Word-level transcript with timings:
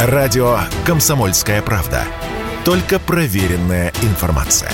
Радио 0.00 0.60
«Комсомольская 0.86 1.60
правда». 1.60 2.04
Только 2.64 3.00
проверенная 3.00 3.92
информация. 4.02 4.70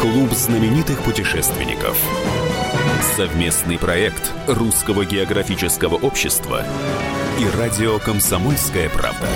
Клуб 0.00 0.32
знаменитых 0.32 1.02
путешественников. 1.02 1.98
Совместный 3.16 3.76
проект 3.76 4.32
Русского 4.46 5.04
географического 5.04 5.96
общества 5.96 6.64
и 7.38 7.46
радио 7.58 7.98
«Комсомольская 7.98 8.88
правда». 8.88 9.28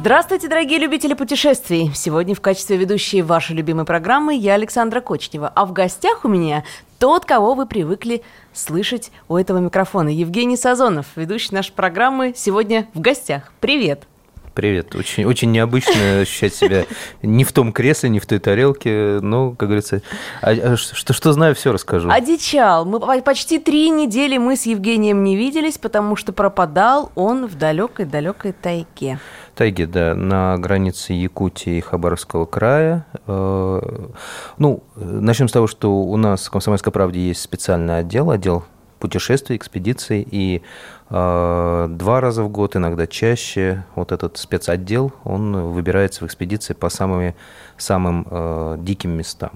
Здравствуйте, 0.00 0.48
дорогие 0.48 0.78
любители 0.78 1.12
путешествий! 1.12 1.90
Сегодня 1.94 2.34
в 2.34 2.40
качестве 2.40 2.78
ведущей 2.78 3.20
вашей 3.20 3.54
любимой 3.54 3.84
программы 3.84 4.34
я 4.34 4.54
Александра 4.54 5.02
Кочнева, 5.02 5.52
а 5.54 5.66
в 5.66 5.74
гостях 5.74 6.24
у 6.24 6.28
меня 6.28 6.64
тот, 6.98 7.26
кого 7.26 7.52
вы 7.52 7.66
привыкли 7.66 8.22
слышать 8.54 9.12
у 9.28 9.36
этого 9.36 9.58
микрофона, 9.58 10.08
Евгений 10.08 10.56
Сазонов, 10.56 11.04
ведущий 11.16 11.54
нашей 11.54 11.72
программы 11.72 12.32
сегодня 12.34 12.88
в 12.94 13.00
гостях. 13.00 13.52
Привет! 13.60 14.06
Привет. 14.54 14.94
Очень, 14.94 15.26
очень 15.26 15.52
необычно 15.52 16.20
ощущать 16.22 16.54
себя 16.54 16.86
не 17.22 17.44
в 17.44 17.52
том 17.52 17.72
кресле, 17.72 18.10
не 18.10 18.20
в 18.20 18.26
той 18.26 18.38
тарелке. 18.38 19.18
Но, 19.20 19.50
как 19.52 19.68
говорится, 19.68 20.02
а, 20.42 20.50
а, 20.50 20.76
что, 20.76 21.12
что 21.12 21.32
знаю, 21.32 21.54
все 21.54 21.72
расскажу. 21.72 22.10
Одичал. 22.10 22.84
Мы 22.84 23.22
почти 23.22 23.58
три 23.58 23.90
недели 23.90 24.38
мы 24.38 24.56
с 24.56 24.66
Евгением 24.66 25.22
не 25.24 25.36
виделись, 25.36 25.78
потому 25.78 26.16
что 26.16 26.32
пропадал 26.32 27.12
он 27.14 27.46
в 27.46 27.56
далекой-далекой 27.56 28.52
тайге. 28.52 29.20
Тайге, 29.60 29.86
да, 29.86 30.14
на 30.14 30.56
границе 30.56 31.12
Якутии 31.12 31.76
и 31.76 31.80
Хабаровского 31.82 32.46
края. 32.46 33.04
Э, 33.26 34.08
ну, 34.56 34.82
начнем 34.96 35.48
с 35.48 35.52
того, 35.52 35.66
что 35.66 36.00
у 36.00 36.16
нас 36.16 36.46
в 36.46 36.50
«Комсомольской 36.50 36.90
правде» 36.90 37.20
есть 37.20 37.42
специальный 37.42 37.98
отдел, 37.98 38.30
отдел 38.30 38.64
путешествий, 38.98 39.58
экспедиций, 39.58 40.26
и 40.30 40.62
э, 41.10 41.88
два 41.90 42.20
раза 42.22 42.42
в 42.42 42.48
год, 42.48 42.74
иногда 42.74 43.06
чаще, 43.06 43.84
вот 43.96 44.12
этот 44.12 44.38
спецотдел, 44.38 45.12
он 45.24 45.74
выбирается 45.74 46.24
в 46.24 46.26
экспедиции 46.26 46.72
по 46.72 46.88
самым, 46.88 47.34
самым 47.76 48.26
э, 48.30 48.76
диким 48.78 49.10
местам. 49.10 49.50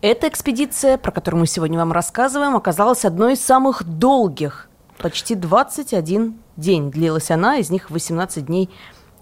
Эта 0.00 0.28
экспедиция, 0.28 0.96
про 0.96 1.10
которую 1.10 1.40
мы 1.40 1.46
сегодня 1.46 1.78
вам 1.78 1.92
рассказываем, 1.92 2.56
оказалась 2.56 3.04
одной 3.04 3.34
из 3.34 3.44
самых 3.44 3.84
долгих. 3.84 4.70
Почти 4.96 5.34
21 5.34 6.36
день 6.56 6.90
длилась 6.90 7.30
она, 7.30 7.58
из 7.58 7.70
них 7.70 7.90
18 7.90 8.46
дней 8.46 8.70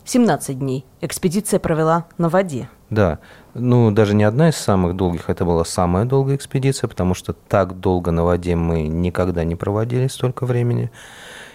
17 0.04 0.58
дней 0.58 0.84
экспедиция 1.00 1.60
провела 1.60 2.06
на 2.18 2.28
воде. 2.28 2.68
Да, 2.90 3.18
ну 3.54 3.90
даже 3.90 4.14
не 4.14 4.24
одна 4.24 4.48
из 4.48 4.56
самых 4.56 4.96
долгих, 4.96 5.30
это 5.30 5.44
была 5.44 5.64
самая 5.64 6.04
долгая 6.04 6.36
экспедиция, 6.36 6.88
потому 6.88 7.14
что 7.14 7.32
так 7.32 7.78
долго 7.78 8.10
на 8.10 8.24
воде 8.24 8.56
мы 8.56 8.88
никогда 8.88 9.44
не 9.44 9.56
проводили 9.56 10.08
столько 10.08 10.46
времени. 10.46 10.90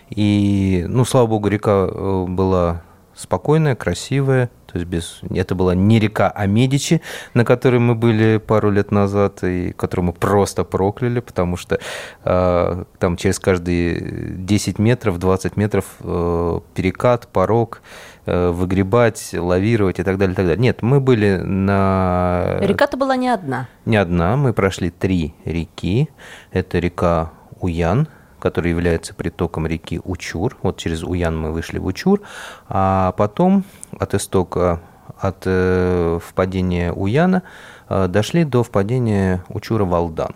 И, 0.10 0.86
ну, 0.88 1.04
слава 1.04 1.28
богу, 1.28 1.48
река 1.48 1.88
э, 1.90 2.26
была 2.28 2.84
спокойная, 3.16 3.76
красивая. 3.76 4.50
То 4.68 4.80
есть 4.80 4.90
без... 4.90 5.22
это 5.30 5.56
была 5.56 5.74
не 5.74 6.00
река, 6.00 6.30
а 6.30 6.46
Медичи, 6.48 7.02
на 7.34 7.46
которой 7.46 7.80
мы 7.80 7.96
были 7.96 8.38
пару 8.38 8.70
лет 8.70 8.92
назад, 8.92 9.44
и 9.44 9.72
которую 9.72 10.08
мы 10.08 10.14
просто 10.14 10.66
прокляли, 10.66 11.22
потому 11.22 11.56
что 11.56 11.80
э, 12.24 12.84
там 13.00 13.18
через 13.18 13.40
каждые 13.40 14.36
10 14.38 14.80
метров, 14.80 15.18
20 15.18 15.56
метров 15.56 15.86
э, 16.02 16.60
перекат, 16.74 17.28
порог, 17.28 17.82
выгребать, 18.26 19.32
лавировать 19.34 20.00
и 20.00 20.04
так 20.04 20.18
далее, 20.18 20.34
и 20.34 20.36
так 20.36 20.46
далее. 20.46 20.62
Нет, 20.62 20.82
мы 20.82 21.00
были 21.00 21.38
на... 21.38 22.58
Река-то 22.62 22.98
была 22.98 23.16
не 23.16 23.30
одна. 23.30 23.68
Не 23.86 23.98
одна, 23.98 24.36
мы 24.36 24.54
прошли 24.54 24.90
три 24.90 25.36
реки. 25.46 26.10
Это 26.52 26.80
река 26.80 27.32
Уян, 27.60 28.08
который 28.40 28.70
является 28.72 29.14
притоком 29.14 29.66
реки 29.66 30.00
Учур. 30.04 30.58
Вот 30.62 30.78
через 30.78 31.04
Уян 31.04 31.38
мы 31.38 31.52
вышли 31.52 31.80
в 31.80 31.86
Учур, 31.86 32.22
а 32.68 33.12
потом 33.14 33.64
от 34.00 34.14
истока, 34.14 34.82
от 35.20 35.44
э, 35.46 36.20
впадения 36.24 36.92
Уяна 36.92 37.44
э, 37.90 38.08
дошли 38.08 38.44
до 38.44 38.64
впадения 38.64 39.44
Учура 39.50 39.86
в 39.86 39.94
Алдан. 39.94 40.36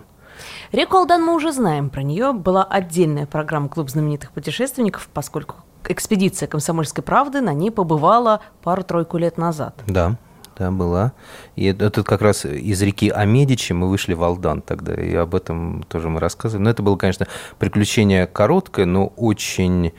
Реку 0.71 0.97
Алдан 0.97 1.23
мы 1.23 1.35
уже 1.35 1.51
знаем, 1.51 1.89
про 1.89 2.01
нее 2.01 2.33
была 2.33 2.63
отдельная 2.63 3.25
программа 3.25 3.69
«Клуб 3.69 3.89
знаменитых 3.89 4.31
путешественников», 4.31 5.09
поскольку 5.13 5.57
экспедиция 5.87 6.47
«Комсомольской 6.47 7.03
правды» 7.03 7.41
на 7.41 7.53
ней 7.53 7.71
побывала 7.71 8.41
пару-тройку 8.63 9.17
лет 9.17 9.37
назад. 9.37 9.75
Да, 9.87 10.17
да, 10.57 10.71
была. 10.71 11.13
И 11.55 11.65
это 11.65 12.03
как 12.03 12.21
раз 12.21 12.45
из 12.45 12.81
реки 12.81 13.09
Амедичи 13.09 13.73
мы 13.73 13.89
вышли 13.89 14.13
в 14.13 14.23
Алдан 14.23 14.61
тогда, 14.61 14.93
и 14.93 15.15
об 15.15 15.33
этом 15.33 15.83
тоже 15.83 16.09
мы 16.09 16.19
рассказывали. 16.19 16.65
Но 16.65 16.69
это 16.69 16.83
было, 16.83 16.97
конечно, 16.97 17.27
приключение 17.57 18.27
короткое, 18.27 18.85
но 18.85 19.07
очень 19.07 19.93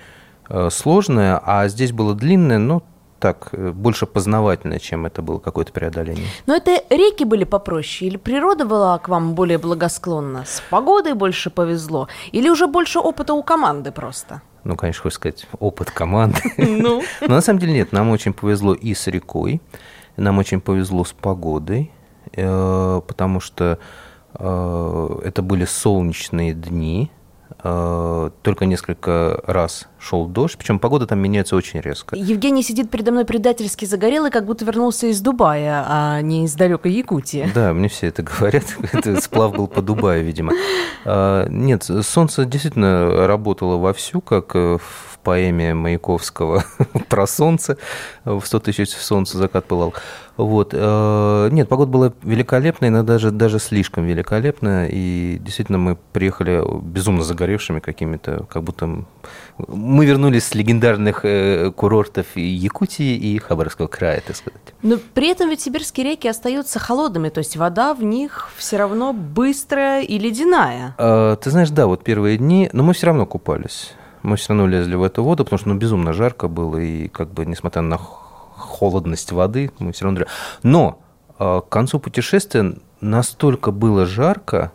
э, 0.49 0.71
сложное, 0.71 1.41
а 1.45 1.67
здесь 1.69 1.93
было 1.93 2.15
длинное, 2.15 2.59
но 2.59 2.83
так, 3.21 3.49
э, 3.53 3.71
больше 3.71 4.07
познавательное, 4.07 4.79
чем 4.79 5.07
это 5.07 5.23
было 5.23 5.39
какое-то 5.39 5.73
преодоление. 5.73 6.27
Но 6.47 6.57
это 6.57 6.83
реки 6.91 7.25
были 7.25 7.45
попроще? 7.45 8.11
Или 8.11 8.17
природа 8.17 8.65
была 8.65 8.99
к 8.99 9.09
вам 9.09 9.35
более 9.35 9.59
благосклонна? 9.59 10.45
С 10.47 10.63
погодой 10.71 11.15
больше 11.15 11.51
повезло? 11.51 12.09
Или 12.33 12.49
уже 12.49 12.67
больше 12.67 12.99
опыта 12.99 13.35
у 13.35 13.43
команды 13.43 13.93
просто? 13.93 14.43
Ну, 14.65 14.77
конечно, 14.77 15.03
хочешь 15.03 15.17
сказать, 15.17 15.47
опыт 15.59 15.91
команды. 15.91 16.41
Ну? 16.57 17.03
Но 17.21 17.35
на 17.35 17.41
самом 17.41 17.59
деле 17.59 17.73
нет, 17.73 17.93
нам 17.93 18.11
очень 18.11 18.33
повезло 18.33 18.75
и 18.75 18.95
с 18.95 19.07
рекой. 19.07 19.61
Нам 20.17 20.39
очень 20.39 20.61
повезло 20.61 21.05
с 21.05 21.13
погодой, 21.13 21.91
э, 22.33 23.01
потому 23.07 23.41
что 23.41 23.79
э, 24.35 25.21
это 25.25 25.43
были 25.43 25.65
солнечные 25.65 26.53
дни, 26.53 27.11
только 27.63 28.67
несколько 28.67 29.43
раз 29.47 29.87
шел 29.99 30.27
дождь, 30.27 30.57
причем 30.57 30.79
погода 30.79 31.07
там 31.07 31.19
меняется 31.19 31.57
очень 31.57 31.81
резко. 31.81 32.17
Евгений 32.17 32.63
сидит 32.63 32.91
передо 32.91 33.13
мной 33.13 33.25
предательски 33.25 33.85
загорелый, 33.85 34.31
как 34.31 34.47
будто 34.47 34.65
вернулся 34.65 35.07
из 35.09 35.21
Дубая, 35.21 35.85
а 35.87 36.21
не 36.23 36.45
из 36.45 36.55
далекой 36.55 36.93
Якутии. 36.93 37.51
Да, 37.55 37.73
мне 37.73 37.89
все 37.89 38.07
это 38.07 38.23
говорят. 38.23 38.65
Это 38.93 39.21
сплав 39.21 39.55
был 39.55 39.67
по 39.67 39.83
Дубаю, 39.83 40.25
видимо. 40.25 40.53
Нет, 41.05 41.89
солнце 42.03 42.45
действительно 42.45 43.27
работало 43.27 43.77
вовсю, 43.77 44.21
как 44.21 44.55
в 44.55 45.10
поэме 45.23 45.75
Маяковского 45.75 46.65
про 47.09 47.27
солнце. 47.27 47.79
В 48.25 48.43
100 48.45 48.61
тысяч 48.61 48.91
солнца 48.91 49.39
закат 49.39 49.67
пылал. 49.67 49.95
Вот. 50.37 50.71
Э, 50.73 51.49
нет, 51.53 51.69
погода 51.69 51.91
была 51.91 52.13
великолепная, 52.23 52.89
иногда 52.89 53.15
даже, 53.15 53.31
даже 53.31 53.59
слишком 53.59 54.07
великолепная. 54.07 54.89
И 54.91 55.39
действительно 55.41 55.79
мы 55.79 55.97
приехали 56.13 56.63
безумно 56.83 57.23
загоревшими 57.23 57.81
какими-то, 57.81 58.47
как 58.49 58.63
будто 58.63 59.05
мы 59.69 60.07
вернулись 60.07 60.45
с 60.47 60.55
легендарных 60.55 61.25
э, 61.25 61.71
курортов 61.73 62.27
Якутии 62.37 63.17
и 63.17 63.39
Хабаровского 63.39 63.87
края, 63.87 64.23
так 64.27 64.37
сказать. 64.37 64.61
Но 64.83 64.97
при 65.13 65.31
этом 65.31 65.51
ведь 65.51 65.61
сибирские 65.61 66.11
реки 66.11 66.29
остаются 66.29 66.79
холодными, 66.79 67.29
то 67.29 67.39
есть 67.39 67.57
вода 67.57 67.93
в 67.93 68.03
них 68.03 68.49
все 68.57 68.79
равно 68.79 69.13
быстрая 69.13 70.03
и 70.03 70.19
ледяная. 70.19 70.95
Э, 70.99 71.37
ты 71.41 71.51
знаешь, 71.51 71.71
да, 71.71 71.87
вот 71.87 72.03
первые 72.03 72.39
дни, 72.39 72.71
но 72.73 72.83
мы 72.83 72.95
все 72.95 73.07
равно 73.07 73.27
купались 73.27 73.93
мы 74.23 74.37
все 74.37 74.51
равно 74.51 74.67
лезли 74.67 74.95
в 74.95 75.03
эту 75.03 75.23
воду, 75.23 75.45
потому 75.45 75.59
что 75.59 75.69
ну, 75.69 75.75
безумно 75.77 76.13
жарко 76.13 76.49
было, 76.49 76.77
и 76.79 77.09
как 77.09 77.33
бы, 77.33 77.47
несмотря 77.47 77.83
на 77.83 77.99
холодность 77.99 79.33
воды, 79.33 79.71
мы 79.79 79.93
все 79.93 80.05
равно... 80.05 80.27
Но 80.63 80.99
э, 81.39 81.61
к 81.61 81.69
концу 81.69 81.99
путешествия 81.99 82.75
настолько 83.01 83.71
было 83.71 84.07
жарко, 84.07 84.73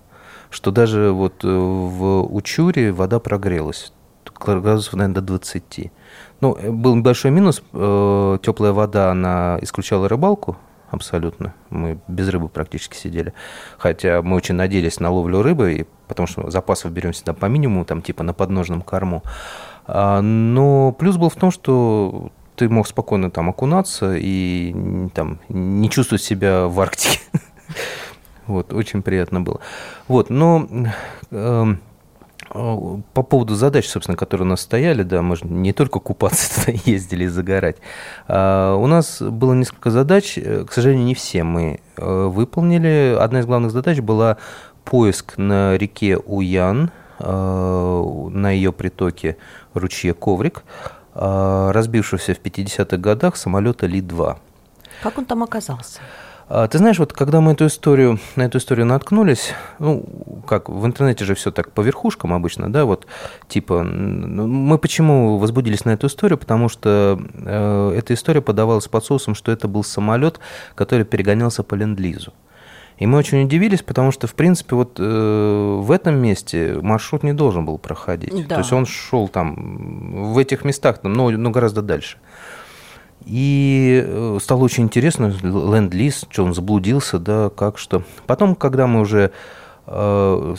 что 0.49 0.71
даже 0.71 1.11
вот 1.11 1.43
э, 1.43 1.47
в 1.47 2.33
Учуре 2.35 2.91
вода 2.91 3.19
прогрелась, 3.19 3.93
градусов, 4.39 4.93
наверное, 4.93 5.15
до 5.15 5.21
20. 5.21 5.91
Ну, 6.41 6.57
э, 6.59 6.71
был 6.71 6.95
небольшой 6.95 7.31
минус, 7.31 7.61
теплая 7.71 8.73
вода, 8.73 9.11
она 9.11 9.59
исключала 9.61 10.09
рыбалку, 10.09 10.57
абсолютно. 10.95 11.53
Мы 11.69 11.99
без 12.07 12.29
рыбы 12.29 12.49
практически 12.49 12.95
сидели. 12.97 13.33
Хотя 13.77 14.21
мы 14.21 14.35
очень 14.35 14.55
надеялись 14.55 14.99
на 14.99 15.11
ловлю 15.11 15.41
рыбы, 15.41 15.87
потому 16.07 16.27
что 16.27 16.49
запасов 16.49 16.91
берем 16.91 17.11
всегда 17.11 17.33
по 17.33 17.45
минимуму, 17.45 17.85
там 17.85 18.01
типа 18.01 18.23
на 18.23 18.33
подножном 18.33 18.81
корму. 18.81 19.23
А, 19.87 20.21
но 20.21 20.91
плюс 20.91 21.17
был 21.17 21.29
в 21.29 21.35
том, 21.35 21.51
что 21.51 22.31
ты 22.55 22.69
мог 22.69 22.87
спокойно 22.87 23.29
там 23.29 23.49
окунаться 23.49 24.15
и 24.15 25.09
там 25.13 25.39
не 25.49 25.89
чувствовать 25.89 26.23
себя 26.23 26.67
в 26.67 26.79
Арктике. 26.79 27.19
Вот, 28.47 28.73
очень 28.73 29.01
приятно 29.01 29.41
было. 29.41 29.59
Вот, 30.07 30.29
но 30.29 30.67
эм, 31.31 31.81
по 33.13 33.23
поводу 33.23 33.55
задач, 33.55 33.87
собственно, 33.87 34.15
которые 34.15 34.45
у 34.45 34.49
нас 34.49 34.61
стояли, 34.61 35.03
да, 35.03 35.21
мы 35.21 35.35
же 35.35 35.45
не 35.45 35.73
только 35.73 35.99
купаться 35.99 36.65
туда 36.65 36.77
ездили 36.85 37.25
и 37.25 37.27
загорать. 37.27 37.77
А, 38.27 38.75
у 38.75 38.87
нас 38.87 39.21
было 39.21 39.53
несколько 39.53 39.91
задач, 39.91 40.35
к 40.35 40.71
сожалению, 40.71 41.05
не 41.05 41.15
все 41.15 41.43
мы 41.43 41.79
э, 41.97 42.25
выполнили. 42.27 43.17
Одна 43.19 43.39
из 43.39 43.45
главных 43.45 43.71
задач 43.71 43.99
была 43.99 44.37
поиск 44.85 45.37
на 45.37 45.77
реке 45.77 46.17
Уян, 46.17 46.91
э, 47.19 47.23
на 48.31 48.51
ее 48.51 48.71
притоке 48.71 49.37
ручье 49.73 50.13
Коврик, 50.13 50.63
э, 51.13 51.71
разбившегося 51.73 52.35
в 52.35 52.39
50-х 52.39 52.97
годах 52.97 53.35
самолета 53.35 53.85
Ли-2. 53.85 54.37
Как 55.03 55.17
он 55.17 55.25
там 55.25 55.43
оказался? 55.43 55.99
А, 56.47 56.67
ты 56.67 56.77
знаешь, 56.77 56.99
вот 56.99 57.11
когда 57.11 57.41
мы 57.41 57.53
эту 57.53 57.65
историю, 57.65 58.19
на 58.35 58.43
эту 58.43 58.59
историю 58.59 58.85
наткнулись, 58.85 59.53
ну, 59.79 60.05
как 60.47 60.69
в 60.69 60.85
интернете 60.85 61.25
же 61.25 61.33
все 61.33 61.51
так 61.51 61.71
по 61.71 61.81
верхушкам 61.81 62.33
обычно, 62.33 62.71
да, 62.71 62.85
вот 62.85 63.07
типа, 63.47 63.81
ну, 63.83 64.45
мы 64.47 64.77
почему 64.77 65.37
возбудились 65.37 65.85
на 65.85 65.91
эту 65.91 66.07
историю, 66.07 66.37
потому 66.37 66.69
что 66.69 67.19
э, 67.33 67.93
эта 67.97 68.13
история 68.13 68.41
подавалась 68.41 68.87
под 68.87 69.03
соусом, 69.03 69.33
что 69.33 69.51
это 69.51 69.67
был 69.67 69.83
самолет, 69.83 70.39
который 70.75 71.05
перегонялся 71.05 71.63
по 71.63 71.73
ленд-лизу. 71.73 72.33
И 72.97 73.07
мы 73.07 73.17
очень 73.17 73.43
удивились, 73.43 73.81
потому 73.81 74.11
что, 74.11 74.27
в 74.27 74.35
принципе, 74.35 74.75
вот 74.75 74.99
э, 74.99 75.79
в 75.81 75.91
этом 75.91 76.17
месте 76.17 76.77
маршрут 76.81 77.23
не 77.23 77.33
должен 77.33 77.65
был 77.65 77.77
проходить. 77.77 78.47
Да. 78.47 78.55
То 78.55 78.61
есть 78.61 78.71
он 78.71 78.85
шел 78.85 79.27
там 79.27 80.31
в 80.31 80.37
этих 80.37 80.63
местах, 80.63 80.99
но, 81.03 81.29
но 81.29 81.49
гораздо 81.49 81.81
дальше. 81.81 82.17
И 83.25 84.03
э, 84.05 84.37
стало 84.41 84.63
очень 84.63 84.83
интересно, 84.83 85.33
ленд-лиз, 85.41 86.25
что 86.29 86.43
он 86.43 86.53
заблудился, 86.53 87.17
да, 87.17 87.49
как 87.49 87.77
что. 87.77 88.03
Потом, 88.27 88.53
когда 88.55 88.85
мы 88.85 88.99
уже 88.99 89.31
э, 89.87 90.55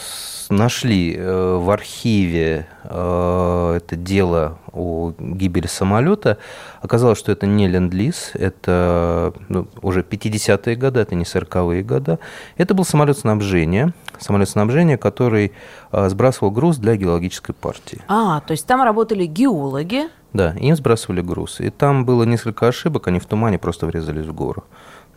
нашли 0.50 1.14
э, 1.16 1.56
в 1.56 1.70
архиве 1.70 2.68
это 2.86 3.96
дело 3.96 4.58
о 4.72 5.12
гибели 5.18 5.66
самолета, 5.66 6.38
оказалось, 6.82 7.18
что 7.18 7.32
это 7.32 7.46
не 7.46 7.66
ленд-лиз, 7.66 8.30
это 8.34 9.32
ну, 9.48 9.66
уже 9.82 10.02
50-е 10.02 10.76
годы, 10.76 11.00
это 11.00 11.16
не 11.16 11.24
40-е 11.24 11.82
годы. 11.82 12.20
Это 12.56 12.74
был 12.74 12.84
самолет 12.84 13.18
снабжения, 13.18 13.92
самолет 14.20 14.48
снабжения, 14.48 14.96
который 14.96 15.52
сбрасывал 15.90 16.52
груз 16.52 16.76
для 16.76 16.94
геологической 16.94 17.56
партии. 17.56 18.00
А, 18.06 18.38
то 18.42 18.52
есть 18.52 18.68
там 18.68 18.80
работали 18.82 19.26
геологи, 19.26 20.04
да, 20.36 20.52
им 20.52 20.76
сбрасывали 20.76 21.20
груз. 21.20 21.60
И 21.60 21.70
там 21.70 22.04
было 22.04 22.24
несколько 22.24 22.68
ошибок, 22.68 23.08
они 23.08 23.18
в 23.18 23.26
тумане 23.26 23.58
просто 23.58 23.86
врезались 23.86 24.26
в 24.26 24.32
гору. 24.32 24.64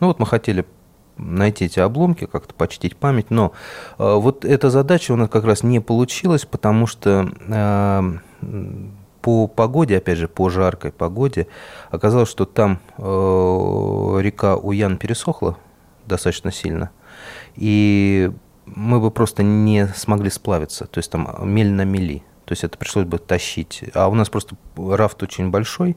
Ну 0.00 0.06
вот 0.08 0.18
мы 0.18 0.26
хотели 0.26 0.64
найти 1.16 1.66
эти 1.66 1.80
обломки, 1.80 2.26
как-то 2.26 2.54
почтить 2.54 2.96
память, 2.96 3.30
но 3.30 3.52
э, 3.98 4.14
вот 4.14 4.44
эта 4.44 4.70
задача 4.70 5.12
у 5.12 5.16
нас 5.16 5.28
как 5.28 5.44
раз 5.44 5.62
не 5.62 5.80
получилась, 5.80 6.44
потому 6.44 6.86
что 6.86 7.30
э, 7.48 8.02
по 9.20 9.46
погоде, 9.46 9.98
опять 9.98 10.18
же, 10.18 10.28
по 10.28 10.48
жаркой 10.48 10.92
погоде, 10.92 11.46
оказалось, 11.90 12.30
что 12.30 12.46
там 12.46 12.80
э, 12.96 13.02
река 13.02 14.56
Уян 14.56 14.96
пересохла 14.96 15.58
достаточно 16.06 16.50
сильно, 16.50 16.90
и 17.54 18.32
мы 18.64 19.00
бы 19.00 19.10
просто 19.10 19.42
не 19.42 19.86
смогли 19.88 20.30
сплавиться, 20.30 20.86
то 20.86 20.98
есть 20.98 21.10
там 21.10 21.28
мель 21.42 21.72
на 21.72 21.84
мели. 21.84 22.22
То 22.50 22.54
есть 22.54 22.64
это 22.64 22.76
пришлось 22.76 23.04
бы 23.04 23.18
тащить. 23.20 23.84
А 23.94 24.08
у 24.08 24.14
нас 24.16 24.28
просто 24.28 24.56
рафт 24.76 25.22
очень 25.22 25.50
большой, 25.50 25.96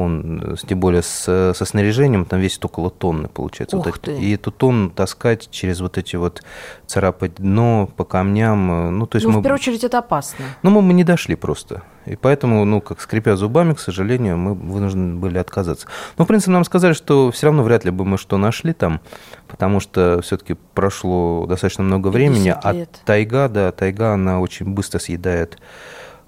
он, 0.00 0.56
тем 0.66 0.80
более 0.80 1.02
с, 1.02 1.52
со 1.54 1.64
снаряжением, 1.64 2.24
там 2.24 2.40
весит 2.40 2.64
около 2.64 2.90
тонны, 2.90 3.28
получается. 3.28 3.76
Ух 3.76 3.86
вот 3.86 3.96
это. 3.96 4.06
ты. 4.06 4.20
И 4.20 4.34
эту 4.34 4.50
тонну 4.50 4.90
таскать 4.90 5.48
через 5.50 5.80
вот 5.80 5.98
эти 5.98 6.16
вот, 6.16 6.42
царапать 6.86 7.36
дно 7.36 7.88
по 7.96 8.04
камням. 8.04 8.70
э, 8.70 8.90
Ну, 8.90 9.06
то 9.06 9.16
есть 9.16 9.26
ну, 9.26 9.34
мы... 9.34 9.40
в 9.40 9.42
первую 9.42 9.60
очередь, 9.60 9.84
это 9.84 9.98
опасно. 9.98 10.44
Ну, 10.62 10.70
мы, 10.70 10.82
мы 10.82 10.92
не 10.92 11.04
дошли 11.04 11.34
просто. 11.34 11.82
И 12.06 12.16
поэтому, 12.16 12.64
ну, 12.64 12.80
как 12.80 13.00
скрипя 13.00 13.36
зубами, 13.36 13.74
к 13.74 13.80
сожалению, 13.80 14.36
мы 14.38 14.54
вынуждены 14.54 15.16
были 15.16 15.38
отказаться. 15.38 15.86
Но, 16.18 16.24
в 16.24 16.28
принципе, 16.28 16.52
нам 16.52 16.64
сказали, 16.64 16.92
что 16.92 17.30
все 17.30 17.46
равно 17.46 17.62
вряд 17.62 17.84
ли 17.84 17.90
бы 17.90 18.04
мы 18.04 18.18
что 18.18 18.36
нашли 18.38 18.72
там, 18.72 19.00
потому 19.48 19.80
что 19.80 20.20
все-таки 20.22 20.56
прошло 20.74 21.46
достаточно 21.46 21.84
много 21.84 22.08
времени, 22.08 22.52
50 22.52 22.64
а 22.64 22.86
тайга, 23.04 23.48
да, 23.48 23.72
тайга, 23.72 24.14
она 24.14 24.40
очень 24.40 24.66
быстро 24.66 24.98
съедает 24.98 25.58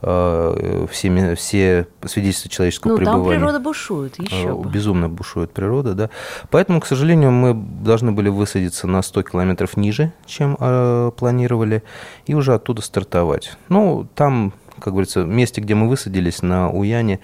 э, 0.02 0.86
всеми, 0.90 1.34
все 1.34 1.86
свидетельства 2.04 2.50
человеческого 2.50 2.90
Ну, 2.92 2.96
там 2.98 3.04
пребывания. 3.04 3.38
природа 3.38 3.60
бушует, 3.60 4.18
еще 4.18 4.48
Э, 4.48 4.54
бы. 4.54 4.68
Безумно 4.68 5.08
бушует 5.08 5.52
природа, 5.52 5.94
да. 5.94 6.10
Поэтому, 6.50 6.80
к 6.80 6.86
сожалению, 6.86 7.30
мы 7.30 7.54
должны 7.54 8.12
были 8.12 8.28
высадиться 8.28 8.86
на 8.86 9.02
100 9.02 9.22
километров 9.22 9.76
ниже, 9.76 10.12
чем 10.26 10.56
э, 10.58 11.10
планировали, 11.16 11.82
и 12.26 12.34
уже 12.34 12.54
оттуда 12.54 12.82
стартовать. 12.82 13.56
Ну, 13.68 14.06
там, 14.14 14.52
как 14.78 14.92
говорится, 14.92 15.24
месте, 15.24 15.60
где 15.60 15.74
мы 15.74 15.88
высадились, 15.88 16.42
на 16.42 16.70
Уяне, 16.70 17.20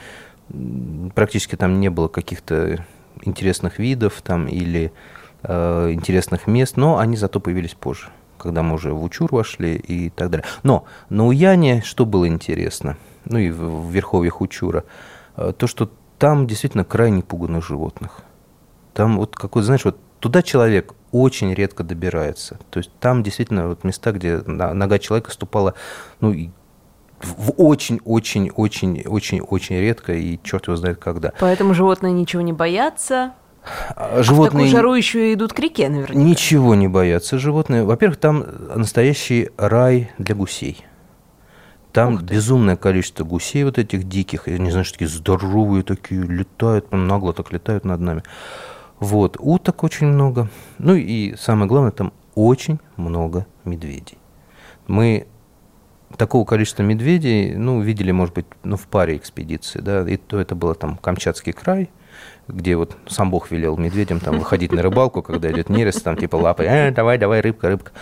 практически 1.15 1.57
там 1.57 1.81
не 1.81 1.91
было 1.91 2.09
каких-то 2.09 2.85
интересных 3.23 3.79
видов 3.79 4.23
там 4.23 4.47
или 4.47 4.93
э, 5.43 5.91
интересных 5.93 6.47
мест, 6.47 6.77
но 6.77 6.99
они 6.99 7.17
зато 7.17 7.41
появились 7.41 7.75
позже, 7.75 8.09
когда 8.39 8.63
мы 8.63 8.75
уже 8.75 8.93
в 8.93 9.03
Учур 9.03 9.29
вошли 9.33 9.77
и 9.77 10.11
так 10.11 10.31
далее. 10.31 10.47
Но 10.63 10.85
на 11.09 11.27
Уяне 11.27 11.83
что 11.85 12.07
было 12.07 12.29
интересно, 12.29 12.97
ну 13.25 13.39
и 13.39 13.51
в, 13.51 13.87
в 13.87 13.91
верховьях 13.91 14.41
Учура, 14.41 14.85
э, 15.37 15.53
то, 15.57 15.67
что 15.67 15.91
там 16.19 16.47
действительно 16.47 16.85
крайне 16.85 17.23
пуганных 17.23 17.67
животных. 17.67 18.21
Там 18.95 19.19
вот 19.19 19.37
какой, 19.37 19.63
знаешь, 19.63 19.85
вот 19.85 19.99
туда 20.19 20.43
человек 20.43 20.95
очень 21.13 21.55
редко 21.55 21.85
добирается. 21.85 22.59
То 22.71 22.79
есть 22.79 22.91
там 23.01 23.23
действительно 23.23 23.69
вот 23.69 23.85
места, 23.85 24.13
где 24.13 24.39
нога 24.39 24.99
человека 24.99 25.31
ступала, 25.31 25.75
ну, 26.21 26.35
в 27.21 27.53
очень-очень-очень-очень-очень 27.57 29.77
редко, 29.77 30.13
и 30.13 30.39
черт 30.43 30.67
его 30.67 30.77
знает 30.77 30.99
когда. 30.99 31.33
Поэтому 31.41 31.73
животные 31.75 32.13
ничего 32.13 32.43
не 32.43 32.53
боятся. 32.53 33.33
А 33.97 34.21
В 34.21 34.25
Животные 34.25 34.67
такую 34.67 34.69
жару 34.69 34.95
еще 34.95 35.31
и 35.31 35.35
идут 35.35 35.53
к 35.53 35.59
реке, 35.59 35.89
наверняка. 35.89 36.19
ничего 36.19 36.75
не 36.75 36.89
боятся. 36.89 37.39
Животные, 37.39 37.85
во-первых, 37.85 38.19
там 38.19 38.45
настоящий 38.75 39.51
рай 39.57 40.11
для 40.19 40.35
гусей. 40.35 40.85
Там 41.93 42.19
безумное 42.19 42.77
количество 42.77 43.25
гусей 43.25 43.65
вот 43.65 43.79
этих 43.79 44.05
диких, 44.09 44.47
я 44.47 44.59
не 44.59 44.71
знаю, 44.71 44.85
что 44.85 44.95
такие 44.95 45.09
здоровые 45.09 45.83
такие, 45.83 46.23
летают, 46.23 46.93
нагло 46.93 47.33
так 47.33 47.53
летают 47.53 47.85
над 47.85 48.01
нами. 48.01 48.23
Вот, 49.01 49.37
уток 49.39 49.85
очень 49.85 50.07
много. 50.07 50.49
Ну 50.79 50.95
и 50.95 51.35
самое 51.37 51.69
главное, 51.69 51.93
там 51.93 52.13
очень 52.35 52.79
много 52.97 53.47
медведей. 53.65 54.19
Мы 54.87 55.27
такого 56.17 56.45
количества 56.45 56.83
медведей, 56.83 57.55
ну, 57.55 57.81
видели, 57.81 58.13
может 58.13 58.35
быть, 58.35 58.47
ну, 58.65 58.77
в 58.77 58.87
паре 58.87 59.17
экспедиций, 59.17 59.83
да, 59.83 60.09
и 60.09 60.17
то 60.17 60.39
это 60.39 60.55
было 60.55 60.75
там 60.75 60.97
Камчатский 60.97 61.53
край, 61.53 61.91
где 62.49 62.77
вот 62.77 62.97
сам 63.07 63.31
Бог 63.31 63.51
велел 63.51 63.77
медведям 63.77 64.21
там 64.21 64.39
выходить 64.39 64.73
на 64.73 64.83
рыбалку, 64.83 65.23
когда 65.23 65.51
идет 65.51 65.69
нерест, 65.69 66.03
там 66.03 66.17
типа 66.17 66.37
лапы, 66.37 66.65
«Э, 66.65 66.91
давай, 66.91 67.19
давай, 67.19 67.41
рыбка, 67.41 67.69
рыбка. 67.69 67.93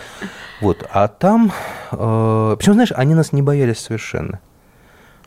Вот, 0.61 0.87
а 0.91 1.07
там, 1.07 1.51
э, 1.91 2.55
причем, 2.57 2.73
знаешь, 2.73 2.91
они 2.95 3.13
нас 3.13 3.33
не 3.33 3.41
боялись 3.41 3.79
совершенно. 3.79 4.39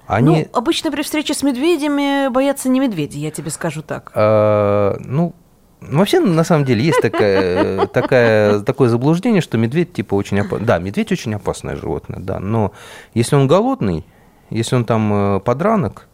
Они, 0.06 0.48
Ну, 0.52 0.58
обычно 0.58 0.90
при 0.90 1.02
встрече 1.02 1.34
с 1.34 1.42
медведями 1.42 2.28
боятся 2.28 2.68
не 2.68 2.80
медведи, 2.80 3.18
я 3.18 3.30
тебе 3.30 3.50
скажу 3.50 3.82
так. 3.82 4.10
э, 4.14 4.96
ну, 4.98 5.34
вообще, 5.80 6.18
на 6.18 6.42
самом 6.42 6.64
деле, 6.64 6.82
есть 6.82 7.00
такая, 7.00 7.86
такая, 7.86 8.60
такое 8.60 8.88
заблуждение, 8.88 9.40
что 9.40 9.56
медведь 9.58 9.92
типа 9.92 10.14
очень 10.14 10.40
опасный. 10.40 10.66
Да, 10.66 10.78
медведь 10.78 11.12
очень 11.12 11.34
опасное 11.34 11.76
животное, 11.76 12.18
да, 12.18 12.40
но 12.40 12.72
если 13.14 13.36
он 13.36 13.46
голодный, 13.46 14.04
если 14.50 14.74
он 14.74 14.84
там 14.84 15.36
э, 15.36 15.40
подранок, 15.40 16.08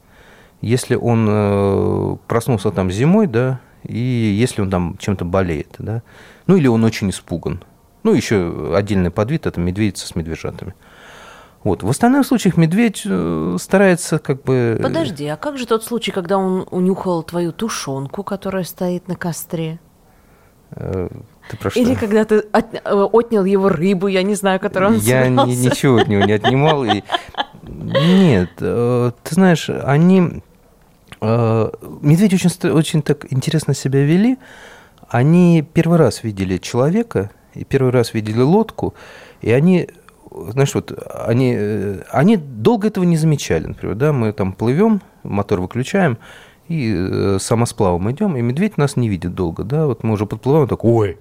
если 0.66 0.94
он 0.96 1.26
э, 1.28 2.16
проснулся 2.26 2.70
там 2.70 2.90
зимой, 2.90 3.26
да, 3.26 3.60
и 3.84 3.98
если 3.98 4.62
он 4.62 4.70
там 4.70 4.96
чем-то 4.98 5.24
болеет, 5.24 5.74
да, 5.78 6.02
ну 6.46 6.56
или 6.56 6.66
он 6.66 6.84
очень 6.84 7.10
испуган. 7.10 7.62
Ну, 8.02 8.12
еще 8.14 8.72
отдельный 8.76 9.10
подвид– 9.10 9.46
это 9.48 9.58
медведица 9.60 10.06
с 10.06 10.14
медвежатами. 10.14 10.74
Вот. 11.64 11.82
В 11.82 11.88
остальных 11.90 12.24
случаях 12.26 12.56
медведь 12.56 13.02
э, 13.04 13.56
старается 13.60 14.18
как 14.20 14.42
бы... 14.44 14.78
Подожди, 14.80 15.26
а 15.26 15.36
как 15.36 15.58
же 15.58 15.66
тот 15.66 15.82
случай, 15.84 16.12
когда 16.12 16.38
он 16.38 16.66
унюхал 16.70 17.24
твою 17.24 17.50
тушенку, 17.52 18.22
которая 18.22 18.62
стоит 18.62 19.08
на 19.08 19.16
костре? 19.16 19.80
э, 20.70 21.08
Ты 21.50 21.56
про 21.56 21.70
что? 21.70 21.80
Или 21.80 21.94
когда 21.96 22.24
ты 22.24 22.44
от- 22.52 22.74
э, 22.74 22.78
отнял 23.12 23.44
его 23.44 23.68
рыбу, 23.68 24.06
я 24.06 24.22
не 24.22 24.36
знаю, 24.36 24.60
которую 24.60 24.92
он 24.92 24.98
Я 24.98 25.28
ни- 25.28 25.54
ничего 25.56 25.96
от 25.96 26.06
него 26.06 26.22
не 26.24 26.34
отнимал. 26.34 26.84
и- 26.84 27.02
Нет, 27.64 28.50
э, 28.60 29.10
ты 29.24 29.34
знаешь, 29.34 29.68
они... 29.68 30.42
э, 31.20 31.70
Медведи 32.02 32.34
очень, 32.34 32.70
очень 32.70 33.02
так 33.02 33.32
интересно 33.32 33.74
себя 33.74 34.04
вели. 34.04 34.38
Они 35.08 35.64
первый 35.72 35.98
раз 35.98 36.24
видели 36.24 36.58
человека, 36.58 37.30
и 37.54 37.64
первый 37.64 37.92
раз 37.92 38.14
видели 38.14 38.40
лодку, 38.40 38.94
и 39.40 39.50
они, 39.50 39.88
знаешь, 40.30 40.74
вот 40.74 40.92
они, 41.26 41.54
э, 41.56 42.02
они 42.10 42.36
долго 42.36 42.88
этого 42.88 43.04
не 43.04 43.16
замечали, 43.16 43.66
например, 43.66 43.94
да, 43.96 44.12
мы 44.12 44.32
там 44.32 44.52
плывем, 44.52 45.00
мотор 45.22 45.60
выключаем, 45.60 46.18
и 46.68 46.92
э, 46.94 47.38
самосплавом 47.40 48.10
идем, 48.10 48.36
и 48.36 48.42
медведь 48.42 48.76
нас 48.76 48.96
не 48.96 49.08
видит 49.08 49.34
долго, 49.34 49.62
да, 49.62 49.86
вот 49.86 50.02
мы 50.02 50.14
уже 50.14 50.26
подплываем, 50.26 50.68
такой, 50.68 50.90
ой, 50.92 51.18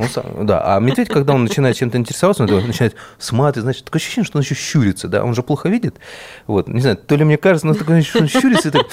он 0.00 0.08
сам- 0.08 0.46
да, 0.46 0.62
а 0.64 0.80
медведь, 0.80 1.08
когда 1.08 1.34
он 1.34 1.42
начинает 1.42 1.76
чем-то 1.76 1.98
интересоваться, 1.98 2.44
он 2.44 2.66
начинает 2.66 2.96
смотреть, 3.18 3.62
значит, 3.62 3.84
такое 3.84 4.00
ощущение, 4.00 4.24
что 4.24 4.38
он 4.38 4.42
еще 4.42 4.54
щурится, 4.54 5.08
да, 5.08 5.22
он 5.22 5.34
же 5.34 5.42
плохо 5.42 5.68
видит, 5.68 5.96
вот, 6.46 6.68
не 6.68 6.80
знаю, 6.80 6.96
то 6.96 7.14
ли 7.16 7.24
мне 7.24 7.36
кажется, 7.36 7.66
но 7.66 7.74
такое 7.74 7.98
ощущение, 7.98 8.28
что 8.28 8.38
он 8.38 8.42
щурится, 8.42 8.70
так, 8.70 8.86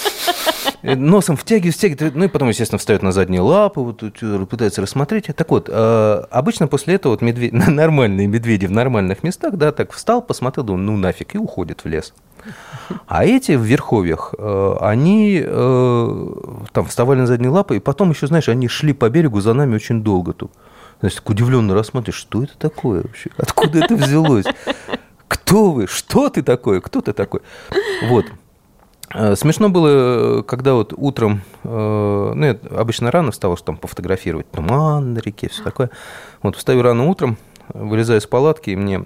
э, 0.81 0.95
носом 0.95 1.37
втягивает, 1.37 1.75
втягивает, 1.75 2.13
ну 2.13 2.25
и 2.25 2.27
потом, 2.27 2.49
естественно, 2.49 2.77
встает 2.77 3.03
на 3.03 3.13
задние 3.13 3.39
лапы, 3.39 3.79
вот 3.79 4.03
э, 4.03 4.45
пытается 4.49 4.81
рассмотреть. 4.81 5.27
Так 5.33 5.49
вот, 5.49 5.69
э, 5.71 6.23
обычно 6.29 6.67
после 6.67 6.95
этого 6.95 7.13
вот 7.13 7.21
медведь, 7.21 7.53
нормальные 7.53 8.27
медведи 8.27 8.65
в 8.65 8.71
нормальных 8.71 9.23
местах, 9.23 9.55
да, 9.55 9.71
так 9.71 9.93
встал, 9.93 10.21
посмотрел, 10.21 10.65
думал, 10.65 10.81
ну 10.81 10.97
нафиг, 10.97 11.35
и 11.35 11.37
уходит 11.37 11.85
в 11.85 11.87
лес. 11.87 12.13
А 13.07 13.25
эти 13.25 13.53
в 13.53 13.61
верховьях, 13.63 14.33
они 14.79 15.43
там 15.43 16.85
вставали 16.87 17.19
на 17.19 17.27
задние 17.27 17.49
лапы, 17.49 17.75
и 17.75 17.79
потом 17.79 18.11
еще, 18.11 18.27
знаешь, 18.27 18.47
они 18.47 18.67
шли 18.69 18.93
по 18.93 19.09
берегу 19.09 19.41
за 19.41 19.53
нами 19.53 19.75
очень 19.75 20.01
долго 20.03 20.33
тут. 20.33 20.51
Значит, 20.99 21.19
так 21.19 21.29
удивленно 21.29 21.73
рассматриваешь, 21.73 22.19
что 22.19 22.43
это 22.43 22.57
такое 22.57 23.03
вообще? 23.03 23.29
Откуда 23.37 23.79
это 23.79 23.95
взялось? 23.95 24.45
Кто 25.27 25.71
вы? 25.71 25.87
Что 25.87 26.29
ты 26.29 26.41
такое? 26.41 26.81
Кто 26.81 27.01
ты 27.01 27.13
такой? 27.13 27.41
Вот. 28.03 28.25
Э, 29.13 29.35
смешно 29.35 29.69
было, 29.69 30.41
когда 30.43 30.73
вот 30.73 30.93
утром, 30.95 31.41
ну, 31.63 32.43
я 32.43 32.57
обычно 32.71 33.11
рано 33.11 33.31
встал, 33.31 33.55
чтобы 33.55 33.65
там 33.65 33.77
пофотографировать 33.77 34.49
туман 34.51 35.13
на 35.13 35.19
реке, 35.19 35.49
все 35.49 35.63
такое. 35.63 35.89
Вот 36.41 36.55
встаю 36.55 36.81
рано 36.81 37.05
утром, 37.05 37.37
вылезаю 37.69 38.19
из 38.19 38.25
палатки, 38.25 38.71
и 38.71 38.75
мне 38.75 39.05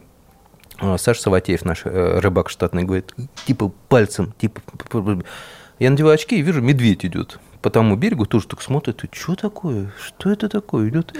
а, 0.79 0.97
Саша 0.97 1.21
Саватеев, 1.21 1.63
наш 1.63 1.85
э, 1.85 2.19
рыбак 2.19 2.49
штатный, 2.49 2.83
говорит, 2.83 3.13
типа 3.45 3.71
пальцем, 3.87 4.33
типа... 4.39 4.61
Я 5.79 5.89
надеваю 5.89 6.15
очки 6.15 6.37
и 6.37 6.41
вижу, 6.41 6.61
медведь 6.61 7.05
идет 7.05 7.39
по 7.61 7.69
тому 7.69 7.95
берегу, 7.95 8.25
тоже 8.25 8.47
так 8.47 8.61
смотрит, 8.61 9.03
что 9.11 9.35
такое, 9.35 9.91
что 10.03 10.31
это 10.31 10.49
такое 10.49 10.89
идет. 10.89 11.13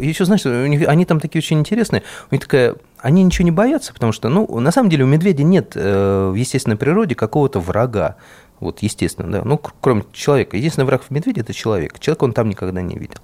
Еще, 0.00 0.24
знаешь, 0.24 0.44
у 0.44 0.66
них, 0.66 0.86
они 0.88 1.04
там 1.04 1.20
такие 1.20 1.40
очень 1.40 1.58
интересные, 1.58 2.02
у 2.30 2.34
них 2.34 2.42
такая, 2.42 2.76
они 2.98 3.22
ничего 3.22 3.44
не 3.44 3.50
боятся, 3.50 3.92
потому 3.92 4.12
что, 4.12 4.28
ну, 4.28 4.60
на 4.60 4.72
самом 4.72 4.90
деле 4.90 5.04
у 5.04 5.06
медведя 5.06 5.44
нет 5.44 5.72
э, 5.74 6.30
в 6.30 6.34
естественной 6.34 6.76
природе 6.76 7.14
какого-то 7.14 7.60
врага, 7.60 8.16
вот, 8.60 8.80
естественно, 8.80 9.30
да, 9.30 9.42
ну, 9.44 9.60
кроме 9.80 10.04
человека. 10.12 10.56
Единственный 10.56 10.86
враг 10.86 11.02
в 11.02 11.10
медведе– 11.10 11.40
это 11.42 11.52
человек. 11.52 11.98
Человека 11.98 12.24
он 12.24 12.32
там 12.32 12.48
никогда 12.48 12.80
не 12.80 12.96
видел. 12.96 13.20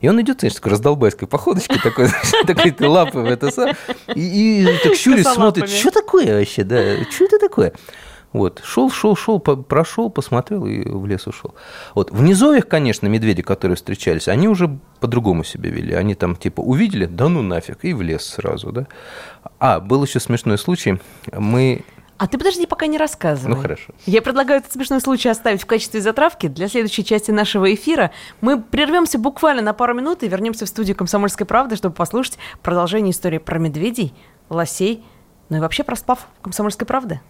И 0.00 0.08
он 0.08 0.20
идет, 0.20 0.40
знаешь, 0.40 0.54
такой 0.54 0.72
раздолбайской 0.72 1.26
походочкой, 1.26 1.78
такой, 1.82 2.08
такой 2.46 2.70
ты 2.70 2.86
лапы 2.86 3.20
в 3.20 3.26
это 3.26 3.50
сам, 3.50 3.70
и, 4.14 4.62
и 4.62 4.78
так 4.82 4.94
щурясь 4.94 5.26
смотрит, 5.26 5.70
что 5.70 5.90
такое 5.90 6.38
вообще, 6.38 6.64
да, 6.64 7.02
что 7.10 7.24
это 7.24 7.38
такое? 7.38 7.72
Вот, 8.32 8.60
шел, 8.64 8.90
шел, 8.90 9.16
шел, 9.16 9.38
прошел, 9.38 10.10
посмотрел 10.10 10.66
и 10.66 10.86
в 10.86 11.06
лес 11.06 11.26
ушел. 11.26 11.54
Вот, 11.94 12.10
в 12.10 12.22
низовьях, 12.22 12.68
конечно, 12.68 13.06
медведи, 13.06 13.42
которые 13.42 13.76
встречались, 13.76 14.28
они 14.28 14.48
уже 14.48 14.78
по-другому 15.00 15.42
себя 15.44 15.70
вели. 15.70 15.94
Они 15.94 16.14
там 16.14 16.36
типа 16.36 16.60
увидели, 16.60 17.06
да 17.06 17.28
ну 17.28 17.42
нафиг, 17.42 17.84
и 17.84 17.94
в 17.94 18.02
лес 18.02 18.24
сразу, 18.26 18.72
да. 18.72 18.86
А, 19.58 19.80
был 19.80 20.04
еще 20.04 20.20
смешной 20.20 20.58
случай. 20.58 21.00
Мы 21.32 21.84
а 22.18 22.28
ты 22.28 22.38
подожди, 22.38 22.66
пока 22.66 22.86
не 22.86 22.96
рассказывай. 22.96 23.54
Ну 23.54 23.60
хорошо. 23.60 23.92
Я 24.06 24.22
предлагаю 24.22 24.60
этот 24.60 24.72
смешной 24.72 25.00
случай 25.00 25.28
оставить 25.28 25.62
в 25.62 25.66
качестве 25.66 26.00
затравки 26.00 26.48
для 26.48 26.68
следующей 26.68 27.04
части 27.04 27.30
нашего 27.30 27.72
эфира. 27.74 28.10
Мы 28.40 28.60
прервемся 28.60 29.18
буквально 29.18 29.60
на 29.60 29.74
пару 29.74 29.94
минут 29.94 30.22
и 30.22 30.28
вернемся 30.28 30.64
в 30.64 30.68
студию 30.68 30.96
«Комсомольской 30.96 31.46
правды», 31.46 31.76
чтобы 31.76 31.94
послушать 31.94 32.38
продолжение 32.62 33.10
истории 33.10 33.38
про 33.38 33.58
медведей, 33.58 34.14
лосей, 34.48 35.04
ну 35.48 35.58
и 35.58 35.60
вообще 35.60 35.84
про 35.84 35.96
сплав 35.96 36.26
«Комсомольской 36.42 36.86
правды». 36.86 37.20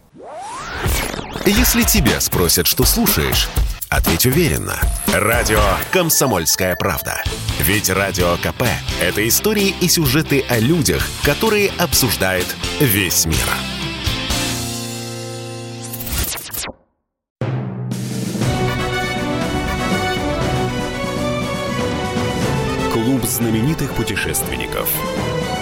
Если 1.44 1.82
тебя 1.82 2.20
спросят, 2.20 2.66
что 2.66 2.85
слушаешь, 2.85 3.49
ответь 3.88 4.26
уверенно. 4.26 4.75
Радио 5.12 5.61
«Комсомольская 5.92 6.75
правда». 6.76 7.23
Ведь 7.61 7.88
Радио 7.88 8.37
КП– 8.38 8.64
это 9.00 9.26
истории 9.28 9.75
и 9.80 9.88
сюжеты 9.88 10.44
о 10.49 10.58
людях, 10.58 11.06
которые 11.25 11.70
обсуждает 11.78 12.46
весь 12.80 13.26
мир. 13.26 13.37
Клуб 22.92 23.25
знаменитых 23.25 23.92
путешественников. 23.94 24.88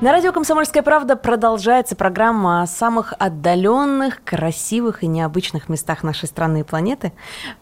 На 0.00 0.12
радио 0.12 0.32
«Комсомольская 0.32 0.82
правда» 0.82 1.14
продолжается 1.14 1.94
программа 1.94 2.62
о 2.62 2.66
самых 2.66 3.12
отдаленных, 3.18 4.24
красивых 4.24 5.02
и 5.02 5.06
необычных 5.06 5.68
местах 5.68 6.02
нашей 6.02 6.26
страны 6.26 6.60
и 6.60 6.62
планеты. 6.62 7.12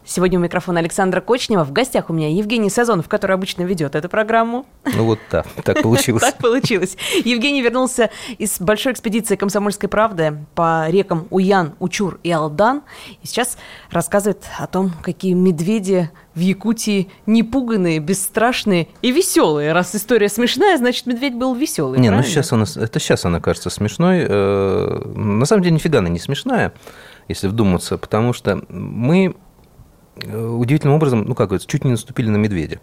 Сегодня 0.04 0.38
у 0.38 0.42
микрофона 0.42 0.78
Александра 0.78 1.20
Кочнева. 1.20 1.64
В 1.64 1.72
гостях 1.72 2.10
у 2.10 2.12
меня 2.12 2.30
Евгений 2.30 2.70
Сазонов, 2.70 3.08
который 3.08 3.32
обычно 3.32 3.62
ведет 3.64 3.96
эту 3.96 4.08
программу. 4.08 4.66
Ну 4.84 5.04
вот 5.04 5.18
так, 5.28 5.48
так 5.64 5.82
получилось. 5.82 6.22
Так 6.22 6.38
получилось. 6.38 6.96
Евгений 7.24 7.60
вернулся 7.60 8.08
из 8.38 8.60
большой 8.60 8.92
экспедиции 8.92 9.34
«Комсомольской 9.34 9.88
правды» 9.88 10.38
по 10.54 10.88
рекам 10.88 11.26
Уян, 11.30 11.74
Учур 11.80 12.20
и 12.22 12.30
Алдан. 12.30 12.82
И 13.20 13.26
сейчас 13.26 13.58
рассказывает 13.90 14.44
о 14.60 14.68
том, 14.68 14.92
какие 15.02 15.32
медведи 15.32 16.08
в 16.38 16.40
Якутии 16.40 17.10
непуганные, 17.26 17.98
бесстрашные 17.98 18.86
и 19.02 19.10
веселые. 19.10 19.72
Раз 19.72 19.94
история 19.96 20.28
смешная, 20.28 20.76
значит, 20.78 21.06
медведь 21.06 21.34
был 21.34 21.54
веселый. 21.54 21.98
Не, 21.98 22.10
ну 22.10 22.22
сейчас 22.22 22.52
она, 22.52 22.64
это 22.76 23.00
сейчас 23.00 23.24
она 23.24 23.40
кажется 23.40 23.70
смешной. 23.70 24.24
Э, 24.28 25.02
на 25.14 25.44
самом 25.46 25.64
деле, 25.64 25.74
нифига 25.74 25.98
она 25.98 26.08
не 26.08 26.20
смешная, 26.20 26.72
если 27.26 27.48
вдуматься, 27.48 27.98
потому 27.98 28.32
что 28.32 28.62
мы 28.68 29.34
э, 30.22 30.46
удивительным 30.46 30.94
образом, 30.94 31.24
ну, 31.26 31.34
как 31.34 31.48
говорится, 31.48 31.68
чуть 31.68 31.84
не 31.84 31.90
наступили 31.90 32.28
на 32.28 32.36
медведя. 32.36 32.80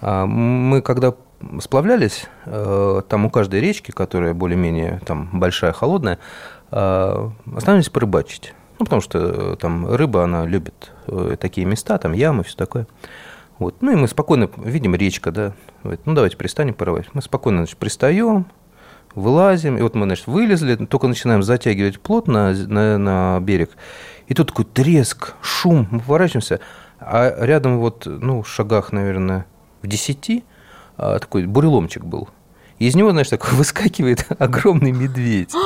А, 0.00 0.26
мы 0.26 0.82
когда 0.82 1.14
сплавлялись, 1.60 2.26
э, 2.46 3.02
там 3.08 3.26
у 3.26 3.30
каждой 3.30 3.60
речки, 3.60 3.92
которая 3.92 4.34
более-менее 4.34 5.00
там 5.06 5.30
большая, 5.32 5.72
холодная, 5.72 6.18
остановились 6.70 7.88
порыбачить. 7.88 8.52
Ну, 8.78 8.84
потому 8.84 9.00
что 9.00 9.18
э, 9.18 9.56
там 9.60 9.86
рыба, 9.94 10.24
она 10.24 10.46
любит 10.46 10.92
э, 11.06 11.36
такие 11.40 11.66
места, 11.66 11.98
там 11.98 12.12
ямы, 12.12 12.42
все 12.44 12.56
такое. 12.56 12.86
Вот. 13.58 13.76
Ну, 13.82 13.92
и 13.92 13.94
мы 13.94 14.08
спокойно, 14.08 14.50
видим, 14.56 14.94
речка, 14.94 15.30
да, 15.30 15.52
говорит, 15.82 16.00
ну, 16.06 16.14
давайте 16.14 16.36
пристанем 16.36 16.74
порывать. 16.74 17.06
Мы 17.12 17.22
спокойно, 17.22 17.58
значит, 17.58 17.76
пристаем, 17.76 18.46
вылазим, 19.14 19.78
и 19.78 19.82
вот 19.82 19.94
мы, 19.94 20.06
значит, 20.06 20.26
вылезли, 20.26 20.74
только 20.86 21.06
начинаем 21.06 21.42
затягивать 21.42 22.00
плот 22.00 22.26
на, 22.26 22.52
на, 22.52 22.98
на 22.98 23.40
берег, 23.40 23.70
и 24.26 24.34
тут 24.34 24.48
такой 24.48 24.64
треск, 24.64 25.34
шум, 25.40 25.86
мы 25.90 26.00
поворачиваемся, 26.00 26.60
а 26.98 27.34
рядом 27.44 27.78
вот, 27.78 28.06
ну, 28.06 28.42
в 28.42 28.48
шагах, 28.48 28.92
наверное, 28.92 29.46
в 29.82 29.86
десяти 29.86 30.44
а, 30.96 31.18
такой 31.18 31.46
буреломчик 31.46 32.04
был. 32.04 32.28
Из 32.78 32.94
него, 32.94 33.10
знаешь, 33.10 33.28
такой 33.28 33.50
выскакивает 33.54 34.26
огромный 34.38 34.92
медведь. 34.92 35.52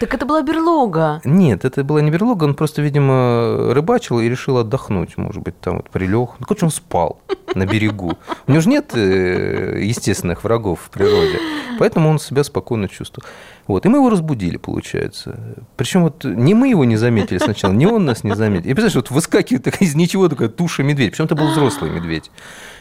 Так 0.00 0.12
это 0.12 0.26
была 0.26 0.42
берлога. 0.42 1.20
Нет, 1.24 1.64
это 1.64 1.84
была 1.84 2.00
не 2.02 2.10
берлога, 2.10 2.44
он 2.44 2.54
просто, 2.54 2.82
видимо, 2.82 3.72
рыбачил 3.72 4.18
и 4.18 4.28
решил 4.28 4.58
отдохнуть, 4.58 5.16
может 5.16 5.40
быть, 5.40 5.58
там 5.60 5.76
вот 5.76 5.88
прилег. 5.88 6.30
Ну, 6.40 6.46
короче, 6.46 6.66
он 6.66 6.72
спал 6.72 7.20
на 7.54 7.66
берегу. 7.66 8.18
У 8.46 8.50
него 8.50 8.60
же 8.60 8.68
нет 8.68 8.92
э, 8.94 9.80
естественных 9.82 10.44
врагов 10.44 10.80
в 10.84 10.90
природе, 10.90 11.38
поэтому 11.78 12.08
он 12.08 12.18
себя 12.18 12.44
спокойно 12.44 12.88
чувствовал. 12.88 13.26
Вот, 13.66 13.86
и 13.86 13.88
мы 13.88 13.98
его 13.98 14.10
разбудили, 14.10 14.56
получается. 14.56 15.56
Причем 15.76 16.02
вот 16.02 16.24
не 16.24 16.54
мы 16.54 16.68
его 16.68 16.84
не 16.84 16.96
заметили 16.96 17.38
сначала, 17.38 17.72
не 17.72 17.86
он 17.86 18.04
нас 18.04 18.24
не 18.24 18.34
заметил. 18.34 18.70
И 18.70 18.74
представляешь, 18.74 18.96
вот 18.96 19.10
выскакивает 19.10 19.64
такая 19.64 19.88
из 19.88 19.94
ничего 19.94 20.28
такая 20.28 20.48
туша 20.48 20.82
медведь. 20.82 21.12
Причем 21.12 21.24
это 21.24 21.34
был 21.34 21.48
взрослый 21.48 21.90
медведь. 21.90 22.30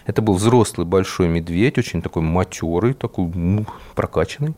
Это 0.05 0.21
был 0.21 0.33
взрослый 0.33 0.85
большой 0.85 1.27
медведь, 1.27 1.77
очень 1.77 2.01
такой 2.01 2.21
матерый, 2.21 2.93
такой 2.93 3.27
ну, 3.33 3.65
прокачанный. 3.95 4.53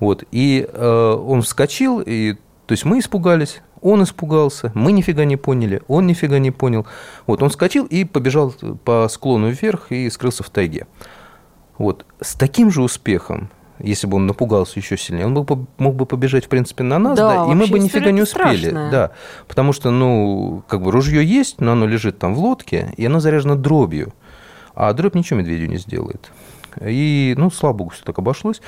Вот. 0.00 0.24
И 0.32 0.68
э, 0.70 1.12
он 1.26 1.42
вскочил, 1.42 2.02
и, 2.04 2.34
то 2.66 2.72
есть 2.72 2.84
мы 2.84 2.98
испугались, 2.98 3.62
он 3.84 4.02
испугался, 4.02 4.72
мы 4.74 4.92
нифига 4.92 5.26
не 5.26 5.36
поняли, 5.36 5.82
он 5.88 6.06
нифига 6.06 6.38
не 6.38 6.50
понял. 6.50 6.86
Вот, 7.26 7.42
он 7.42 7.50
вскочил 7.50 7.84
и 7.84 8.04
побежал 8.04 8.54
по 8.84 9.06
склону 9.08 9.50
вверх 9.50 9.92
и 9.92 10.08
скрылся 10.08 10.42
в 10.42 10.48
тайге. 10.48 10.86
Вот. 11.76 12.06
С 12.18 12.34
таким 12.34 12.70
же 12.70 12.80
успехом, 12.80 13.50
если 13.78 14.06
бы 14.06 14.16
он 14.16 14.26
напугался 14.26 14.80
еще 14.80 14.96
сильнее, 14.96 15.26
он 15.26 15.34
бы, 15.34 15.66
мог 15.76 15.96
бы 15.96 16.06
побежать, 16.06 16.46
в 16.46 16.48
принципе, 16.48 16.82
на 16.82 16.98
нас, 16.98 17.18
да, 17.18 17.44
да 17.44 17.52
и 17.52 17.54
мы 17.54 17.66
бы 17.66 17.78
нифига 17.78 18.10
не 18.10 18.22
успели. 18.22 18.56
Страшная. 18.56 18.90
Да, 18.90 19.10
потому 19.48 19.74
что, 19.74 19.90
ну, 19.90 20.62
как 20.66 20.80
бы 20.80 20.90
ружье 20.90 21.22
есть, 21.22 21.60
но 21.60 21.72
оно 21.72 21.86
лежит 21.86 22.18
там 22.18 22.34
в 22.34 22.38
лодке, 22.38 22.94
и 22.96 23.04
оно 23.04 23.20
заряжено 23.20 23.54
дробью. 23.54 24.14
А 24.74 24.92
дробь 24.94 25.14
ничего 25.14 25.40
медведю 25.40 25.66
не 25.66 25.76
сделает. 25.76 26.30
И, 26.80 27.34
ну, 27.36 27.50
слава 27.50 27.74
богу, 27.74 27.90
все 27.90 28.02
так 28.02 28.18
обошлось. 28.18 28.62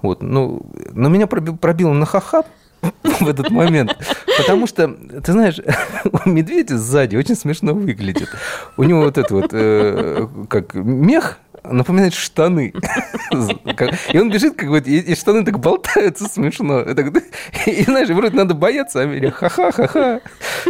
Вот, 0.00 0.22
ну, 0.22 0.62
но 0.92 1.10
меня 1.10 1.26
пробило 1.26 1.92
на 1.92 2.06
ха-ха 2.06 2.44
в 3.20 3.28
этот 3.28 3.50
момент, 3.50 3.96
потому 4.38 4.66
что, 4.66 4.88
ты 4.88 5.32
знаешь, 5.32 5.60
у 6.24 6.28
медведя 6.28 6.78
сзади 6.78 7.16
очень 7.16 7.36
смешно 7.36 7.74
выглядит. 7.74 8.28
У 8.76 8.82
него 8.82 9.02
вот 9.02 9.18
это 9.18 9.34
вот, 9.34 9.50
э, 9.52 10.26
как 10.48 10.74
мех, 10.74 11.38
напоминает 11.64 12.14
штаны. 12.14 12.72
И 14.12 14.18
он 14.18 14.30
бежит, 14.30 14.54
как 14.56 14.68
бы, 14.70 14.78
и 14.78 15.14
штаны 15.14 15.44
так 15.44 15.58
болтаются 15.58 16.28
смешно. 16.28 16.80
И 17.66 17.82
знаешь, 17.84 18.08
вроде 18.08 18.36
надо 18.36 18.54
бояться, 18.54 19.02
а 19.02 19.30
ха-ха-ха-ха. 19.30 20.20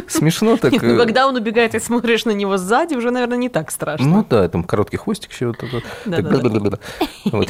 Смешно 0.09 0.57
так. 0.57 0.73
Ну, 0.73 0.97
когда 0.99 1.27
он 1.27 1.37
убегает 1.37 1.75
и 1.75 1.81
смотришь 1.81 2.25
на 2.25 2.33
него 2.33 2.57
сзади, 2.57 2.95
уже, 2.95 3.11
наверное, 3.11 3.39
не 3.39 3.49
так 3.49 3.71
страшно. 3.71 4.07
Ну 4.07 4.27
да, 4.29 4.49
там 4.49 4.65
короткий 4.65 4.97
хвостик 4.97 5.33
еще 5.33 5.47
вот 5.47 5.63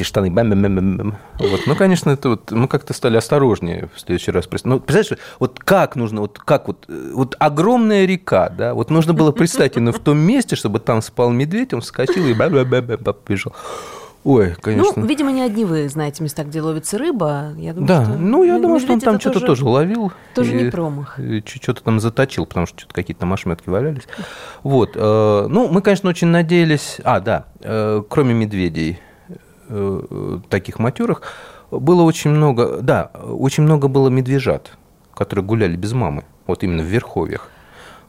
и 0.01 0.03
штаны 0.03 0.29
Вот. 0.29 1.61
Ну, 1.67 1.75
конечно, 1.75 2.09
это 2.11 2.29
вот 2.29 2.51
мы 2.51 2.67
как-то 2.67 2.93
стали 2.93 3.17
осторожнее 3.17 3.89
в 3.93 3.99
следующий 3.99 4.31
раз. 4.31 4.47
Ну, 4.63 4.79
представляешь, 4.79 5.23
вот 5.39 5.59
как 5.59 5.95
нужно, 5.95 6.21
вот 6.21 6.39
как 6.39 6.67
вот, 6.67 6.85
вот 6.87 7.35
огромная 7.39 8.05
река, 8.05 8.49
да, 8.49 8.73
вот 8.73 8.89
нужно 8.89 9.13
было 9.13 9.31
представить 9.31 9.77
именно 9.77 9.91
в 9.91 9.99
том 9.99 10.17
месте, 10.17 10.55
чтобы 10.55 10.79
там 10.79 11.01
спал 11.01 11.31
медведь, 11.31 11.73
он 11.73 11.81
вскочил 11.81 12.25
и 12.27 12.33
побежал. 12.33 13.53
Ой, 14.25 14.55
конечно. 14.59 15.03
Ну, 15.03 15.05
видимо, 15.05 15.31
не 15.31 15.43
одни 15.43 15.65
вы 15.65 15.87
знаете 15.87 16.23
места, 16.23 16.43
где 16.43 16.59
ловится 16.59 16.97
рыба. 16.97 17.53
Я 17.57 17.73
думаю, 17.73 17.87
да, 17.87 18.05
что 18.05 18.17
ну, 18.17 18.43
я 18.43 18.57
думаю, 18.57 18.79
что 18.79 18.93
он 18.93 18.99
там 18.99 19.19
что-то 19.19 19.39
тоже, 19.39 19.63
ловил. 19.63 20.11
Тоже 20.33 20.57
и, 20.57 20.63
не 20.63 20.71
промах. 20.71 21.19
Что-то 21.45 21.83
там 21.83 21.99
заточил, 21.99 22.47
потому 22.47 22.65
что 22.65 22.79
что-то 22.79 22.95
какие-то 22.95 23.19
там 23.19 23.33
ошметки 23.33 23.69
валялись. 23.69 24.07
Вот. 24.63 24.93
Э, 24.95 25.45
ну, 25.47 25.67
мы, 25.67 25.83
конечно, 25.83 26.09
очень 26.09 26.29
надеялись... 26.29 26.97
А, 27.03 27.19
да, 27.19 27.45
э, 27.61 28.01
кроме 28.09 28.33
медведей 28.33 28.99
э, 29.69 30.39
таких 30.49 30.79
матерых, 30.79 31.21
было 31.69 32.01
очень 32.01 32.31
много... 32.31 32.79
Да, 32.81 33.11
очень 33.13 33.61
много 33.61 33.87
было 33.87 34.09
медвежат, 34.09 34.71
которые 35.13 35.45
гуляли 35.45 35.75
без 35.75 35.93
мамы. 35.93 36.25
Вот 36.47 36.63
именно 36.63 36.81
в 36.81 36.87
Верховьях. 36.87 37.51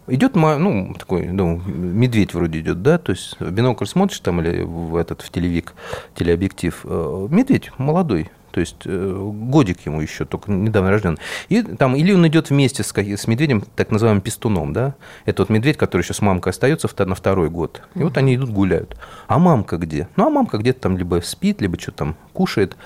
Идет, 0.09 0.37
ну, 0.37 0.95
такой, 0.99 1.27
ну, 1.27 1.61
медведь 1.67 2.33
вроде 2.33 2.61
идет, 2.61 2.83
да, 2.83 2.99
то 2.99 3.11
есть 3.11 3.37
в 3.41 3.51
бинокль 3.51 3.87
смотришь 3.87 4.21
там 4.21 4.41
или 4.41 4.63
в 4.63 4.95
этот, 4.95 5.23
в 5.23 5.31
телевик, 5.31 5.75
телеобъектив, 6.15 6.81
э, 6.85 7.29
медведь 7.31 7.73
молодой, 7.77 8.31
то 8.57 8.61
есть 8.61 8.87
э, 8.87 9.31
годик 9.35 9.85
ему 9.85 10.01
еще, 10.01 10.25
только 10.25 10.51
недавно 10.51 10.91
рожден. 10.91 11.19
И 11.51 11.61
там 11.61 11.95
или 11.95 12.13
он 12.13 12.27
идет 12.27 12.49
вместе 12.49 12.83
с, 12.83 12.91
с 12.97 13.27
медведем, 13.27 13.65
так 13.75 13.91
называемым 13.91 14.23
пестуном, 14.23 14.73
да, 14.73 14.95
это 15.27 15.43
вот 15.43 15.51
медведь, 15.51 15.77
который 15.77 16.01
еще 16.01 16.15
с 16.15 16.23
мамкой 16.23 16.53
остается 16.53 16.89
на 17.05 17.15
второй 17.15 17.51
год. 17.51 17.83
И 17.95 17.99
вот 17.99 18.17
они 18.17 18.35
идут 18.37 18.49
гуляют. 18.49 18.97
А 19.27 19.39
мамка 19.39 19.77
где? 19.77 20.09
Ну, 20.17 20.29
а 20.29 20.31
мамка 20.31 20.57
где-то 20.57 20.81
там 20.81 20.97
либо 20.97 21.21
спит, 21.23 21.61
либо 21.61 21.79
что 21.79 21.93
там 21.93 22.17
кушает. 22.33 22.79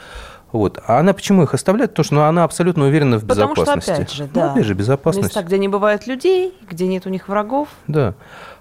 Вот. 0.53 0.83
А 0.87 0.99
она 0.99 1.13
почему 1.13 1.43
их 1.43 1.55
оставляет? 1.55 1.91
Потому 1.91 2.05
что 2.05 2.15
ну, 2.17 2.21
она 2.23 2.45
абсолютно 2.45 2.87
уверена 2.87 3.19
в 3.19 3.27
Потому 3.27 3.55
безопасности. 3.55 3.81
Потому 3.81 3.83
что, 3.83 3.93
опять 3.95 4.13
же, 4.13 4.29
да. 4.33 4.47
Ну, 4.47 4.53
опять 4.53 4.65
же, 4.65 4.75
безопасность. 4.75 5.29
Места, 5.29 5.43
где 5.43 5.59
не 5.59 5.69
бывает 5.69 6.07
людей, 6.07 6.55
где 6.69 6.87
нет 6.87 7.07
у 7.07 7.11
них 7.11 7.29
врагов. 7.29 7.69
Да. 7.87 8.15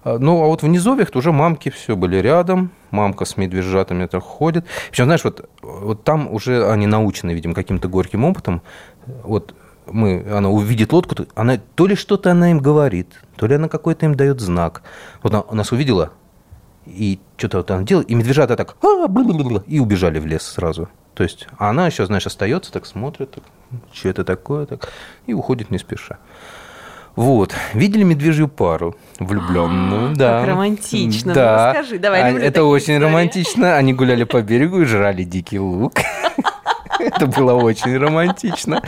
А, 0.03 0.17
ну, 0.19 0.43
а 0.43 0.47
вот 0.47 0.61
в 0.61 0.67
низовьях 0.67 1.09
уже 1.13 1.31
мамки 1.31 1.69
все 1.69 1.95
были 1.95 2.17
рядом, 2.17 2.71
мамка 2.91 3.25
с 3.25 3.37
медвежатами 3.37 4.03
это 4.03 4.19
ходит. 4.19 4.65
Причем, 4.91 5.05
знаешь, 5.05 5.23
вот, 5.23 5.49
вот 5.61 6.03
там 6.03 6.31
уже 6.31 6.69
они 6.69 6.87
научены, 6.87 7.31
видимо, 7.31 7.53
каким-то 7.53 7.87
горьким 7.87 8.25
опытом. 8.25 8.61
Вот 9.23 9.55
мы, 9.91 10.25
она 10.31 10.49
увидит 10.49 10.93
лодку, 10.93 11.15
она 11.35 11.59
то 11.75 11.87
ли 11.87 11.95
что-то 11.95 12.31
она 12.31 12.51
им 12.51 12.59
говорит, 12.59 13.07
то 13.35 13.47
ли 13.47 13.55
она 13.55 13.67
какой-то 13.67 14.05
им 14.05 14.15
дает 14.15 14.39
знак. 14.39 14.83
Вот 15.23 15.33
она 15.33 15.43
нас 15.51 15.71
увидела, 15.71 16.11
и 16.85 17.19
что-то 17.37 17.57
вот 17.57 17.71
она 17.71 17.83
делает, 17.83 18.09
и 18.09 18.15
медвежата 18.15 18.55
так 18.55 18.75
«А, 18.81 19.07
и 19.67 19.79
убежали 19.79 20.19
в 20.19 20.25
лес 20.25 20.43
сразу. 20.43 20.89
То 21.19 21.23
есть 21.23 21.47
она 21.57 21.85
еще, 21.85 22.05
знаешь, 22.05 22.25
остается, 22.25 22.71
так 22.71 22.85
смотрит, 22.85 23.31
так, 23.31 23.43
что 23.91 24.07
это 24.07 24.23
такое, 24.23 24.65
так, 24.65 24.87
и 25.25 25.33
уходит 25.33 25.69
не 25.69 25.77
спеша. 25.77 26.17
Вот. 27.17 27.53
Видели 27.73 28.03
медвежью 28.03 28.47
пару 28.47 28.95
влюбленную. 29.19 30.15
да. 30.15 30.39
Как 30.39 30.47
романтично. 30.47 31.33
Да. 31.33 31.73
Ну, 31.73 31.79
расскажи, 31.79 31.99
давай. 31.99 32.21
А, 32.21 32.39
это 32.39 32.63
очень 32.63 32.93
истории. 32.93 33.03
романтично. 33.03 33.75
Они 33.75 33.93
гуляли 33.93 34.23
по 34.23 34.41
берегу 34.41 34.79
и 34.79 34.85
жрали 34.85 35.23
дикий 35.23 35.59
лук. 35.59 35.95
Это 36.99 37.27
было 37.27 37.53
очень 37.53 37.97
романтично. 37.97 38.81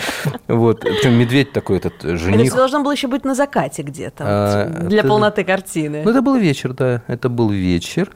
Вот. 0.47 0.85
Медведь 1.03 1.51
такой 1.51 1.79
этот 1.79 2.01
жених. 2.17 2.47
Это 2.47 2.55
должно 2.55 2.81
было 2.81 2.93
еще 2.93 3.07
быть 3.09 3.25
на 3.25 3.35
закате 3.35 3.81
где-то, 3.81 4.23
а, 4.25 4.65
для 4.88 5.03
полноты 5.03 5.43
картины. 5.43 6.03
Ну, 6.05 6.11
это 6.11 6.21
был 6.21 6.35
вечер, 6.35 6.71
да. 6.71 7.01
Это 7.07 7.27
был 7.27 7.50
вечер. 7.50 8.09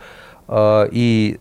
А, 0.48 0.88
и 0.90 1.40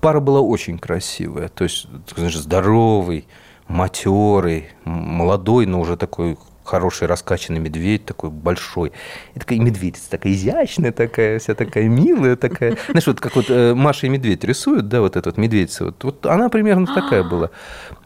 пара 0.00 0.20
была 0.20 0.40
очень 0.40 0.78
красивая. 0.78 1.48
То 1.48 1.64
есть, 1.64 1.86
знаешь, 2.14 2.36
здоровый, 2.36 3.26
матерый, 3.68 4.70
молодой, 4.84 5.66
но 5.66 5.80
уже 5.80 5.96
такой 5.96 6.36
хороший 6.70 7.08
раскачанный 7.08 7.58
медведь, 7.58 8.04
такой 8.04 8.30
большой. 8.30 8.92
И 9.34 9.40
такая 9.40 9.58
медведица, 9.58 10.08
такая 10.08 10.32
изящная 10.32 10.92
такая, 10.92 11.40
вся 11.40 11.54
такая 11.54 11.88
милая 11.88 12.36
такая. 12.36 12.76
Знаешь, 12.88 13.06
вот 13.08 13.20
как 13.20 13.34
вот 13.34 13.46
э, 13.48 13.74
Маша 13.74 14.06
и 14.06 14.08
медведь 14.08 14.44
рисуют, 14.44 14.88
да, 14.88 15.00
вот 15.00 15.16
этот 15.16 15.36
медведица, 15.36 15.86
вот, 15.86 16.04
вот 16.04 16.26
она 16.26 16.48
примерно 16.48 16.86
такая 16.86 17.24
была. 17.24 17.50